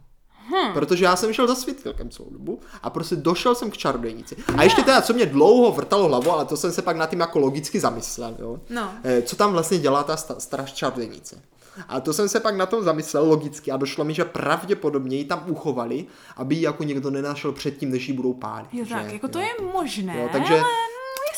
Hmm. 0.48 0.72
Protože 0.72 1.04
já 1.04 1.16
jsem 1.16 1.32
šel 1.32 1.46
za 1.46 1.54
světýlkem 1.54 2.11
celou 2.11 2.30
dobu 2.30 2.61
a 2.82 2.90
prostě 2.90 3.16
došel 3.16 3.54
jsem 3.54 3.70
k 3.70 3.76
čarodějnici. 3.76 4.37
A 4.56 4.62
ještě 4.62 4.82
teda, 4.82 5.02
co 5.02 5.12
mě 5.12 5.26
dlouho 5.26 5.72
vrtalo 5.72 6.09
hlavu, 6.09 6.30
ale 6.30 6.44
to 6.44 6.56
jsem 6.56 6.72
se 6.72 6.82
pak 6.82 6.96
nad 6.96 7.11
tím 7.11 7.20
jako 7.20 7.38
logicky 7.38 7.80
zamyslel, 7.80 8.35
jo. 8.38 8.61
No. 8.70 8.90
E, 9.04 9.22
co 9.22 9.37
tam 9.37 9.52
vlastně 9.52 9.78
dělá 9.78 10.02
ta 10.02 10.16
stará 10.16 10.64
čarodějnice. 10.64 11.42
A 11.88 12.00
to 12.00 12.12
jsem 12.12 12.28
se 12.28 12.40
pak 12.40 12.56
na 12.56 12.66
tom 12.66 12.85
zamyslel 12.85 13.28
logicky 13.28 13.70
a 13.70 13.76
došlo 13.76 14.04
mi, 14.04 14.14
že 14.14 14.24
pravděpodobně 14.24 15.16
ji 15.16 15.24
tam 15.24 15.44
uchovali, 15.46 16.06
aby 16.37 16.54
ji 16.54 16.62
jako 16.62 16.85
někdo 16.85 17.11
nenašel 17.11 17.52
předtím, 17.52 17.90
než 17.90 18.09
ji 18.09 18.14
budou 18.14 18.32
pálit. 18.32 18.68
Jo, 18.72 18.85
tak, 18.88 19.12
jako 19.12 19.26
jo. 19.26 19.32
to 19.32 19.38
je 19.38 19.50
možné, 19.72 20.20
jo, 20.20 20.28
takže, 20.32 20.54
ale 20.54 20.64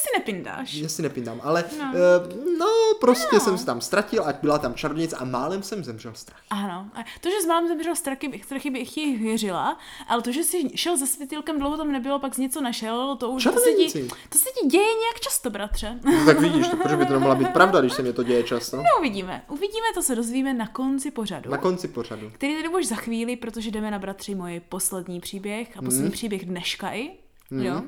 si 0.08 0.18
nepindáš. 0.18 0.74
Já 0.74 0.88
si 0.88 1.02
nepindám, 1.02 1.40
ale 1.44 1.64
no, 1.78 1.84
uh, 1.84 2.58
no 2.58 2.66
prostě 3.00 3.36
no. 3.36 3.40
jsem 3.40 3.58
se 3.58 3.66
tam 3.66 3.80
ztratil 3.80 4.24
a 4.24 4.32
byla 4.42 4.58
tam 4.58 4.74
čarodějnice 4.74 5.16
a 5.16 5.24
málem 5.24 5.62
jsem 5.62 5.84
zemřel 5.84 6.14
strach. 6.14 6.40
Ano, 6.50 6.90
to, 7.20 7.30
že 7.30 7.40
s 7.42 7.46
málem 7.46 7.68
zemřel 7.68 7.96
strachy, 7.96 8.28
bych, 8.28 8.44
strachy 8.44 8.70
bych 8.70 8.96
ji 8.96 9.16
věřila, 9.16 9.78
ale 10.08 10.22
to, 10.22 10.32
že 10.32 10.44
jsi 10.44 10.70
šel 10.74 10.96
za 10.96 11.06
světilkem, 11.06 11.58
dlouho 11.58 11.76
tam 11.76 11.92
nebylo, 11.92 12.18
pak 12.18 12.34
z 12.34 12.38
něco 12.38 12.60
našel, 12.60 13.16
to 13.16 13.30
už 13.30 13.44
to 13.44 13.52
se, 13.52 13.72
ti, 13.72 14.08
to 14.28 14.38
se 14.38 14.48
ti 14.60 14.66
děje 14.66 14.94
nějak 14.94 15.20
často, 15.20 15.50
bratře. 15.50 16.00
No, 16.04 16.26
tak 16.26 16.40
vidíš, 16.40 16.68
to, 16.68 16.76
proč 16.76 16.94
by 16.94 17.06
to 17.06 17.12
nemohla 17.12 17.34
být 17.34 17.48
pravda, 17.48 17.80
když 17.80 17.92
se 17.92 18.02
mi 18.02 18.12
to 18.12 18.22
děje 18.22 18.42
často? 18.42 18.76
No 18.76 18.82
uvidíme. 18.98 19.42
Uvidíme, 19.48 19.86
to 19.94 20.02
se 20.02 20.14
dozvíme 20.14 20.54
na 20.54 20.66
konci 20.66 21.10
pořadu. 21.10 21.50
Na 21.50 21.58
konci 21.58 21.88
pořadu. 21.88 22.30
Který 22.34 22.56
tady 22.56 22.68
už 22.68 22.86
za 22.86 22.96
chvíli, 22.96 23.36
protože 23.36 23.70
jdeme 23.70 23.90
na 23.90 23.98
bratři 23.98 24.34
můj 24.34 24.60
poslední 24.68 25.20
příběh 25.20 25.76
a 25.76 25.82
poslední 25.82 26.02
hmm. 26.02 26.12
příběh 26.12 26.44
dneška 26.44 26.94
i. 26.94 27.10
Hmm. 27.50 27.62
Jo? 27.62 27.82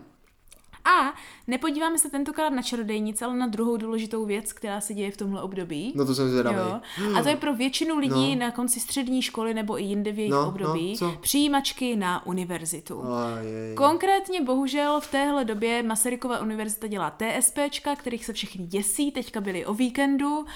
A 0.85 1.15
nepodíváme 1.47 1.99
se 1.99 2.11
tentokrát 2.11 2.51
na 2.51 2.63
čarodejnice, 2.63 3.25
ale 3.25 3.37
na 3.37 3.47
druhou 3.47 3.77
důležitou 3.77 4.25
věc, 4.25 4.53
která 4.53 4.81
se 4.81 4.95
děje 4.95 5.11
v 5.11 5.17
tomhle 5.17 5.43
období. 5.43 5.93
No 5.97 6.07
to 6.07 6.15
jsem 6.15 6.31
zvědavý. 6.31 6.57
Jo. 6.57 6.81
A 7.17 7.23
to 7.23 7.29
je 7.29 7.37
pro 7.37 7.55
většinu 7.55 7.99
lidí 7.99 8.37
no. 8.37 8.41
na 8.41 8.51
konci 8.51 8.81
střední 8.81 9.23
školy 9.23 9.55
nebo 9.55 9.81
i 9.81 9.83
jinde 9.83 10.13
v 10.13 10.19
jejich 10.19 10.33
no, 10.33 10.49
období 10.49 10.97
no, 11.03 11.17
přijímačky 11.21 11.97
na 11.97 12.27
univerzitu. 12.27 13.05
A, 13.05 13.39
je, 13.41 13.51
je. 13.51 13.75
Konkrétně 13.75 14.41
bohužel 14.43 15.01
v 15.01 15.11
téhle 15.11 15.45
době 15.45 15.83
Masarykova 15.83 16.41
univerzita 16.41 16.87
dělá 16.87 17.11
TSPčka, 17.11 17.97
kterých 17.97 18.25
se 18.25 18.33
všichni 18.33 18.67
děsí, 18.67 19.13
teďka 19.13 19.41
byli 19.41 19.67
o 19.67 19.75
víkendu. 19.75 20.47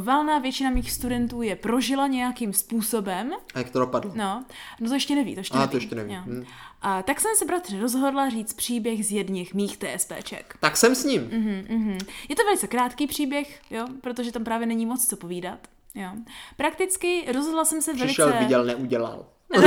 Valná 0.00 0.38
většina 0.38 0.70
mých 0.70 0.92
studentů 0.92 1.42
je 1.42 1.56
prožila 1.56 2.06
nějakým 2.06 2.52
způsobem. 2.52 3.32
A 3.54 3.58
jak 3.58 3.70
to 3.70 3.78
dopadlo? 3.78 4.12
No, 4.14 4.44
no 4.80 4.88
to 4.88 4.94
ještě 4.94 5.14
neví, 5.14 5.34
to 5.34 5.40
ještě 5.40 5.54
a, 5.54 5.60
neví. 5.60 5.70
to 5.70 5.76
ještě 5.76 5.94
neví. 5.94 6.14
Hm. 6.14 6.44
A 6.82 7.02
tak 7.02 7.20
jsem 7.20 7.30
se 7.36 7.44
bratře 7.44 7.80
rozhodla 7.80 8.28
říct 8.28 8.52
příběh 8.52 9.06
z 9.06 9.12
jedných 9.12 9.54
mých 9.54 9.78
TSPček. 9.78 10.56
Tak 10.60 10.76
jsem 10.76 10.94
s 10.94 11.04
ním. 11.04 11.28
Uh-huh, 11.28 11.66
uh-huh. 11.66 12.06
Je 12.28 12.36
to 12.36 12.44
velice 12.44 12.66
krátký 12.66 13.06
příběh, 13.06 13.60
jo, 13.70 13.86
protože 14.00 14.32
tam 14.32 14.44
právě 14.44 14.66
není 14.66 14.86
moc 14.86 15.06
co 15.06 15.16
povídat. 15.16 15.58
Jo. 15.94 16.08
Prakticky 16.56 17.32
rozhodla 17.32 17.64
jsem 17.64 17.82
se 17.82 17.94
Přišel, 17.94 18.26
velice... 18.26 18.44
viděl, 18.44 18.64
neudělal. 18.64 19.26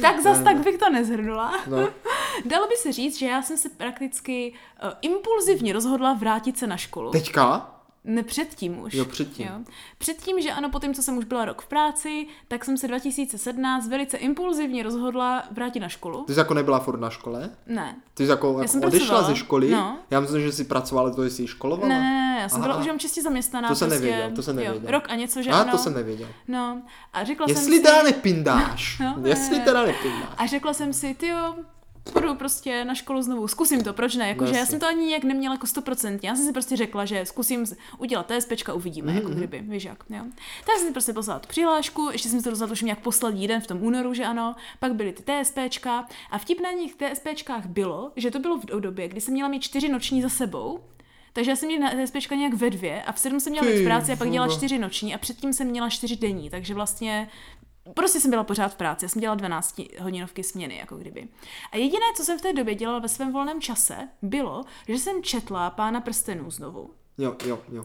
tak 0.00 0.20
zas 0.22 0.40
tak 0.44 0.56
bych 0.56 0.78
to 0.78 0.90
nezhrnula. 0.90 1.60
No. 1.66 1.88
Dalo 2.44 2.68
by 2.68 2.76
se 2.76 2.92
říct, 2.92 3.18
že 3.18 3.26
já 3.26 3.42
jsem 3.42 3.56
se 3.56 3.68
prakticky 3.68 4.52
uh, 4.84 4.90
impulzivně 5.02 5.72
rozhodla 5.72 6.14
vrátit 6.14 6.58
se 6.58 6.66
na 6.66 6.76
školu. 6.76 7.10
Teďka? 7.10 7.75
Ne 8.06 8.22
předtím 8.22 8.78
už. 8.78 8.94
Jo, 8.94 9.04
předtím. 9.04 9.46
Jo. 9.46 9.52
Předtím, 9.98 10.40
že 10.40 10.52
ano, 10.52 10.70
po 10.70 10.80
tím, 10.80 10.94
co 10.94 11.02
jsem 11.02 11.18
už 11.18 11.24
byla 11.24 11.44
rok 11.44 11.62
v 11.62 11.66
práci, 11.66 12.26
tak 12.48 12.64
jsem 12.64 12.76
se 12.76 12.88
2017 12.88 13.88
velice 13.88 14.16
impulzivně 14.16 14.82
rozhodla 14.82 15.42
vrátit 15.50 15.80
na 15.80 15.88
školu. 15.88 16.24
Ty 16.24 16.34
jsi 16.34 16.38
jako 16.38 16.54
nebyla 16.54 16.78
furt 16.78 17.00
na 17.00 17.10
škole? 17.10 17.50
Ne. 17.66 17.96
Ty 18.14 18.24
jsi 18.24 18.30
jako, 18.30 18.46
jako 18.46 18.62
odešla 18.62 18.90
pracovala. 18.90 19.22
ze 19.22 19.36
školy? 19.36 19.70
No. 19.70 19.98
Já 20.10 20.20
myslím, 20.20 20.42
že 20.42 20.52
jsi 20.52 20.64
pracovala, 20.64 21.10
to 21.10 21.24
jsi 21.24 21.46
školovala? 21.46 21.88
Ne, 21.88 22.00
ne, 22.00 22.10
ne, 22.10 22.40
já 22.42 22.48
jsem 22.48 22.58
aha, 22.58 22.68
byla 22.68 22.78
už 22.78 22.86
jenom 22.86 22.98
čistě 22.98 23.22
zaměstnaná. 23.22 23.68
To 23.68 23.74
jsem 23.74 23.88
prostě, 23.88 24.04
nevěděl, 24.04 24.36
to 24.36 24.42
jsem 24.42 24.56
nevěděl. 24.56 24.82
Jo, 24.82 24.90
rok 24.90 25.04
a 25.08 25.14
něco, 25.14 25.42
že 25.42 25.50
a, 25.50 25.60
ano. 25.60 25.70
to 25.70 25.78
jsem 25.78 25.94
nevěděl. 25.94 26.28
No, 26.48 26.82
a 27.12 27.24
řekla 27.24 27.46
Jestli 27.48 27.64
jsem 27.64 27.72
si... 27.72 27.76
Jestli 27.76 27.90
teda 27.90 28.02
nepindáš. 28.02 28.98
no, 29.00 29.16
Jestli 29.24 29.60
teda 29.60 29.82
nepindáš. 29.82 30.34
A 30.38 30.46
řekla 30.46 30.72
jsem 30.72 30.92
si, 30.92 31.14
ty 31.14 31.26
jo, 31.26 31.54
půjdu 32.12 32.34
prostě 32.34 32.84
na 32.84 32.94
školu 32.94 33.22
znovu, 33.22 33.48
zkusím 33.48 33.84
to, 33.84 33.92
proč 33.92 34.14
ne? 34.14 34.28
Jakože 34.28 34.56
já 34.56 34.66
jsem 34.66 34.80
to 34.80 34.86
ani 34.86 35.06
nějak 35.06 35.24
neměla 35.24 35.54
jako 35.54 35.66
100%, 35.66 36.18
já 36.22 36.36
jsem 36.36 36.46
si 36.46 36.52
prostě 36.52 36.76
řekla, 36.76 37.04
že 37.04 37.26
zkusím 37.26 37.64
udělat 37.98 38.32
TSPčka, 38.32 38.74
uvidíme, 38.74 39.12
mm-hmm. 39.12 39.16
jako 39.16 39.28
mhm. 39.28 39.36
kdyby, 39.36 39.60
víš 39.60 39.84
jak, 39.84 40.04
jo. 40.10 40.24
Tak 40.66 40.76
jsem 40.76 40.86
si 40.86 40.92
prostě 40.92 41.12
poslala 41.12 41.40
tu 41.40 41.48
přihlášku, 41.48 42.08
ještě 42.12 42.28
jsem 42.28 42.38
si 42.38 42.44
to 42.44 42.50
rozhodla 42.50 42.72
už 42.72 42.82
nějak 42.82 43.00
poslední 43.00 43.48
den 43.48 43.60
v 43.60 43.66
tom 43.66 43.82
únoru, 43.82 44.14
že 44.14 44.24
ano, 44.24 44.54
pak 44.78 44.94
byly 44.94 45.12
ty 45.12 45.22
TSPčka 45.22 46.08
a 46.30 46.38
vtip 46.38 46.60
na 46.60 46.72
nich 46.72 46.94
TSPčkách 46.94 47.66
bylo, 47.66 48.12
že 48.16 48.30
to 48.30 48.38
bylo 48.38 48.58
v 48.58 48.80
době, 48.80 49.08
kdy 49.08 49.20
jsem 49.20 49.34
měla 49.34 49.48
mít 49.48 49.62
čtyři 49.62 49.88
noční 49.88 50.22
za 50.22 50.28
sebou, 50.28 50.80
takže 51.36 51.50
já 51.50 51.56
jsem 51.56 51.68
měla 51.68 51.94
na 51.94 52.04
TSPčka 52.04 52.34
nějak 52.34 52.54
ve 52.54 52.70
dvě 52.70 53.02
a 53.02 53.12
v 53.12 53.18
sedm 53.18 53.40
jsem 53.40 53.50
měla 53.50 53.66
být 53.66 53.80
v 53.80 53.84
práci 53.84 54.12
a 54.12 54.16
pak 54.16 54.30
dělala 54.30 54.52
čtyři 54.52 54.78
noční 54.78 55.14
a 55.14 55.18
předtím 55.18 55.52
jsem 55.52 55.66
měla 55.66 55.90
čtyři 55.90 56.16
denní, 56.16 56.50
takže 56.50 56.74
vlastně 56.74 57.28
prostě 57.94 58.20
jsem 58.20 58.30
byla 58.30 58.44
pořád 58.44 58.68
v 58.68 58.76
práci, 58.76 59.04
já 59.04 59.08
jsem 59.08 59.20
dělala 59.20 59.36
12 59.36 59.80
hodinovky 59.98 60.42
směny, 60.42 60.76
jako 60.76 60.96
kdyby. 60.96 61.28
A 61.72 61.76
jediné, 61.76 62.06
co 62.16 62.24
jsem 62.24 62.38
v 62.38 62.42
té 62.42 62.52
době 62.52 62.74
dělala 62.74 62.98
ve 62.98 63.08
svém 63.08 63.32
volném 63.32 63.60
čase, 63.60 64.08
bylo, 64.22 64.64
že 64.88 64.98
jsem 64.98 65.22
četla 65.22 65.70
Pána 65.70 66.00
prstenů 66.00 66.50
znovu. 66.50 66.90
Jo, 67.18 67.36
jo, 67.46 67.62
jo. 67.72 67.84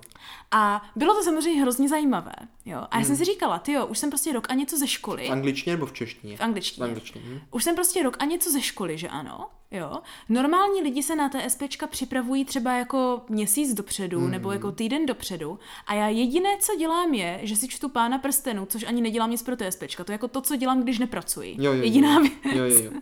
A 0.52 0.91
bylo 0.95 1.16
to 1.16 1.24
samozřejmě 1.24 1.62
hrozně 1.62 1.89
zajímavé, 1.89 2.34
jo. 2.66 2.78
A 2.78 2.88
já 2.91 2.97
hmm. 2.97 3.06
jsem 3.06 3.16
si 3.16 3.26
říkala, 3.26 3.60
ty 3.60 3.72
jo, 3.72 3.86
už 3.86 3.97
jsem 3.97 4.10
prostě 4.10 4.34
rok 4.34 4.47
a 4.49 4.54
něco 4.54 4.78
ze 4.78 4.88
školy. 4.88 5.28
V 5.28 5.32
angličtině 5.32 5.76
nebo 5.76 5.86
v 5.86 5.93
češtině? 5.93 6.38
V 6.38 6.41
angličtině. 6.41 6.88
V 6.88 6.89
angličtině. 6.89 7.26
Hm. 7.28 7.41
Už 7.52 7.64
jsem 7.64 7.76
prostě 7.76 8.04
rok 8.04 8.18
a 8.20 8.26
něco 8.26 8.52
ze 8.52 8.62
školy, 8.62 8.97
že 8.97 9.08
ano. 9.08 9.49
Jo. 9.72 9.99
Normální 10.30 10.82
lidi 10.82 11.03
se 11.03 11.15
na 11.15 11.30
TSPčka 11.30 11.88
připravují 11.88 12.45
třeba 12.45 12.74
jako 12.74 13.22
měsíc 13.30 13.74
dopředu 13.74 14.19
mm. 14.19 14.32
nebo 14.32 14.51
jako 14.51 14.72
týden 14.72 15.05
dopředu 15.05 15.59
a 15.88 15.93
já 15.93 16.07
jediné, 16.07 16.49
co 16.59 16.76
dělám 16.76 17.13
je, 17.13 17.39
že 17.43 17.55
si 17.55 17.67
čtu 17.67 17.89
Pána 17.89 18.17
prstenů, 18.17 18.65
což 18.65 18.84
ani 18.84 19.01
nedělám 19.01 19.32
nic 19.32 19.43
pro 19.43 19.55
TSPčka, 19.55 20.03
to 20.03 20.11
je 20.11 20.13
jako 20.13 20.28
to, 20.28 20.41
co 20.41 20.55
dělám, 20.55 20.84
když 20.84 20.99
nepracuji. 20.99 21.55
Jo, 21.59 21.74
jo, 21.74 21.84
Jediná 21.84 22.13
jo. 22.13 22.22
věc 22.22 22.55
jo, 22.55 22.63
jo, 22.63 22.91
jo. 22.93 23.01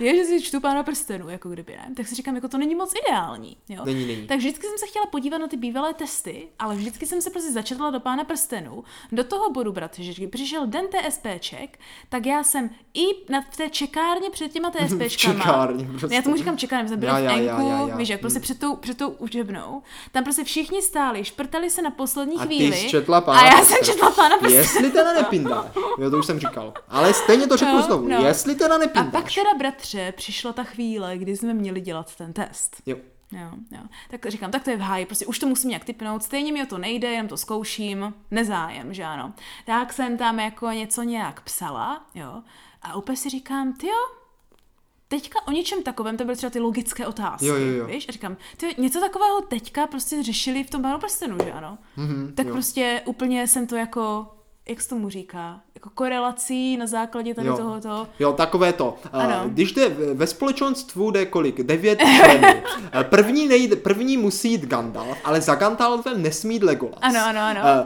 je, 0.00 0.16
že 0.16 0.24
si 0.24 0.42
čtu 0.42 0.60
Pána 0.60 0.82
prstenů, 0.82 1.28
jako 1.28 1.48
kdyby 1.48 1.72
ne. 1.72 1.94
Tak 1.96 2.06
si 2.06 2.14
říkám, 2.14 2.34
jako 2.34 2.48
to 2.48 2.58
není 2.58 2.74
moc 2.74 2.94
ideální. 3.06 3.56
Jo. 3.68 3.84
Není, 3.84 4.06
není. 4.06 4.26
Tak 4.26 4.38
vždycky 4.38 4.66
jsem 4.66 4.78
se 4.78 4.86
chtěla 4.86 5.06
podívat 5.06 5.38
na 5.38 5.48
ty 5.48 5.56
bývalé 5.56 5.94
testy, 5.94 6.48
ale 6.58 6.76
vždycky 6.76 7.06
jsem 7.06 7.22
se 7.22 7.30
prostě 7.30 7.52
začetla 7.52 7.90
do 7.90 8.00
Pána 8.00 8.24
prstenů. 8.24 8.84
Do 9.12 9.24
toho 9.24 9.50
bodu, 9.50 9.72
bratře, 9.72 10.02
že 10.02 10.12
když 10.12 10.30
přišel 10.30 10.66
den 10.66 10.84
TSPček, 10.88 11.78
tak 12.08 12.26
já 12.26 12.44
jsem 12.44 12.70
i 12.94 13.32
na, 13.32 13.40
v 13.40 13.56
té 13.56 13.70
čekárně 13.70 14.30
před 14.30 14.52
těma 14.52 14.70
TSPčkama. 14.70 15.38
čekárně, 15.38 15.91
prostě. 15.98 16.16
Já 16.16 16.22
tomu 16.22 16.36
říkám 16.36 16.58
čekárně 16.58 16.82
nevím, 16.82 16.88
jsem 16.88 17.00
byla 17.00 17.18
já, 17.18 17.32
v 17.32 17.38
Enku, 17.38 17.68
já, 17.68 17.78
já, 17.78 17.88
já, 17.88 17.96
víš, 17.96 18.08
jak 18.08 18.20
prostě 18.20 18.38
hmm. 18.38 18.42
před 18.42 18.58
tou, 18.58 18.76
před 18.76 18.98
tou 18.98 19.08
učebnou. 19.08 19.82
Tam 20.12 20.24
prostě 20.24 20.44
všichni 20.44 20.82
stáli, 20.82 21.24
šprtali 21.24 21.70
se 21.70 21.82
na 21.82 21.90
poslední 21.90 22.36
a 22.36 22.44
chvíli. 22.44 22.76
Ty 22.76 22.88
četla 22.88 23.20
pána 23.20 23.40
a 23.40 23.44
já 23.44 23.50
prsten. 23.50 23.66
jsem 23.66 23.94
četla 23.94 24.10
pána 24.10 24.36
prsten. 24.38 24.60
Jestli 24.60 24.90
teda 24.90 25.12
nepindáš. 25.12 25.66
Jo, 25.98 26.10
to 26.10 26.18
už 26.18 26.26
jsem 26.26 26.40
říkal. 26.40 26.74
Ale 26.88 27.14
stejně 27.14 27.46
to 27.46 27.56
řeknu 27.56 27.74
no, 27.74 27.82
znovu. 27.82 28.08
No. 28.08 28.26
Jestli 28.26 28.54
teda 28.54 28.78
nepindáš. 28.78 29.08
A 29.08 29.10
pak 29.10 29.34
teda, 29.34 29.54
bratře, 29.58 30.12
přišla 30.16 30.52
ta 30.52 30.64
chvíle, 30.64 31.18
kdy 31.18 31.36
jsme 31.36 31.54
měli 31.54 31.80
dělat 31.80 32.16
ten 32.16 32.32
test. 32.32 32.76
Jo. 32.86 32.96
Jo, 33.32 33.50
jo. 33.70 33.80
Tak 34.10 34.26
říkám, 34.26 34.50
tak 34.50 34.64
to 34.64 34.70
je 34.70 34.76
v 34.76 34.80
háji, 34.80 35.06
prostě 35.06 35.26
už 35.26 35.38
to 35.38 35.46
musím 35.46 35.68
nějak 35.68 35.84
typnout, 35.84 36.22
stejně 36.22 36.52
mi 36.52 36.62
o 36.62 36.66
to 36.66 36.78
nejde, 36.78 37.08
jenom 37.08 37.28
to 37.28 37.36
zkouším, 37.36 38.14
nezájem, 38.30 38.94
že 38.94 39.04
ano. 39.04 39.32
Tak 39.66 39.92
jsem 39.92 40.16
tam 40.16 40.38
jako 40.38 40.66
něco 40.70 41.02
nějak 41.02 41.40
psala, 41.40 42.06
jo, 42.14 42.42
a 42.82 42.96
úplně 42.96 43.16
si 43.16 43.28
říkám, 43.28 43.72
ty 43.72 43.86
jo, 43.86 44.21
teďka 45.12 45.46
o 45.46 45.50
něčem 45.50 45.82
takovém, 45.82 46.16
to 46.16 46.24
byly 46.24 46.36
třeba 46.36 46.50
ty 46.50 46.60
logické 46.60 47.06
otázky, 47.06 47.46
jo, 47.46 47.54
jo, 47.54 47.72
jo. 47.72 47.86
víš? 47.86 48.06
A 48.08 48.12
říkám, 48.12 48.36
ty, 48.56 48.74
něco 48.78 49.00
takového 49.00 49.40
teďka 49.40 49.86
prostě 49.86 50.22
řešili 50.22 50.64
v 50.64 50.70
tom 50.70 50.82
Pánu 50.82 50.98
prstenu, 50.98 51.36
že 51.44 51.52
ano? 51.52 51.78
Mm-hmm, 51.98 52.34
tak 52.34 52.46
jo. 52.46 52.52
prostě 52.52 53.02
úplně 53.06 53.48
jsem 53.48 53.66
to 53.66 53.76
jako 53.76 54.26
jak 54.68 54.80
se 54.80 54.88
tomu 54.88 55.08
říká, 55.08 55.60
jako 55.74 55.90
korelací 55.94 56.76
na 56.76 56.86
základě 56.86 57.34
tady 57.34 57.48
jo. 57.48 57.56
tohoto. 57.56 58.06
Jo, 58.18 58.32
takové 58.32 58.72
to. 58.72 58.96
Ano. 59.12 59.42
Když 59.46 59.72
jde 59.72 59.88
ve 60.14 60.26
společenstvu 60.26 61.10
jde 61.10 61.26
kolik? 61.26 61.62
Devět 61.62 61.98
členů. 62.22 62.62
První, 63.02 63.48
nejde, 63.48 63.76
první 63.76 64.16
musí 64.16 64.50
jít 64.50 64.66
Gandalf, 64.66 65.18
ale 65.24 65.40
za 65.40 65.54
Gandalfem 65.54 66.22
nesmí 66.22 66.54
jít 66.54 66.62
Legolas. 66.62 66.98
Ano, 67.00 67.20
ano, 67.24 67.40
ano. 67.40 67.84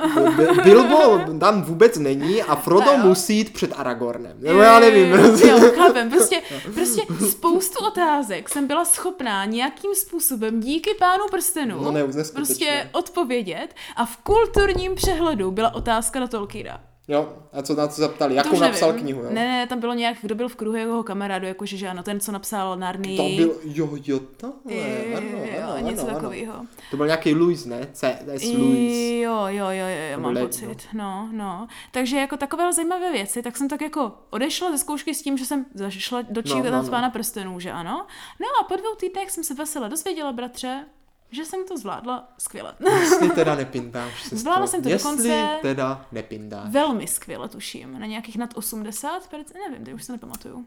Bilbo 0.64 1.18
tam 1.40 1.62
vůbec 1.62 1.98
není 1.98 2.42
a 2.42 2.56
Frodo 2.56 2.96
no, 2.98 3.04
musí 3.04 3.36
jít 3.36 3.52
před 3.52 3.72
Aragornem. 3.76 4.36
Jo, 4.40 4.58
já 4.58 4.80
nevím. 4.80 5.12
Jo, 5.48 5.70
chápem. 5.76 6.10
Prostě, 6.10 6.42
prostě 6.74 7.02
spoustu 7.30 7.86
otázek 7.86 8.48
jsem 8.48 8.66
byla 8.66 8.84
schopná 8.84 9.44
nějakým 9.44 9.94
způsobem 9.94 10.60
díky 10.60 10.90
pánu 10.98 11.24
prstenu 11.30 11.82
no, 11.82 11.90
ne, 11.90 12.04
prostě 12.34 12.90
odpovědět 12.92 13.68
a 13.96 14.06
v 14.06 14.16
kulturním 14.16 14.94
přehledu 14.94 15.50
byla 15.50 15.74
otázka 15.74 16.20
na 16.20 16.26
Tolkiena. 16.26 16.65
Jo, 17.08 17.38
a 17.52 17.62
co 17.62 17.74
na 17.74 17.86
to 17.86 17.94
zaptali? 17.94 18.34
Jakou 18.34 18.60
napsal 18.60 18.88
nevím. 18.88 19.04
knihu, 19.04 19.22
jo? 19.22 19.28
Ne, 19.30 19.44
ne, 19.44 19.66
tam 19.66 19.80
bylo 19.80 19.94
nějak, 19.94 20.16
kdo 20.20 20.34
byl 20.34 20.48
v 20.48 20.56
kruhu 20.56 20.76
jeho 20.76 21.02
kamarádu, 21.02 21.46
jakože, 21.46 21.76
že 21.76 21.88
ano, 21.88 22.02
ten, 22.02 22.20
co 22.20 22.32
napsal 22.32 22.76
Narny. 22.76 23.16
To 23.16 23.22
byl, 23.22 23.60
jo, 23.64 23.90
jo, 24.04 24.20
to 24.36 24.52
je, 24.68 25.14
ano, 25.16 25.26
jo, 25.28 25.68
ano, 25.76 25.86
něco 25.86 26.02
ano, 26.02 26.14
takového. 26.14 26.66
To 26.90 26.96
byl 26.96 27.06
nějaký 27.06 27.34
Louis, 27.34 27.66
ne? 27.66 27.88
C, 27.92 28.18
S. 28.26 28.44
Louis. 28.44 29.22
Jo, 29.22 29.46
jo, 29.46 29.66
jo, 29.66 29.86
jo, 29.86 30.12
jo 30.12 30.20
mám 30.20 30.34
let, 30.34 30.42
pocit. 30.42 30.88
No. 30.92 31.02
no, 31.02 31.28
no. 31.32 31.68
Takže 31.92 32.16
jako 32.16 32.36
takové 32.36 32.72
zajímavé 32.72 33.12
věci, 33.12 33.42
tak 33.42 33.56
jsem 33.56 33.68
tak 33.68 33.80
jako 33.80 34.12
odešla 34.30 34.70
ze 34.70 34.78
zkoušky 34.78 35.14
s 35.14 35.22
tím, 35.22 35.38
že 35.38 35.44
jsem 35.46 35.66
zašla 35.74 36.22
do 36.22 36.42
Čího 36.42 36.64
no, 36.64 36.70
no, 36.70 36.82
no. 36.82 36.88
pána 36.88 37.10
prstenů, 37.10 37.60
že 37.60 37.72
ano. 37.72 38.06
No 38.40 38.46
a 38.60 38.64
po 38.64 38.76
dvou 38.76 38.94
týdnech 38.94 39.30
jsem 39.30 39.44
se 39.44 39.54
vesele 39.54 39.88
dozvěděla, 39.88 40.32
bratře, 40.32 40.84
že 41.30 41.44
jsem 41.44 41.66
to 41.68 41.78
zvládla 41.78 42.28
skvěle. 42.38 42.74
Jestli 43.00 43.30
teda 43.30 43.54
nepindáš, 43.64 44.20
sestro. 44.20 44.38
Zvládla 44.38 44.66
jsem 44.66 44.82
to 44.82 44.88
Jestli 44.88 45.10
dokonce 45.10 45.58
teda 45.62 46.06
nepindáš. 46.12 46.70
Velmi 46.70 47.06
skvěle 47.06 47.48
tuším. 47.48 48.00
Na 48.00 48.06
nějakých 48.06 48.36
nad 48.36 48.50
80, 48.54 49.32
nevím, 49.54 49.84
teď 49.84 49.94
už 49.94 50.04
se 50.04 50.12
nepamatuju. 50.12 50.66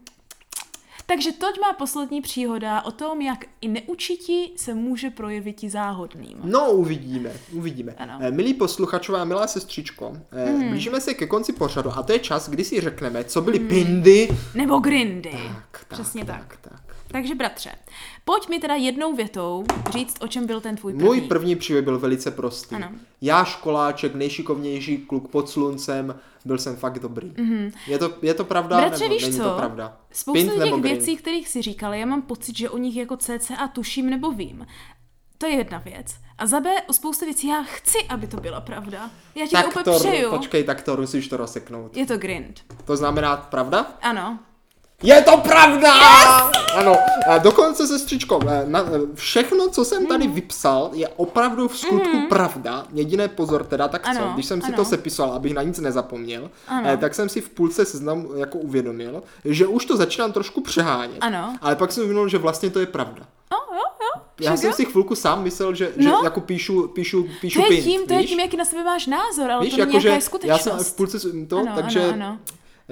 Takže 1.10 1.32
toť 1.32 1.60
má 1.60 1.72
poslední 1.72 2.20
příhoda 2.20 2.82
o 2.82 2.90
tom, 2.90 3.20
jak 3.20 3.44
i 3.60 3.68
neučití 3.68 4.52
se 4.56 4.74
může 4.74 5.10
projevit 5.10 5.64
i 5.64 5.70
záhodným. 5.70 6.38
No, 6.44 6.70
uvidíme, 6.70 7.32
uvidíme. 7.52 7.94
Ano. 7.98 8.18
Eh, 8.20 8.30
milí 8.30 8.54
posluchačové, 8.54 9.24
milá 9.24 9.46
sestřičko, 9.46 10.16
mm. 10.46 10.68
blížíme 10.70 11.00
se 11.00 11.14
ke 11.14 11.26
konci 11.26 11.52
pořadu 11.52 11.90
a 11.90 12.02
to 12.02 12.12
je 12.12 12.18
čas, 12.18 12.48
kdy 12.48 12.64
si 12.64 12.80
řekneme, 12.80 13.24
co 13.24 13.40
byly 13.40 13.58
mm. 13.58 13.68
pindy. 13.68 14.28
Nebo 14.54 14.78
grindy. 14.78 15.30
Tak, 15.32 15.84
tak, 15.88 15.98
Přesně 15.98 16.24
tak. 16.24 16.36
tak. 16.36 16.56
tak. 16.56 16.89
Takže 17.12 17.34
bratře, 17.34 17.72
pojď 18.24 18.48
mi 18.48 18.58
teda 18.58 18.74
jednou 18.74 19.14
větou 19.14 19.64
říct, 19.92 20.16
o 20.20 20.28
čem 20.28 20.46
byl 20.46 20.60
ten 20.60 20.76
tvůj 20.76 20.92
první. 20.92 21.06
Můj 21.06 21.20
první 21.20 21.56
příběh 21.56 21.84
byl 21.84 21.98
velice 21.98 22.30
prostý. 22.30 22.74
Ano. 22.74 22.88
Já 23.20 23.44
školáček, 23.44 24.14
nejšikovnější 24.14 24.98
kluk 24.98 25.28
pod 25.28 25.48
sluncem, 25.48 26.14
byl 26.44 26.58
jsem 26.58 26.76
fakt 26.76 26.98
dobrý. 26.98 27.30
Mm-hmm. 27.30 27.72
Je, 27.86 27.98
to, 27.98 28.12
je 28.22 28.34
to 28.34 28.44
pravda 28.44 28.76
Bratře, 28.76 29.04
nebo 29.04 29.14
víš 29.14 29.22
není 29.22 29.36
co? 29.36 29.44
to 29.44 29.50
pravda? 29.56 29.96
Spoustu 30.12 30.60
těch 30.62 30.74
věcí, 30.74 31.16
kterých 31.16 31.48
si 31.48 31.62
říkal, 31.62 31.94
já 31.94 32.06
mám 32.06 32.22
pocit, 32.22 32.56
že 32.56 32.70
o 32.70 32.78
nich 32.78 32.96
jako 32.96 33.16
CCA 33.16 33.68
tuším 33.68 34.10
nebo 34.10 34.30
vím. 34.30 34.66
To 35.38 35.46
je 35.46 35.52
jedna 35.52 35.78
věc. 35.78 36.14
A 36.38 36.46
za 36.46 36.60
B, 36.60 36.82
o 36.88 36.92
spoustu 36.92 37.24
věcí 37.24 37.48
já 37.48 37.62
chci, 37.62 37.98
aby 38.08 38.26
to 38.26 38.36
byla 38.36 38.60
pravda. 38.60 39.10
Já 39.34 39.46
ti 39.46 39.52
tak 39.52 39.64
to 39.64 39.80
úplně 39.80 39.84
to, 39.84 39.98
přeju. 39.98 40.30
Počkej, 40.30 40.64
tak 40.64 40.82
to 40.82 40.96
musíš 40.96 41.28
to 41.28 41.36
rozseknout. 41.36 41.96
Je 41.96 42.06
to 42.06 42.18
grind. 42.18 42.64
To 42.84 42.96
znamená 42.96 43.36
pravda? 43.36 43.86
Ano. 44.02 44.38
Je 45.02 45.22
to 45.22 45.36
pravda! 45.36 45.94
Yes! 45.94 46.60
Ano, 46.74 46.96
a 47.26 47.38
dokonce, 47.38 47.86
sestřičko, 47.86 48.40
na, 48.66 48.84
všechno, 49.14 49.68
co 49.68 49.84
jsem 49.84 50.06
tady 50.06 50.28
mm. 50.28 50.34
vypsal, 50.34 50.90
je 50.92 51.08
opravdu 51.08 51.68
v 51.68 51.78
skutku 51.78 52.16
mm. 52.16 52.26
pravda. 52.26 52.86
Jediné 52.92 53.28
pozor 53.28 53.64
teda, 53.64 53.88
tak 53.88 54.08
ano, 54.08 54.20
co, 54.20 54.34
když 54.34 54.46
jsem 54.46 54.60
si 54.60 54.66
ano. 54.66 54.76
to 54.76 54.84
sepisoval, 54.84 55.32
abych 55.32 55.54
na 55.54 55.62
nic 55.62 55.80
nezapomněl, 55.80 56.50
ano. 56.68 56.88
eh, 56.92 56.96
tak 56.96 57.14
jsem 57.14 57.28
si 57.28 57.40
v 57.40 57.48
půlce 57.48 57.84
seznamu 57.84 58.34
jako 58.34 58.58
uvědomil, 58.58 59.22
že 59.44 59.66
už 59.66 59.84
to 59.84 59.96
začínám 59.96 60.32
trošku 60.32 60.60
přehánět. 60.60 61.18
Ano. 61.20 61.56
Ale 61.60 61.76
pak 61.76 61.92
jsem 61.92 62.02
uvědomil, 62.02 62.28
že 62.28 62.38
vlastně 62.38 62.70
to 62.70 62.80
je 62.80 62.86
pravda. 62.86 63.22
Oh, 63.52 63.76
jo, 63.76 63.82
jo. 64.00 64.22
Já 64.40 64.56
jsem 64.56 64.72
si 64.72 64.84
chvilku 64.84 65.14
sám 65.14 65.42
myslel, 65.42 65.74
že, 65.74 65.92
no. 65.96 66.02
že 66.02 66.24
jako 66.24 66.40
píšu, 66.40 66.88
píšu, 66.88 67.28
píšu 67.40 67.60
to 67.60 67.64
je 67.64 67.68
pint, 67.68 67.84
tím, 67.84 68.00
víš? 68.00 68.08
to 68.08 68.14
je 68.14 68.24
tím, 68.24 68.40
jaký 68.40 68.56
na 68.56 68.64
sebe 68.64 68.84
máš 68.84 69.06
názor, 69.06 69.50
ale 69.50 69.64
víš, 69.64 69.74
to 69.74 69.80
není 69.80 69.94
jako, 69.94 70.02
nějaká 70.02 70.20
že 70.20 70.26
skutečnost. 70.26 70.66
Já 70.66 70.72
jsem 70.78 70.84
v 70.84 70.96
půlce 70.96 71.18
to, 71.48 71.58
ano, 71.58 71.72
takže 71.74 72.04
ano, 72.04 72.12
ano. 72.12 72.38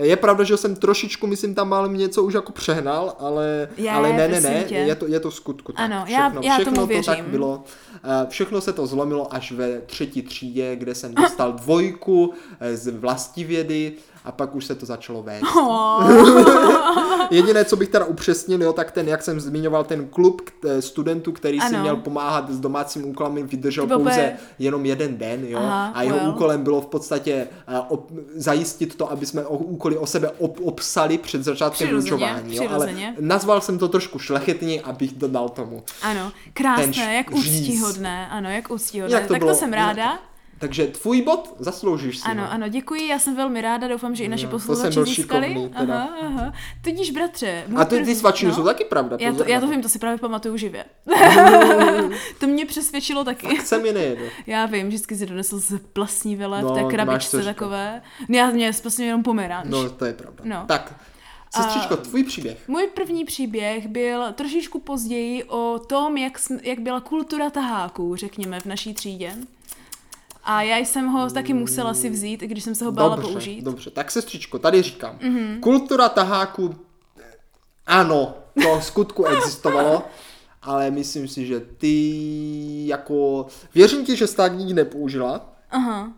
Je 0.03 0.16
pravda, 0.16 0.44
že 0.44 0.57
jsem 0.57 0.76
trošičku, 0.76 1.26
myslím, 1.26 1.55
tam 1.55 1.68
málem 1.68 1.94
něco 1.96 2.22
už 2.22 2.34
jako 2.34 2.53
přehnal, 2.53 3.16
ale, 3.18 3.68
Je, 3.76 3.90
ale 3.90 4.12
ne, 4.12 4.28
ne, 4.28 4.40
ne, 4.40 4.64
tě. 4.64 4.74
je 4.74 4.94
to, 4.94 5.07
je 5.07 5.20
to 5.20 5.30
v 5.30 5.34
skutku 5.34 5.72
tak. 5.72 5.80
Ano, 5.84 6.05
já- 6.09 6.28
všechno, 6.28 6.40
já 6.49 6.55
všechno 6.55 6.72
tomu 6.72 6.86
to 6.86 7.03
tak 7.03 7.16
věřím. 7.16 7.30
bylo. 7.30 7.64
Eh, 8.05 8.26
Všechno 8.28 8.61
se 8.61 8.72
to 8.72 8.86
zlomilo 8.86 9.34
až 9.34 9.53
ve 9.53 9.80
třetí 9.80 10.22
třídě, 10.22 10.76
kde 10.76 10.94
jsem 10.94 11.14
dostal 11.14 11.53
dvojku 11.53 12.32
eh, 12.61 12.76
z 12.76 12.88
vlastivědy 12.96 13.92
a 14.29 14.33
pak 14.33 14.55
už 14.55 14.64
se 14.64 14.74
to 14.74 14.87
začalo 14.87 15.22
vést. 15.22 15.43
Jediné, 17.31 17.64
co 17.64 17.76
bych 17.76 17.89
teda 17.89 18.05
upřesnil, 18.05 18.62
jo, 18.62 18.72
tak 18.72 18.91
ten, 18.91 19.09
jak 19.09 19.22
jsem 19.22 19.41
zmiňoval, 19.41 19.85
ten 19.85 20.09
klub 20.09 20.43
eh, 20.68 20.83
studentů, 20.83 21.33
který 21.33 21.61
si 21.61 21.66
Ano. 21.74 21.81
měl 21.81 21.97
pomáhat 21.97 22.51
s 22.51 22.61
domácím 22.61 23.05
úkolem, 23.09 23.47
vydržel 23.47 23.85
To 23.85 23.89
bylo 23.89 23.99
pouze 23.99 24.11
úplně- 24.11 24.37
jenom 24.59 24.87
jeden 24.87 25.16
den, 25.18 25.45
jo, 25.49 25.59
Aha, 25.59 25.87
a 25.95 26.03
jeho 26.03 26.18
well. 26.18 26.29
úkolem 26.31 26.62
bylo 26.62 26.81
v 26.81 26.87
podstatě 26.87 27.49
eh, 27.68 27.81
op, 27.89 28.11
zajistit 28.35 28.95
to, 28.95 29.11
aby 29.12 29.26
jsme 29.26 29.47
o, 29.47 29.57
úkoly 29.57 29.97
o 29.97 30.07
sebe 30.07 30.31
op, 30.39 30.59
obsali 30.62 31.18
před 31.18 31.45
začátkem 31.45 31.89
vyučování, 31.89 32.57
jo, 32.57 32.64
ale 32.70 32.95
nazval 33.20 33.61
jsem 33.61 33.79
to 33.79 33.89
trošku 33.89 34.18
šlechetně, 34.18 34.81
abych 34.81 35.12
dodal 35.12 35.49
tomu. 35.49 35.83
Ano, 36.03 36.33
krásné, 36.53 37.14
jak 37.16 37.31
úctíhodné, 37.35 38.29
ano, 38.29 38.51
jak 38.51 38.70
úctíhodné. 38.70 39.16
Jak 39.16 39.26
to 39.26 39.33
tak 39.35 39.39
bylo? 39.43 39.53
to 39.53 39.59
jsem 39.59 39.72
ráda. 39.72 40.18
Takže 40.59 40.86
tvůj 40.86 41.22
bod 41.22 41.56
zasloužíš 41.59 42.18
si. 42.18 42.24
Ano, 42.28 42.42
no. 42.42 42.52
ano, 42.52 42.68
děkuji, 42.68 43.09
já 43.09 43.18
jsem 43.18 43.36
velmi 43.36 43.61
ráda, 43.61 43.88
doufám, 43.88 44.14
že 44.14 44.24
i 44.24 44.28
naši 44.28 44.40
jsem 44.40 44.50
posluchači 44.50 45.04
získali. 45.04 45.46
šikovný, 45.48 45.68
teda. 45.78 46.02
Aha, 46.02 46.16
aha. 46.22 46.52
Tudíž, 46.84 47.11
bratře, 47.11 47.64
A 47.76 47.84
ty, 47.84 48.04
ty 48.04 48.14
svačiny 48.14 48.50
no. 48.50 48.56
jsou 48.56 48.64
taky 48.64 48.84
pravda. 48.84 49.16
Já 49.20 49.32
to, 49.32 49.44
já 49.48 49.61
to 49.61 49.68
vím, 49.68 49.82
to 49.82 49.88
si 49.88 49.98
právě 49.98 50.18
pamatuju 50.18 50.56
živě. 50.56 50.84
to 52.40 52.46
mě 52.46 52.66
přesvědčilo 52.66 53.24
taky. 53.24 53.46
Tak 53.56 53.66
se 53.66 53.78
mi 53.78 53.92
nejedu. 53.92 54.24
Já 54.46 54.66
vím, 54.66 54.88
vždycky 54.88 55.16
si 55.16 55.26
donesl 55.26 55.59
z 55.59 55.78
plasní 55.92 56.36
vele 56.36 56.62
No, 56.62 56.68
v 56.68 56.74
té 56.74 56.84
krabičce 56.84 57.42
takové. 57.42 58.02
Ne, 58.28 58.38
já 58.38 58.50
mě 58.50 58.72
vlastně 58.82 59.06
jenom 59.06 59.22
pomeranč. 59.22 59.66
No, 59.70 59.90
to 59.90 60.04
je 60.04 60.12
pravda. 60.12 60.44
No. 60.44 60.64
Tak, 60.66 60.94
sestřičko, 61.56 61.96
tvůj 61.96 62.24
příběh. 62.24 62.68
Můj 62.68 62.86
první 62.86 63.24
příběh 63.24 63.86
byl 63.86 64.32
trošičku 64.32 64.80
později 64.80 65.44
o 65.44 65.78
tom, 65.86 66.16
jak, 66.16 66.40
jak 66.62 66.78
byla 66.78 67.00
kultura 67.00 67.50
taháků, 67.50 68.16
řekněme, 68.16 68.61
v 68.61 68.66
naší 68.66 68.94
třídě. 68.94 69.34
A 70.51 70.62
já 70.62 70.76
jsem 70.76 71.07
ho 71.07 71.30
taky 71.30 71.55
musela 71.55 71.94
si 71.94 72.11
vzít, 72.11 72.42
i 72.42 72.46
když 72.46 72.64
jsem 72.64 72.74
se 72.74 72.84
ho 72.84 72.92
bála 72.92 73.16
dobře, 73.16 73.32
použít. 73.32 73.62
Dobře. 73.64 73.90
Tak 73.90 74.11
sestřičko, 74.11 74.59
tady 74.59 74.82
říkám. 74.82 75.18
Mm-hmm. 75.18 75.61
Kultura 75.61 76.09
taháků, 76.09 76.76
ano, 77.86 78.34
to 78.62 78.78
v 78.80 78.84
skutku 78.84 79.24
existovalo, 79.24 80.03
ale 80.62 80.90
myslím 80.90 81.28
si, 81.28 81.46
že 81.46 81.61
ty 81.61 82.86
jako, 82.86 83.46
věřím 83.74 84.05
ti, 84.05 84.16
že 84.16 84.26
jsi 84.26 84.36
tak 84.36 84.59
nikdy 84.59 84.74
nepoužila. 84.74 85.53
Aha. 85.70 86.12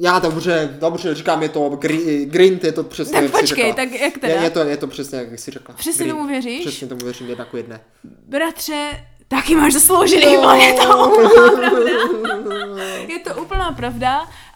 Já 0.00 0.18
dobře, 0.18 0.76
dobře, 0.80 1.14
říkám, 1.14 1.42
je 1.42 1.48
to 1.48 1.68
gri, 1.68 2.26
grind, 2.26 2.64
je 2.64 2.72
to 2.72 2.84
přesně, 2.84 3.22
Tak 3.22 3.30
počkej, 3.30 3.64
řekla. 3.64 3.72
tak 3.74 4.00
jak 4.00 4.18
teda? 4.18 4.34
Je, 4.34 4.42
je, 4.42 4.50
to, 4.50 4.60
je 4.60 4.76
to 4.76 4.86
přesně, 4.86 5.18
jak 5.18 5.38
jsi 5.38 5.50
řekla. 5.50 5.74
Přesně 5.74 6.04
Grind. 6.04 6.18
tomu 6.18 6.28
věříš? 6.28 6.66
Přesně 6.66 6.86
tomu 6.88 7.04
věřím, 7.04 7.28
jedna 7.28 7.44
ku 7.44 7.56
jedné. 7.56 7.80
Bratře, 8.04 9.04
taky 9.28 9.54
máš 9.54 9.72
zasloužený 9.72 10.36
no. 10.36 10.54
je 10.54 10.72
to 10.72 10.88
úplná 11.06 11.50
pravda. 11.56 11.92
Je 13.08 13.18
to 13.18 13.30
úplná 13.34 13.68
pravda. 13.72 14.12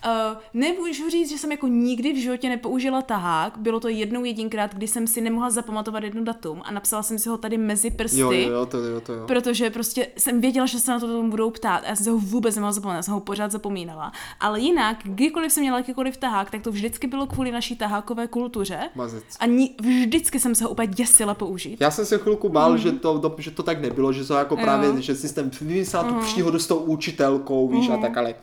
Uh, 0.07 0.39
nemůžu 0.55 1.11
říct, 1.11 1.31
že 1.31 1.39
jsem 1.39 1.51
jako 1.53 1.67
nikdy 1.69 2.13
v 2.13 2.17
životě 2.17 2.49
nepoužila 2.49 3.03
tahák. 3.03 3.59
Bylo 3.59 3.81
to 3.81 3.89
jednou 3.89 4.25
jedinkrát, 4.25 4.75
kdy 4.75 4.89
jsem 4.89 5.07
si 5.07 5.21
nemohla 5.21 5.51
zapamatovat 5.51 6.03
jedno 6.05 6.25
datum 6.25 6.63
a 6.65 6.71
napsala 6.71 7.03
jsem 7.03 7.19
si 7.19 7.29
ho 7.29 7.39
tady 7.39 7.59
mezi 7.59 7.91
prsty. 7.91 8.19
Jo, 8.19 8.31
jo, 8.33 8.49
jo, 8.51 8.67
to 8.67 8.79
jo, 8.79 9.01
to 9.01 9.13
jo. 9.13 9.25
Protože 9.27 9.71
prostě 9.71 10.07
jsem 10.17 10.41
věděla, 10.41 10.67
že 10.67 10.81
se 10.81 10.91
na 10.91 11.01
to 11.01 11.07
tomu 11.07 11.31
budou 11.31 11.51
ptát 11.51 11.85
a 11.85 11.89
já 11.89 11.97
jsem 11.97 12.05
se 12.05 12.11
ho 12.11 12.19
vůbec 12.19 12.55
nemohla 12.55 12.73
zapomenout, 12.73 12.97
já 12.99 13.03
jsem 13.03 13.15
ho 13.15 13.21
pořád 13.21 13.53
zapomínala. 13.53 14.13
Ale 14.41 14.61
jinak, 14.61 14.97
kdykoliv 15.03 15.53
jsem 15.53 15.61
měla 15.63 15.77
jakýkoliv 15.79 16.17
tahák, 16.17 16.51
tak 16.51 16.63
to 16.63 16.71
vždycky 16.73 17.07
bylo 17.07 17.27
kvůli 17.27 17.51
naší 17.53 17.77
tahákové 17.77 18.27
kultuře. 18.29 18.79
Mazec. 18.95 19.25
A 19.41 19.47
ni- 19.47 19.75
vždycky 19.81 20.41
jsem 20.41 20.55
se 20.55 20.65
ho 20.65 20.71
úplně 20.71 20.89
děsila 20.89 21.35
použít. 21.35 21.81
Já 21.81 21.91
jsem 21.91 22.07
se 22.07 22.19
chvilku 22.19 22.49
bál, 22.49 22.71
Mhm. 22.71 22.79
mm. 22.79 22.83
že, 22.83 22.93
to, 22.93 23.35
že 23.39 23.51
to 23.51 23.63
tak 23.63 23.81
nebylo, 23.81 24.13
že 24.13 24.25
to 24.25 24.35
jako 24.35 24.55
Jo. 24.55 24.61
právě, 24.63 25.03
že 25.03 25.15
systém 25.15 25.51
vymyslel 25.61 26.05
Mhm. 26.05 26.15
tu 26.15 26.21
příhodu 26.21 26.59
s 26.59 26.67
tou 26.67 26.77
učitelkou, 26.77 27.69
víš, 27.69 27.89
a 27.89 27.97
tak, 27.97 28.17
ale 28.17 28.35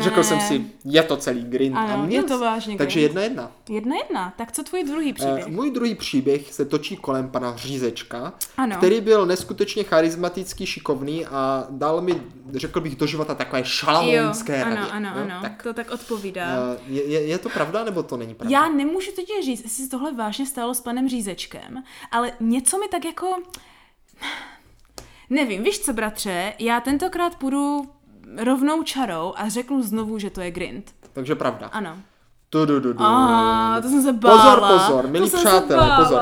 řekl 0.00 0.22
jsem 0.22 0.40
si, 0.40 0.64
je 0.96 1.02
to 1.02 1.16
celý 1.16 1.44
grind. 1.44 1.76
Ano, 1.76 1.94
a 1.94 2.00
je 2.00 2.06
měl 2.06 2.22
to 2.22 2.38
vážně 2.38 2.76
Takže 2.78 3.00
grind. 3.00 3.08
jedna 3.08 3.22
jedna. 3.22 3.50
Jedna 3.68 3.96
jedna. 3.96 4.34
Tak 4.36 4.52
co 4.52 4.62
tvůj 4.62 4.84
druhý 4.84 5.12
příběh? 5.12 5.44
Eh, 5.46 5.50
Můj 5.50 5.70
druhý 5.70 5.94
příběh 5.94 6.52
se 6.54 6.64
točí 6.64 6.96
kolem 6.96 7.30
pana 7.30 7.56
Řízečka, 7.56 8.32
Ano. 8.56 8.76
který 8.76 9.00
byl 9.00 9.26
neskutečně 9.26 9.84
charismatický, 9.84 10.66
šikovný 10.66 11.26
a 11.26 11.66
dal 11.70 12.00
mi, 12.00 12.22
řekl 12.54 12.80
bych, 12.80 12.96
do 12.96 13.06
života 13.06 13.34
takové 13.34 13.64
šalamounské 13.64 14.64
ano, 14.64 14.74
rady. 14.76 14.90
ano, 14.90 15.08
jo? 15.16 15.22
ano, 15.22 15.38
Tak, 15.42 15.62
to 15.62 15.74
tak 15.74 15.90
odpovídá. 15.90 16.46
eh, 16.76 16.80
je, 16.88 17.04
je, 17.04 17.26
je 17.26 17.38
to 17.38 17.48
pravda, 17.48 17.84
nebo 17.84 18.02
to 18.02 18.16
není 18.16 18.34
pravda? 18.34 18.58
Já 18.58 18.68
nemůžu 18.68 19.10
totiž 19.12 19.44
říct, 19.44 19.62
jestli 19.64 19.84
se 19.84 19.90
tohle 19.90 20.14
vážně 20.14 20.46
stalo 20.46 20.74
s 20.74 20.80
panem 20.80 21.08
Řízečkem, 21.08 21.82
ale 22.10 22.32
něco 22.40 22.78
mi 22.78 22.88
tak 22.88 23.04
jako... 23.04 23.26
Nevím, 25.30 25.62
víš 25.62 25.78
co, 25.80 25.92
bratře, 25.92 26.52
já 26.58 26.80
tentokrát 26.80 27.36
půjdu 27.36 27.90
rovnou 28.44 28.82
čarou 28.82 29.32
a 29.36 29.48
řeknu 29.48 29.82
znovu, 29.82 30.18
že 30.18 30.30
to 30.30 30.40
je 30.40 30.50
grind. 30.50 30.90
Takže 31.12 31.34
pravda. 31.34 31.66
Ano. 31.66 31.96
Tu, 32.50 32.66
du, 32.66 32.80
du, 32.80 32.92
du. 32.92 33.02
A 33.04 33.78
to 33.82 33.88
jsem 33.88 34.02
se 34.02 34.12
bála. 34.12 34.56
Pozor, 34.56 34.68
pozor, 34.78 35.02
To 35.04 35.08
milí 35.10 35.30
se 35.30 35.36
přátelé, 35.36 35.90
pozor. 35.96 36.20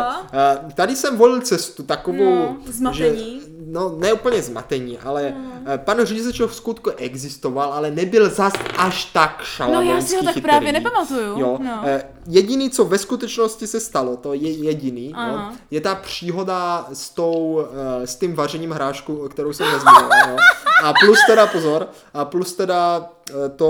Uh, 0.65 0.71
tady 0.73 0.97
jsem 0.97 1.17
volil 1.17 1.41
cestu 1.41 1.83
takovou, 1.83 2.35
No, 2.35 2.57
zmatení. 2.67 3.41
že, 3.41 3.44
no 3.75 3.95
ne 3.99 4.13
úplně 4.13 4.43
zmatení, 4.43 4.99
ale 4.99 5.23
hmm. 5.29 5.65
pan 5.77 6.05
Řízečov 6.05 6.51
v 6.51 6.55
skutku 6.55 6.91
existoval, 6.91 7.73
ale 7.73 7.91
nebyl 7.91 8.31
zas 8.31 8.53
až 8.79 9.05
tak 9.05 9.37
No 9.39 9.45
šalamounský 9.45 9.89
já 9.95 10.01
si 10.01 10.17
ho 10.17 10.23
tak 10.23 10.35
chytrý. 10.35 10.51
právě 10.51 10.73
nepamatuju. 10.73 11.39
Jo, 11.39 11.59
No. 11.63 11.83
eh, 11.85 12.05
jediný, 12.27 12.71
co 12.71 12.85
ve 12.85 12.99
skutečnosti 12.99 13.67
se 13.67 13.81
stalo, 13.81 14.17
to 14.17 14.35
je 14.35 14.51
jediný, 14.51 15.13
Aha. 15.15 15.55
je 15.71 15.81
ta 15.81 15.95
příhoda 15.95 16.87
s, 16.93 17.11
tou, 17.11 17.65
eh, 18.03 18.07
s 18.07 18.17
tím 18.17 18.35
vařením 18.35 18.71
hrášku, 18.71 19.29
kterou 19.29 19.53
jsem 19.53 19.67
nezmínil. 19.73 20.09
jo. 20.31 20.37
A 20.85 20.93
plus 21.05 21.19
teda, 21.27 21.47
pozor, 21.47 21.89
a 22.15 22.25
plus 22.25 22.53
teda 22.55 23.11
to 23.57 23.69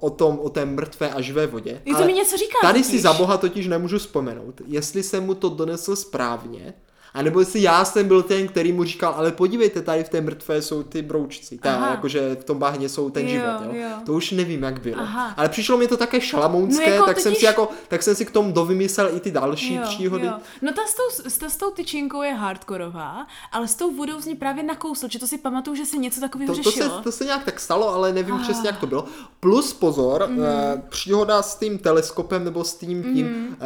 o 0.00 0.10
tom, 0.10 0.38
o 0.42 0.50
té 0.50 0.64
mrtvé 0.64 1.10
a 1.10 1.20
živé 1.20 1.46
vodě. 1.46 1.82
Je 1.84 1.94
to 1.94 2.04
mi 2.04 2.12
něco 2.12 2.36
říká 2.36 2.58
Tady 2.62 2.78
totiž. 2.78 2.90
si 2.96 3.00
za 3.00 3.12
boha 3.12 3.36
totiž 3.36 3.66
nemůžu 3.66 3.98
vzpomenout, 3.98 4.54
jestli 4.66 5.02
jsem 5.02 5.26
mu 5.26 5.34
to 5.34 5.48
donesl 5.48 5.96
správně, 5.96 6.74
a 7.14 7.22
nebo 7.22 7.40
jestli 7.40 7.62
já 7.62 7.84
jsem 7.84 8.08
byl 8.08 8.22
ten, 8.22 8.48
který 8.48 8.72
mu 8.72 8.84
říkal, 8.84 9.14
ale 9.16 9.32
podívejte, 9.32 9.82
tady 9.82 10.04
v 10.04 10.08
té 10.08 10.20
mrtvé 10.20 10.62
jsou 10.62 10.82
ty 10.82 11.02
broučci, 11.02 11.58
ta, 11.58 11.74
Aha. 11.74 11.90
jakože 11.90 12.34
v 12.40 12.44
tom 12.44 12.58
bahně 12.58 12.88
jsou 12.88 13.10
ten 13.10 13.22
Jo, 13.22 13.30
život, 13.30 13.74
jo. 13.74 13.80
jo. 13.82 13.88
To 14.06 14.12
už 14.12 14.30
nevím, 14.30 14.62
jak 14.62 14.80
bylo. 14.80 15.02
Aha. 15.02 15.34
Ale 15.36 15.48
přišlo 15.48 15.76
mi 15.76 15.88
to 15.88 15.96
také 15.96 16.20
šalamounské, 16.20 16.86
No 16.86 16.92
jako 16.94 17.06
tak 17.06 17.20
jsem 17.20 17.32
totiž- 17.32 17.38
si 17.38 17.44
jako, 17.44 17.68
tak 17.88 18.02
jsem 18.02 18.14
si 18.14 18.24
k 18.26 18.30
tomu 18.30 18.52
dovymyslel 18.52 19.16
i 19.16 19.20
ty 19.20 19.30
další 19.30 19.74
Jo, 19.74 19.82
příhody. 19.84 20.26
Jo. 20.26 20.32
No 20.62 20.72
ta 20.72 20.82
s, 20.86 20.94
tou, 20.94 21.30
ta 21.40 21.48
s 21.48 21.56
tou 21.56 21.70
tyčinkou 21.70 22.22
je 22.22 22.32
hardkorová, 22.34 23.26
ale 23.52 23.68
s 23.68 23.74
tou 23.74 23.90
vodou 23.96 24.20
z 24.20 24.26
ní 24.26 24.34
právě 24.36 24.62
nakousl, 24.62 25.08
že 25.10 25.18
to 25.18 25.26
si 25.26 25.38
pamatuju, 25.38 25.76
že 25.76 25.86
se 25.86 25.96
něco 25.96 26.20
takového 26.20 26.54
To, 26.54 26.62
to, 26.62 26.70
se, 26.70 26.80
řešilo. 26.80 27.00
to 27.00 27.12
se 27.12 27.24
nějak 27.24 27.44
tak 27.44 27.60
stalo, 27.60 27.88
ale 27.94 28.12
nevím 28.12 28.34
Ah. 28.34 28.42
přesně, 28.42 28.68
jak 28.68 28.78
to 28.78 28.86
bylo. 28.86 29.04
Plus 29.40 29.72
pozor, 29.72 30.26
mm. 30.28 30.38
uh, 30.38 30.44
příhoda 30.88 31.42
s 31.42 31.56
tím 31.56 31.78
teleskopem 31.78 32.44
nebo 32.44 32.64
s 32.64 32.74
tím 32.74 33.02
tím 33.02 33.26
mm. 33.26 33.56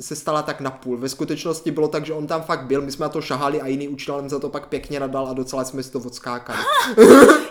Se 0.00 0.16
stala 0.16 0.42
tak 0.42 0.60
napůl. 0.60 0.96
Ve 0.96 1.08
skutečnosti 1.08 1.70
bylo 1.70 1.88
tak, 1.88 2.06
že 2.06 2.12
on 2.12 2.26
tam 2.26 2.42
fakt 2.42 2.62
byl, 2.64 2.82
my 2.82 2.92
jsme 2.92 3.02
na 3.04 3.08
to 3.08 3.20
šahali 3.20 3.60
a 3.60 3.66
jiný 3.66 3.88
učitel 3.88 4.16
nám 4.16 4.28
za 4.28 4.38
to 4.38 4.48
pak 4.48 4.66
pěkně 4.68 5.00
nadal 5.00 5.26
a 5.28 5.32
docela 5.32 5.64
jsme 5.64 5.82
si 5.82 5.90
to 5.92 5.98
odskákali. 5.98 6.58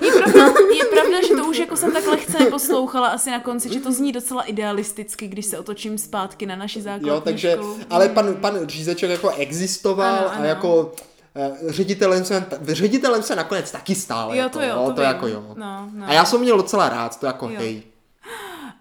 Je 0.01 0.11
pravda, 0.11 0.45
je 0.77 0.85
pravda, 0.85 1.27
že 1.27 1.35
to 1.35 1.45
už 1.45 1.57
jako 1.57 1.77
jsem 1.77 1.91
tak 1.91 2.07
lehce 2.07 2.45
poslouchala 2.45 3.07
asi 3.07 3.31
na 3.31 3.39
konci, 3.39 3.73
že 3.73 3.79
to 3.79 3.91
zní 3.91 4.11
docela 4.11 4.41
idealisticky, 4.43 5.27
když 5.27 5.45
se 5.45 5.59
otočím 5.59 5.97
zpátky 5.97 6.45
na 6.45 6.55
naši 6.55 6.81
základní 6.81 7.09
Jo, 7.09 7.21
takže, 7.21 7.51
školu. 7.51 7.79
ale 7.89 8.09
pan, 8.09 8.35
pan 8.35 8.67
Řízeček 8.67 9.09
jako 9.09 9.29
existoval 9.29 10.15
Ano, 10.17 10.27
a 10.27 10.31
ano. 10.31 10.45
jako 10.45 10.91
eh, 11.35 11.51
ředitelem 11.67 12.25
se, 12.25 12.45
ředitelem 12.67 13.23
se 13.23 13.35
nakonec 13.35 13.71
taky 13.71 13.95
stál. 13.95 14.29
Jo, 14.29 14.35
jako, 14.35 14.49
to 14.59 14.65
jo, 14.65 14.75
to 14.85 14.93
to 14.93 15.01
vím. 15.01 15.07
jako 15.09 15.27
jo. 15.27 15.43
No, 15.55 15.89
no. 15.93 16.05
A 16.07 16.13
já 16.13 16.25
jsem 16.25 16.41
měl 16.41 16.57
docela 16.57 16.89
rád, 16.89 17.19
to 17.19 17.25
jako 17.25 17.49
Jo. 17.49 17.55
hej. 17.57 17.83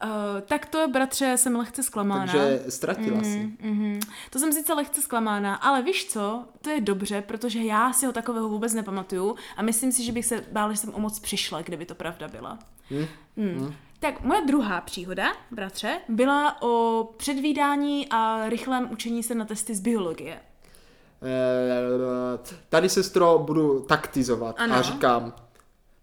Uh, 0.05 0.11
tak 0.47 0.67
to, 0.67 0.89
bratře, 0.89 1.37
jsem 1.37 1.57
lehce 1.57 1.83
zklamána. 1.83 2.33
Takže 2.33 2.63
ztratila 2.69 3.23
si. 3.23 3.53
Mhm. 3.63 4.01
To 4.31 4.39
jsem 4.39 4.53
sice 4.53 4.75
lehce 4.75 5.03
zklamána, 5.03 5.55
ale 5.55 5.83
víš 5.83 6.07
co, 6.09 6.45
to 6.61 6.71
je 6.71 6.81
dobře, 6.81 7.23
protože 7.27 7.59
já 7.59 7.93
si 7.93 8.07
ho 8.07 8.13
takového 8.13 8.49
vůbec 8.49 8.75
nepamatuju 8.75 9.37
a 9.57 9.63
myslím 9.63 9.93
si, 9.93 10.05
že 10.05 10.13
bych 10.13 10.27
se 10.27 10.45
bála, 10.53 10.73
že 10.73 10.79
jsem 10.79 10.95
o 10.95 11.01
moc 11.01 11.21
přišla, 11.21 11.63
kdyby 11.63 11.87
to 11.87 11.95
pravda 11.95 12.29
byla. 12.29 12.59
Hm? 12.91 13.07
Hmm. 13.37 13.75
Tak 14.01 14.21
moje 14.21 14.47
druhá 14.47 14.81
příhoda, 14.81 15.33
bratře, 15.51 16.01
byla 16.09 16.63
o 16.63 17.05
předvídání 17.17 18.07
a 18.11 18.49
rychlém 18.49 18.89
učení 18.93 19.23
se 19.23 19.35
na 19.35 19.45
testy 19.45 19.75
z 19.75 19.81
biologie. 19.81 20.41
Eh, 21.23 22.55
Tady, 22.69 22.89
sestro, 22.89 23.39
budu 23.39 23.81
taktizovat 23.81 24.57
Ano. 24.59 24.75
a 24.75 24.83
říkám, 24.83 25.33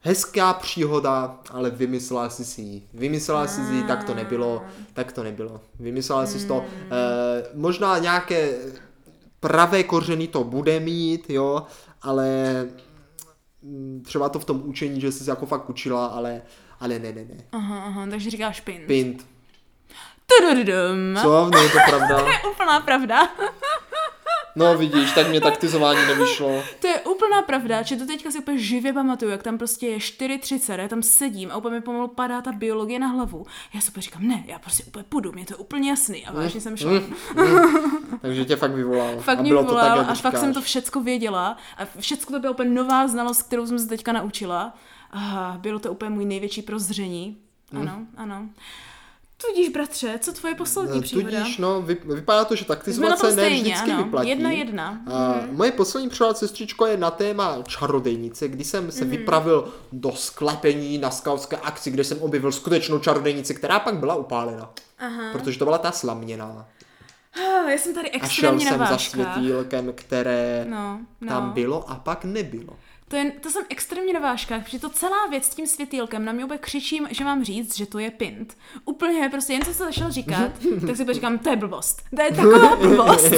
hezká 0.05 0.53
příhoda, 0.53 1.39
ale 1.51 1.69
vymyslela 1.69 2.29
jsi 2.29 2.45
si 2.45 2.61
ji. 2.61 2.87
Vymyslela 2.93 3.47
jsi 3.47 3.65
si 3.65 3.73
ji, 3.73 3.83
tak 3.83 4.03
to 4.03 4.13
nebylo, 4.13 4.63
tak 4.93 5.11
to 5.11 5.23
nebylo. 5.23 5.61
Vymyslela 5.79 6.25
jsi 6.25 6.39
si 6.39 6.47
to, 6.47 6.65
eh, 6.65 7.47
možná 7.53 7.97
nějaké 7.97 8.57
pravé 9.39 9.83
kořeny 9.83 10.27
to 10.27 10.43
bude 10.43 10.79
mít, 10.79 11.29
jo, 11.29 11.63
ale 12.01 12.27
mm, 13.61 14.03
třeba 14.05 14.29
to 14.29 14.39
v 14.39 14.45
tom 14.45 14.61
učení, 14.65 15.01
že 15.01 15.11
jsi 15.11 15.23
se 15.23 15.31
jako 15.31 15.45
fakt 15.45 15.69
učila, 15.69 16.05
ale, 16.05 16.41
ale 16.79 16.99
ne, 16.99 17.11
ne, 17.11 17.25
ne. 17.25 17.43
Aha, 17.51 17.83
aha, 17.85 18.07
takže 18.09 18.29
říkáš 18.29 18.61
pin. 18.61 18.81
Pint. 18.87 19.25
Tu, 20.25 20.49
Tududum. 20.49 21.17
Co? 21.21 21.49
Není 21.49 21.69
to 21.69 21.77
pravda? 21.89 22.19
To 22.23 22.29
je 22.29 22.51
úplná 22.51 22.79
pravda. 22.79 23.29
No 24.55 24.77
vidíš, 24.77 25.11
tak 25.11 25.29
mě 25.29 25.41
taktizování 25.41 25.99
nevyšlo. 26.07 26.63
To 26.79 26.87
je 26.87 26.99
úplná 27.01 27.41
pravda, 27.41 27.81
že 27.81 27.95
to 27.95 28.05
teďka 28.05 28.31
si 28.31 28.39
úplně 28.39 28.59
živě 28.59 28.93
pamatuju, 28.93 29.31
jak 29.31 29.43
tam 29.43 29.57
prostě 29.57 29.87
je 29.87 29.97
4.30, 29.97 30.79
já 30.79 30.87
tam 30.87 31.03
sedím 31.03 31.51
a 31.51 31.57
úplně 31.57 31.75
mi 31.75 31.81
pomalu 31.81 32.07
padá 32.07 32.41
ta 32.41 32.51
biologie 32.51 32.99
na 32.99 33.07
hlavu. 33.07 33.45
Já 33.73 33.81
si 33.81 33.89
úplně 33.89 34.01
říkám, 34.01 34.27
ne, 34.27 34.43
já 34.47 34.59
prostě 34.59 34.83
úplně 34.83 35.05
půjdu, 35.09 35.31
mě 35.31 35.45
to 35.45 35.53
je 35.53 35.57
úplně 35.57 35.89
jasný. 35.89 36.25
A 36.25 36.33
vážně 36.33 36.61
jsem 36.61 36.77
šla. 36.77 36.91
Takže 38.21 38.45
tě 38.45 38.55
fakt 38.55 38.71
vyvolal. 38.71 39.17
Fakt 39.19 39.39
a 39.39 39.41
mě 39.41 39.53
vyvolal 39.53 39.97
tak, 39.97 40.09
a 40.09 40.15
fakt 40.15 40.37
jsem 40.37 40.53
to 40.53 40.61
všecko 40.61 41.01
věděla. 41.01 41.57
A 41.77 41.85
všecko 41.99 42.33
to 42.33 42.39
byla 42.39 42.53
úplně 42.53 42.69
nová 42.69 43.07
znalost, 43.07 43.41
kterou 43.41 43.67
jsem 43.67 43.79
se 43.79 43.87
teďka 43.87 44.11
naučila. 44.11 44.73
A 45.11 45.55
bylo 45.59 45.79
to 45.79 45.91
úplně 45.91 46.09
můj 46.09 46.25
největší 46.25 46.61
prozření. 46.61 47.37
Ano, 47.79 47.99
ano. 48.17 48.49
Tudíž, 49.47 49.69
bratře, 49.69 50.19
co 50.21 50.33
tvoje 50.33 50.55
poslední 50.55 50.99
Eh, 50.99 51.01
příhoda? 51.01 51.39
Tudíž, 51.39 51.57
no, 51.57 51.81
vy, 51.81 51.97
vypadá 52.05 52.45
to, 52.45 52.55
že 52.55 52.65
se 53.17 53.35
ne 53.35 53.49
vždycky 53.49 53.91
ano. 53.91 54.03
vyplatí. 54.03 54.29
Jedna 54.29 54.51
jedna. 54.51 55.01
A 55.13 55.41
moje 55.51 55.71
poslední 55.71 56.09
příhoda, 56.09 56.33
sestřičko, 56.33 56.85
je 56.85 56.97
na 56.97 57.11
téma 57.11 57.57
čarodejnice, 57.67 58.47
kdy 58.47 58.63
jsem 58.63 58.91
se 58.91 59.05
vypravil 59.05 59.73
do 59.91 60.11
sklepení 60.11 60.97
na 60.97 61.11
skautské 61.11 61.57
akci, 61.57 61.91
kde 61.91 62.03
jsem 62.03 62.21
objevil 62.21 62.51
skutečnou 62.51 62.99
čarodejnici, 62.99 63.55
která 63.55 63.79
pak 63.79 63.95
byla 63.97 64.15
upálena. 64.15 64.71
Aha. 64.99 65.31
Protože 65.31 65.59
to 65.59 65.65
byla 65.65 65.77
ta 65.77 65.91
slaměná. 65.91 66.67
Ah, 67.35 67.69
já 67.69 67.77
jsem 67.77 67.93
tady 67.93 68.11
A 68.11 68.27
šel 68.27 68.49
extrémně 68.49 68.65
jsem 68.65 68.79
za 68.87 68.97
světýlkem, 68.97 69.91
které 69.95 70.65
No, 70.69 70.99
no. 71.21 71.27
tam 71.27 71.51
bylo 71.51 71.89
a 71.89 71.95
pak 71.95 72.25
nebylo. 72.25 72.79
To, 73.07 73.15
je, 73.15 73.31
to 73.31 73.49
jsem 73.49 73.63
extrémně 73.69 74.13
na 74.13 74.19
vážkách, 74.19 74.63
protože 74.63 74.79
to 74.79 74.89
celá 74.89 75.27
věc 75.29 75.45
s 75.45 75.49
tím 75.55 75.67
světýlkem 75.67 76.25
na 76.25 76.31
mě 76.31 76.45
úplně 76.45 76.57
křičím, 76.57 77.07
že 77.11 77.23
mám 77.23 77.43
říct, 77.43 77.77
že 77.77 77.85
to 77.85 77.99
je 77.99 78.11
pint. 78.11 78.57
Úplně 78.85 79.29
prostě 79.29 79.53
jen 79.53 79.61
co 79.61 79.73
se 79.73 79.83
začal 79.83 80.11
říkat, 80.11 80.51
tak 80.87 80.95
si 80.97 81.13
říkám, 81.13 81.39
to 81.39 81.49
je 81.49 81.55
blbost. 81.55 82.01
To 82.15 82.21
je 82.21 82.31
taková 82.31 82.75
blbost. 82.75 83.31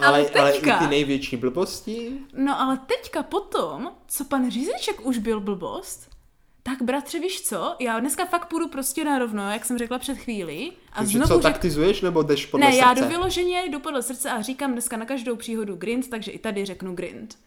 ale, 0.00 0.06
ale 0.06 0.22
i 0.22 0.52
teďka- 0.52 0.78
ty 0.78 0.86
největší 0.86 1.36
blbosti, 1.36 2.18
No 2.32 2.60
ale 2.60 2.78
teďka 2.86 3.22
potom, 3.22 3.92
co 4.08 4.24
pan 4.24 4.50
Řízeček 4.50 5.06
už 5.06 5.18
byl 5.18 5.40
blbost, 5.40 6.10
tak 6.66 6.82
bratře, 6.82 7.18
víš 7.18 7.42
co? 7.42 7.76
Já 7.80 8.00
dneska 8.00 8.24
fakt 8.24 8.46
půjdu 8.46 8.68
prostě 8.68 9.04
na 9.04 9.18
rovno, 9.18 9.50
jak 9.50 9.64
jsem 9.64 9.78
řekla 9.78 9.98
před 9.98 10.18
chvílí. 10.18 10.72
A 10.92 10.98
takže 10.98 11.18
znovu 11.18 11.28
co, 11.28 11.34
řek... 11.34 11.42
taktizuješ 11.42 12.00
nebo 12.00 12.22
jdeš 12.22 12.46
podle 12.46 12.66
Ne, 12.66 12.72
srdce? 12.72 12.86
já 12.86 12.94
do 12.94 13.08
vyloženě 13.08 13.62
jdu 13.64 13.80
podle 13.80 14.02
srdce 14.02 14.30
a 14.30 14.42
říkám 14.42 14.72
dneska 14.72 14.96
na 14.96 15.04
každou 15.06 15.36
příhodu 15.36 15.76
grind, 15.76 16.10
takže 16.10 16.30
i 16.32 16.38
tady 16.38 16.64
řeknu 16.64 16.94
grind. 16.94 17.38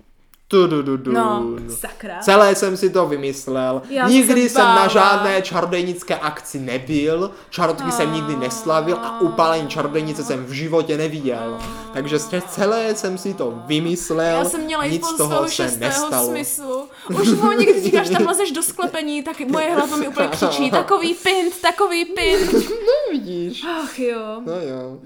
Tu, 0.50 0.68
du, 0.68 0.82
du, 0.84 0.98
du. 0.98 1.12
No, 1.12 1.46
sakra. 1.70 2.20
Celé 2.22 2.56
jsem 2.56 2.78
si 2.78 2.90
to 2.90 3.08
vymyslel. 3.08 3.82
Já 3.90 4.08
nikdy 4.08 4.44
se 4.44 4.50
jsem 4.50 4.62
na 4.66 4.76
bála. 4.76 4.88
žádné 4.88 5.42
čarodejnické 5.42 6.16
akci 6.16 6.60
nebyl, 6.60 7.32
čarotky 7.50 7.92
jsem 7.92 8.14
nikdy 8.14 8.36
neslavil 8.36 8.98
a 9.02 9.22
upálení 9.22 9.68
čarodejnice 9.68 10.24
jsem 10.24 10.46
v 10.46 10.52
životě 10.52 10.98
neviděl. 10.98 11.58
Takže 11.94 12.20
z- 12.20 12.44
celé 12.50 12.96
jsem 12.96 13.18
si 13.18 13.34
to 13.34 13.54
vymyslel, 13.66 14.38
Já 14.38 14.46
jsem 14.46 14.62
měla 14.62 14.86
nic 14.86 15.06
z 15.06 15.18
toho 15.18 15.48
se 15.48 15.72
nestalo. 15.78 16.30
smyslu. 16.30 16.88
Už 17.22 17.28
v 17.30 17.44
momentě, 17.44 17.72
když 17.72 17.84
říkáš, 17.84 18.10
tam 18.10 18.28
lezeš 18.28 18.52
do 18.52 18.64
sklepení, 18.64 19.24
tak 19.24 19.40
moje 19.40 19.76
hlava 19.76 19.98
mi 19.98 20.08
úplně 20.08 20.28
křičí, 20.28 20.72
takový 20.72 21.14
pint, 21.14 21.62
takový 21.62 22.06
pint. 22.06 22.54
No 22.70 23.12
vidíš. 23.12 23.64
Ach 23.84 24.00
jo. 24.00 24.42
No 24.46 24.54
jo, 24.54 24.98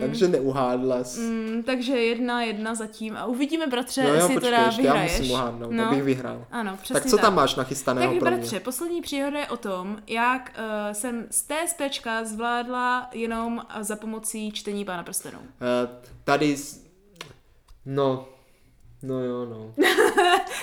takže 0.00 0.28
neuhádla. 0.28 0.96
Mm, 1.18 1.62
takže 1.66 1.92
jedna, 1.98 2.42
jedna 2.42 2.74
zatím. 2.74 3.16
A 3.16 3.24
uvidíme, 3.26 3.66
bratře, 3.66 4.02
No 4.02 4.08
jo, 4.08 4.14
jestli 4.14 4.34
počkej, 4.34 4.50
teda 4.52 4.70
já 4.86 5.02
musím 5.02 5.30
uhádnout, 5.30 5.70
no. 5.70 5.86
abych 5.86 6.02
vyhrál. 6.02 6.46
Ano, 6.50 6.76
přesně 6.82 7.00
Tak 7.00 7.10
co 7.10 7.18
tam 7.18 7.34
máš 7.34 7.54
nachystaného 7.54 8.12
Tak 8.12 8.20
pro 8.20 8.30
mě? 8.30 8.36
bratře, 8.36 8.60
poslední 8.60 9.02
příhoda 9.02 9.38
je 9.38 9.48
o 9.48 9.56
tom, 9.56 9.98
jak 10.06 10.52
uh, 10.58 10.92
jsem 10.92 11.26
z 11.30 11.42
TSPčka 11.42 12.24
zvládla 12.24 13.08
jenom 13.12 13.56
uh, 13.76 13.82
za 13.82 13.96
pomocí 13.96 14.52
čtení 14.52 14.84
Pána 14.84 15.02
prstenů. 15.02 15.38
Eh, 15.60 15.88
Tady, 16.24 16.56
no, 17.86 18.28
no 19.06 19.20
jo, 19.20 19.46
no. 19.50 19.72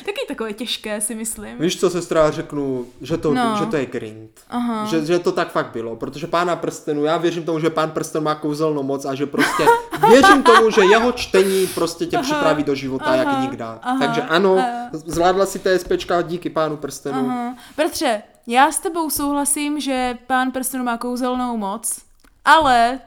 Taky 0.05 0.25
takové 0.27 0.53
těžké, 0.53 1.01
si 1.01 1.15
myslím. 1.15 1.57
Víš 1.59 1.79
co, 1.79 1.89
sestra, 1.89 2.31
řeknu, 2.31 2.85
že 3.01 3.17
to, 3.17 3.33
No. 3.33 3.55
že 3.59 3.65
to 3.65 3.75
je 3.77 3.85
grind. 3.85 4.31
Aha. 4.49 4.85
Že, 4.85 5.05
že 5.05 5.19
to 5.19 5.31
tak 5.31 5.51
fakt 5.51 5.71
bylo, 5.73 5.95
protože 5.95 6.27
pána 6.27 6.55
prstenů, 6.55 7.03
já 7.03 7.17
věřím 7.17 7.43
tomu, 7.45 7.59
že 7.59 7.69
pán 7.69 7.91
prsten 7.91 8.23
má 8.23 8.35
kouzelnou 8.35 8.83
moc 8.83 9.05
a 9.05 9.15
že 9.15 9.25
prostě 9.25 9.63
věřím 10.09 10.43
tomu, 10.43 10.69
že 10.71 10.81
jeho 10.81 11.11
čtení 11.11 11.67
prostě 11.67 12.05
tě 12.05 12.17
připraví 12.17 12.63
do 12.63 12.75
života 12.75 13.05
aha, 13.05 13.15
jak 13.15 13.39
nikda. 13.41 13.79
aha, 13.81 13.99
Takže 14.07 14.21
ano, 14.21 14.57
aha. 14.57 14.89
zvládla 14.93 15.45
si 15.45 15.59
TSPčka 15.59 16.21
díky 16.21 16.49
pánu 16.49 16.77
prstenu. 16.77 17.29
Aha. 17.29 17.55
Bratře, 17.77 18.21
já 18.47 18.71
s 18.71 18.79
tebou 18.79 19.09
souhlasím, 19.09 19.79
že 19.79 20.17
Pán 20.27 20.51
prstenů 20.51 20.83
má 20.83 20.97
kouzelnou 20.97 21.57
moc, 21.57 21.97
ale... 22.45 22.99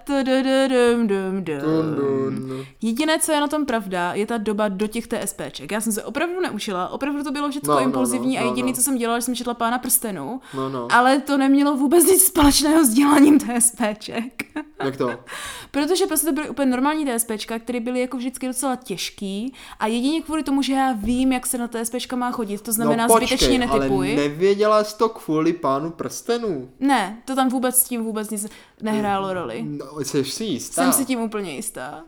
dum, 1.97 2.49
dum. 2.49 2.65
Jediné, 2.83 3.19
co 3.19 3.33
je 3.33 3.41
na 3.41 3.49
tom 3.49 3.67
pravda, 3.67 4.15
je 4.15 4.27
ta 4.27 4.37
doba 4.37 4.69
do 4.69 4.87
těch 4.87 5.07
TSPček. 5.07 5.73
Já 5.73 5.81
jsem 5.81 5.93
se 5.93 6.05
opravdu 6.05 6.41
neučila, 6.41 6.89
opravdu 6.89 7.23
to 7.25 7.33
bylo 7.33 7.51
všechno 7.51 7.75
No, 7.75 7.81
no, 7.81 7.87
impulzivní 7.87 8.35
no, 8.37 8.41
a 8.41 8.45
no, 8.45 8.51
jediné, 8.51 8.69
no. 8.69 8.75
co 8.75 8.83
jsem 8.83 8.97
dělala, 8.99 9.19
že 9.19 9.23
jsem 9.25 9.35
četla 9.35 9.55
Pána 9.55 9.79
prstenů, 9.79 10.41
No, 10.55 10.69
no. 10.69 10.89
ale 10.91 11.21
to 11.21 11.37
nemělo 11.37 11.77
vůbec 11.77 12.05
nic 12.07 12.25
společného 12.25 12.85
s 12.85 12.89
děláním 12.89 13.39
TSPček. 13.41 14.45
Jak 14.85 14.97
to? 14.97 15.11
Protože 15.71 16.07
prostě 16.07 16.27
to 16.27 16.33
byly 16.33 16.49
úplně 16.49 16.71
normální 16.71 17.07
TSPčka, 17.07 17.59
které 17.59 17.81
byly 17.81 18.01
jako 18.01 18.17
vždycky 18.17 18.47
docela 18.47 18.77
těžký 18.77 19.55
a 19.79 19.87
jedině 19.87 20.23
kvůli 20.23 20.43
tomu, 20.43 20.63
že 20.63 20.73
já 20.73 20.93
vím, 20.93 21.33
jak 21.33 21.47
se 21.47 21.59
na 21.59 21.69
TSPčka 21.69 22.17
má 22.17 22.31
chodit, 22.31 22.61
to 22.61 22.73
znamená 22.73 23.07
no 23.07 23.15
počkej, 23.15 23.29
zbytečně 23.39 23.67
ale 23.67 23.79
netypuj. 23.79 24.17
nevěděla 24.17 24.85
jsi 24.85 24.97
to 24.99 25.09
kvůli 25.09 25.53
pánu 25.53 25.91
prstenů. 25.91 26.69
Ne, 26.81 27.19
to 27.25 27.35
tam 27.35 27.49
vůbec 27.49 27.77
s 27.77 27.85
tím 27.85 28.05
vůbec 28.05 28.31
nic 28.31 28.47
nehrálo 28.83 29.26
roli. 29.33 29.63
No, 29.63 30.01
jsi 30.01 30.25
si 30.25 30.45
jistá? 30.45 30.83
Jsem 30.83 30.93
si 30.93 31.05
tím 31.05 31.21
úplně 31.21 31.53
jistá. 31.55 32.05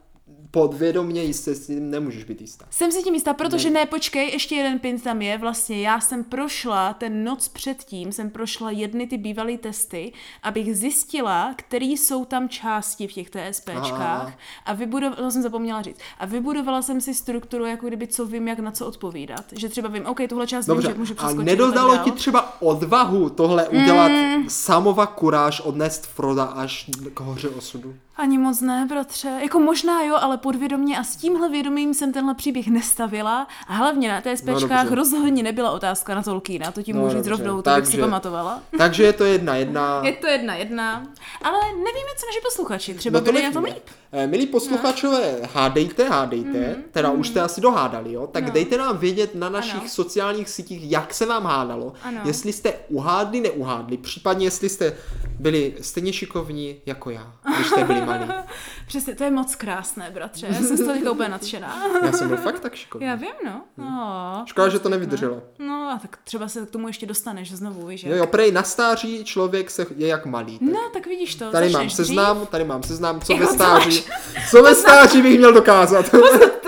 Podvědomě 0.50 1.22
jistě 1.22 1.54
si 1.54 1.74
tím 1.74 1.90
nemůžeš 1.90 2.24
být 2.24 2.40
jistá. 2.40 2.64
Jsem 2.70 2.92
si 2.92 3.02
tím 3.02 3.14
jistá, 3.14 3.34
protože 3.34 3.70
ne, 3.70 3.86
počkej, 3.86 4.30
ještě 4.30 4.54
jeden 4.54 4.78
pin 4.78 5.00
tam 5.00 5.22
je. 5.22 5.38
Vlastně 5.38 5.82
já 5.82 6.00
jsem 6.00 6.24
prošla 6.24 6.94
ten 6.94 7.24
noc 7.24 7.48
předtím, 7.48 8.12
jsem 8.12 8.30
prošla 8.30 8.70
jedny 8.70 9.06
ty 9.06 9.18
bývalé 9.18 9.58
testy, 9.58 10.12
abych 10.42 10.76
zjistila, 10.76 11.54
který 11.56 11.96
jsou 11.96 12.24
tam 12.24 12.48
části 12.48 13.06
v 13.06 13.12
těch 13.12 13.30
TSPčkách 13.30 13.92
Aha. 13.92 14.32
a 14.66 14.72
vybudovala, 14.72 15.16
to 15.16 15.30
jsem 15.30 15.42
zapomněla 15.42 15.82
říct, 15.82 15.98
a 16.18 16.26
vybudovala 16.26 16.82
jsem 16.82 17.00
si 17.00 17.14
strukturu, 17.14 17.64
jako 17.64 17.86
kdyby 17.86 18.06
co 18.06 18.26
vím, 18.26 18.48
jak 18.48 18.58
na 18.58 18.70
co 18.72 18.86
odpovídat. 18.86 19.44
Že 19.52 19.68
třeba 19.68 19.88
vím, 19.88 20.06
OK, 20.06 20.20
tuhle 20.28 20.46
část 20.46 20.66
Dobře, 20.66 20.88
vím, 20.88 20.94
že 20.94 20.98
můžu 20.98 21.12
a 21.12 21.16
přeskočit. 21.16 21.46
nedodalo 21.46 21.94
tak 21.94 22.04
ti 22.04 22.10
třeba 22.10 22.62
odvahu 22.62 23.30
tohle 23.30 23.68
udělat 23.68 24.10
samova 24.48 25.06
kuráž, 25.06 25.60
odnést 25.60 26.06
Froda 26.06 26.44
až 26.44 26.90
k 27.14 27.20
hoře 27.20 27.48
osudu? 27.48 27.94
Ani 28.18 28.38
moc 28.38 28.60
ne, 28.60 28.86
bratře. 28.88 29.28
Jako 29.42 29.58
možná 29.60 30.02
jo, 30.02 30.16
ale 30.20 30.36
podvědomě 30.38 30.98
a 30.98 31.04
s 31.04 31.16
tímhle 31.16 31.48
vědomím 31.48 31.94
jsem 31.94 32.12
tenhle 32.12 32.34
příběh 32.34 32.66
nestavila 32.68 33.46
a 33.68 33.72
hlavně 33.74 34.08
na 34.08 34.20
TSPčkách 34.20 34.82
dobře. 34.82 34.94
rozhodně 34.94 35.42
nebyla 35.42 35.70
otázka 35.70 36.14
na 36.14 36.22
Tolkiena, 36.22 36.70
to 36.72 36.82
ti 36.82 36.92
No, 36.92 37.00
můžu 37.00 37.16
říct 37.16 37.26
dobře, 37.26 37.44
rovnou, 37.44 37.62
to 37.62 37.70
bych 37.70 37.86
si 37.86 37.90
takže- 37.92 38.00
pamatovala. 38.02 38.60
Takže 38.78 39.02
je 39.04 39.12
to 39.12 39.24
jedna 39.24 39.56
jedna. 39.56 40.00
Je 40.04 40.12
to 40.12 40.26
jedna 40.26 40.54
jedna, 40.54 40.94
ale 41.42 41.58
nevíme, 41.68 42.10
co 42.18 42.26
naši 42.26 42.40
posluchači, 42.44 42.94
třeba 42.94 43.18
No 43.20 43.24
to 43.26 43.32
byli 43.32 43.44
na 43.44 43.50
tom 43.52 43.64
líp. 43.64 43.84
Eh, 44.12 44.26
Milí 44.26 44.46
posluchačové, 44.46 45.34
hádejte, 45.54 46.08
hádejte, 46.08 46.48
Mhm, 46.58 46.82
teda 46.90 47.10
už 47.10 47.28
jste 47.28 47.40
asi 47.40 47.60
dohádali, 47.60 48.12
jo? 48.12 48.26
Tak 48.26 48.44
No. 48.46 48.50
dejte 48.52 48.76
nám 48.78 48.98
vědět 48.98 49.34
na 49.34 49.48
našich 49.48 49.80
Ano. 49.80 49.88
sociálních 49.88 50.48
sítích, 50.48 50.90
jak 50.90 51.14
se 51.14 51.26
vám 51.26 51.44
hádalo, 51.44 51.92
Ano. 52.02 52.20
jestli 52.24 52.52
jste 52.52 52.72
uhádli, 52.88 53.40
neuhádli, 53.40 53.96
případně 53.96 54.46
jestli 54.46 54.68
jste 54.68 54.96
byli 55.40 55.74
stejně 55.80 56.12
šikovní 56.12 56.76
jako 56.86 57.10
já, 57.10 57.32
když 57.56 57.66
jste 57.66 57.84
byli 57.84 58.00
malí. 58.08 58.32
Přesně, 58.86 59.14
to 59.14 59.24
je 59.24 59.30
moc 59.30 59.54
krásné, 59.54 60.10
bratře. 60.10 60.46
Já 60.50 60.54
jsem 60.54 60.76
z 60.76 60.84
toho 60.84 61.12
úplně 61.12 61.28
nadšená. 61.28 61.82
Já 62.04 62.12
jsem 62.12 62.28
byl 62.28 62.36
fakt 62.36 62.60
tak 62.60 62.74
šikovný. 62.74 63.06
Já 63.06 63.14
vím, 63.14 63.34
no. 63.44 63.62
no 63.76 64.44
Škoda, 64.46 64.68
že 64.68 64.78
to 64.78 64.88
nevydrželo. 64.88 65.42
No 65.58 65.90
a 65.94 65.98
tak 66.02 66.18
třeba 66.24 66.48
se 66.48 66.66
k 66.66 66.70
tomu 66.70 66.86
ještě 66.86 67.06
dostaneš 67.06 67.52
znovu, 67.52 67.86
víš, 67.86 68.04
Jo, 68.04 68.16
jo, 68.16 68.26
prej 68.26 68.52
na 68.52 68.62
stáří 68.62 69.24
člověk 69.24 69.70
se 69.70 69.86
je 69.96 70.08
jak 70.08 70.26
malý. 70.26 70.58
Tak. 70.58 70.68
No, 70.68 70.80
tak 70.92 71.06
vidíš 71.06 71.34
to. 71.34 71.50
Tady 71.50 71.70
mám 71.70 71.90
seznam, 71.90 72.46
tady 72.46 72.64
mám 72.64 72.82
seznam, 72.82 73.20
co 73.20 73.36
ve 73.36 73.46
stáří, 73.46 74.04
co 74.50 74.62
ve 74.62 74.74
stáří 74.74 75.22
bych 75.22 75.38
měl 75.38 75.52
dokázat. 75.52 76.06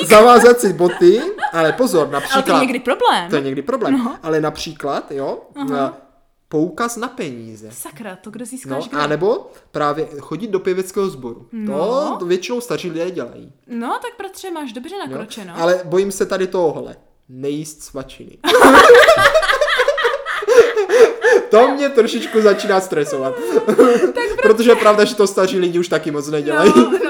dřív. 0.00 0.08
Zavázat 0.08 0.60
si 0.60 0.72
boty, 0.72 1.22
ale 1.52 1.72
pozor, 1.72 2.00
Ale 2.00 2.08
to 2.08 2.12
například... 2.12 2.54
je 2.54 2.60
někdy 2.60 2.80
problém. 2.80 3.30
To 3.30 3.36
je 3.36 3.42
někdy 3.42 3.62
problém. 3.62 3.98
No. 3.98 4.16
Ale 4.22 4.40
například, 4.40 5.12
jo, 5.12 5.38
uh 5.56 5.88
poukaz 6.50 6.96
na 6.96 7.08
peníze. 7.08 7.68
Sakra, 7.72 8.16
to 8.16 8.30
kde 8.30 8.42
No, 8.42 8.46
získáš 8.46 8.88
a 8.92 9.06
nebo 9.06 9.50
právě 9.70 10.08
chodit 10.20 10.50
do 10.50 10.60
pěveckého 10.60 11.08
sboru. 11.10 11.46
No. 11.52 12.16
To 12.18 12.24
většinou 12.24 12.60
staří 12.60 12.90
lidé 12.90 13.10
dělají. 13.10 13.52
No, 13.66 13.88
tak 14.02 14.12
bratře, 14.18 14.50
máš 14.50 14.72
dobře 14.72 14.94
nakročeno. 15.08 15.54
Ale 15.56 15.80
bojím 15.84 16.12
se 16.12 16.26
tady 16.26 16.46
tohohle. 16.46 16.96
Nejíst 17.28 17.82
svačiny. 17.82 18.38
to 21.50 21.68
mě 21.68 21.88
trošičku 21.88 22.40
začíná 22.40 22.80
stresovat. 22.80 23.34
Protože 24.42 24.70
je 24.70 24.76
pravda, 24.76 25.04
že 25.04 25.14
to 25.14 25.26
staří 25.26 25.58
lidi 25.58 25.78
už 25.78 25.88
taky 25.88 26.10
moc 26.10 26.28
nedělají. 26.28 26.72
No, 26.76 26.90
no. 27.04 27.09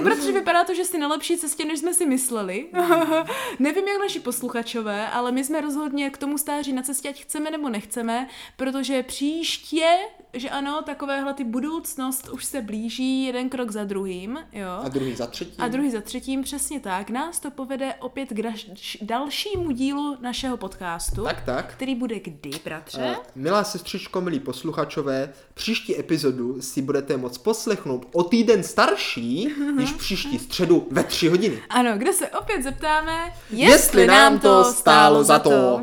Tak 0.00 0.12
bratře, 0.12 0.32
vypadá 0.32 0.64
to, 0.64 0.74
že 0.74 0.84
jsi 0.84 0.98
na 0.98 1.08
lepší 1.08 1.36
cestě, 1.36 1.64
než 1.64 1.78
jsme 1.78 1.94
si 1.94 2.06
mysleli. 2.06 2.66
Nevím, 3.58 3.88
jak 3.88 4.00
naši 4.00 4.20
posluchačové, 4.20 5.08
ale 5.08 5.32
my 5.32 5.44
jsme 5.44 5.60
rozhodně 5.60 6.10
k 6.10 6.18
tomu 6.18 6.38
stáří 6.38 6.72
na 6.72 6.82
cestě, 6.82 7.08
ať 7.08 7.22
chceme 7.22 7.50
nebo 7.50 7.68
nechceme, 7.68 8.28
protože 8.56 9.02
příště 9.02 9.98
že 10.32 10.50
ano, 10.50 10.82
takovéhle 10.86 11.34
ty 11.34 11.44
budoucnost 11.44 12.28
už 12.28 12.44
se 12.44 12.62
blíží 12.62 13.24
jeden 13.24 13.48
krok 13.48 13.70
za 13.70 13.84
druhým, 13.84 14.38
jo. 14.52 14.68
A 14.82 14.88
druhý 14.88 15.14
za 15.14 15.26
třetím. 15.26 15.64
A 15.64 15.68
druhý 15.68 15.90
za 15.90 16.00
třetím, 16.00 16.42
přesně 16.42 16.80
tak. 16.80 17.10
Nás 17.10 17.40
to 17.40 17.50
povede 17.50 17.94
opět 17.94 18.28
k 18.28 18.42
daž- 18.42 18.98
dalšímu 19.02 19.70
dílu 19.70 20.16
našeho 20.20 20.56
podcastu. 20.56 21.24
Tak, 21.24 21.42
tak. 21.44 21.72
Který 21.72 21.94
bude 21.94 22.20
kdy, 22.20 22.50
bratře? 22.64 23.16
Uh, 23.18 23.24
milá 23.34 23.64
sestřičko, 23.64 24.20
milí 24.20 24.40
posluchačové, 24.40 25.32
příští 25.54 25.98
epizodu 25.98 26.62
si 26.62 26.82
budete 26.82 27.16
moct 27.16 27.38
poslechnout 27.38 28.06
o 28.12 28.22
týden 28.22 28.62
starší, 28.62 29.48
již 29.78 29.92
příští 29.92 30.38
středu 30.38 30.86
ve 30.90 31.04
tři 31.04 31.28
hodiny. 31.28 31.62
Ano, 31.68 31.98
kde 31.98 32.12
se 32.12 32.28
opět 32.28 32.62
zeptáme, 32.62 33.32
Jestli 33.50 34.06
nám 34.06 34.38
to 34.38 34.64
stálo 34.64 35.24
za 35.24 35.38
to. 35.38 35.80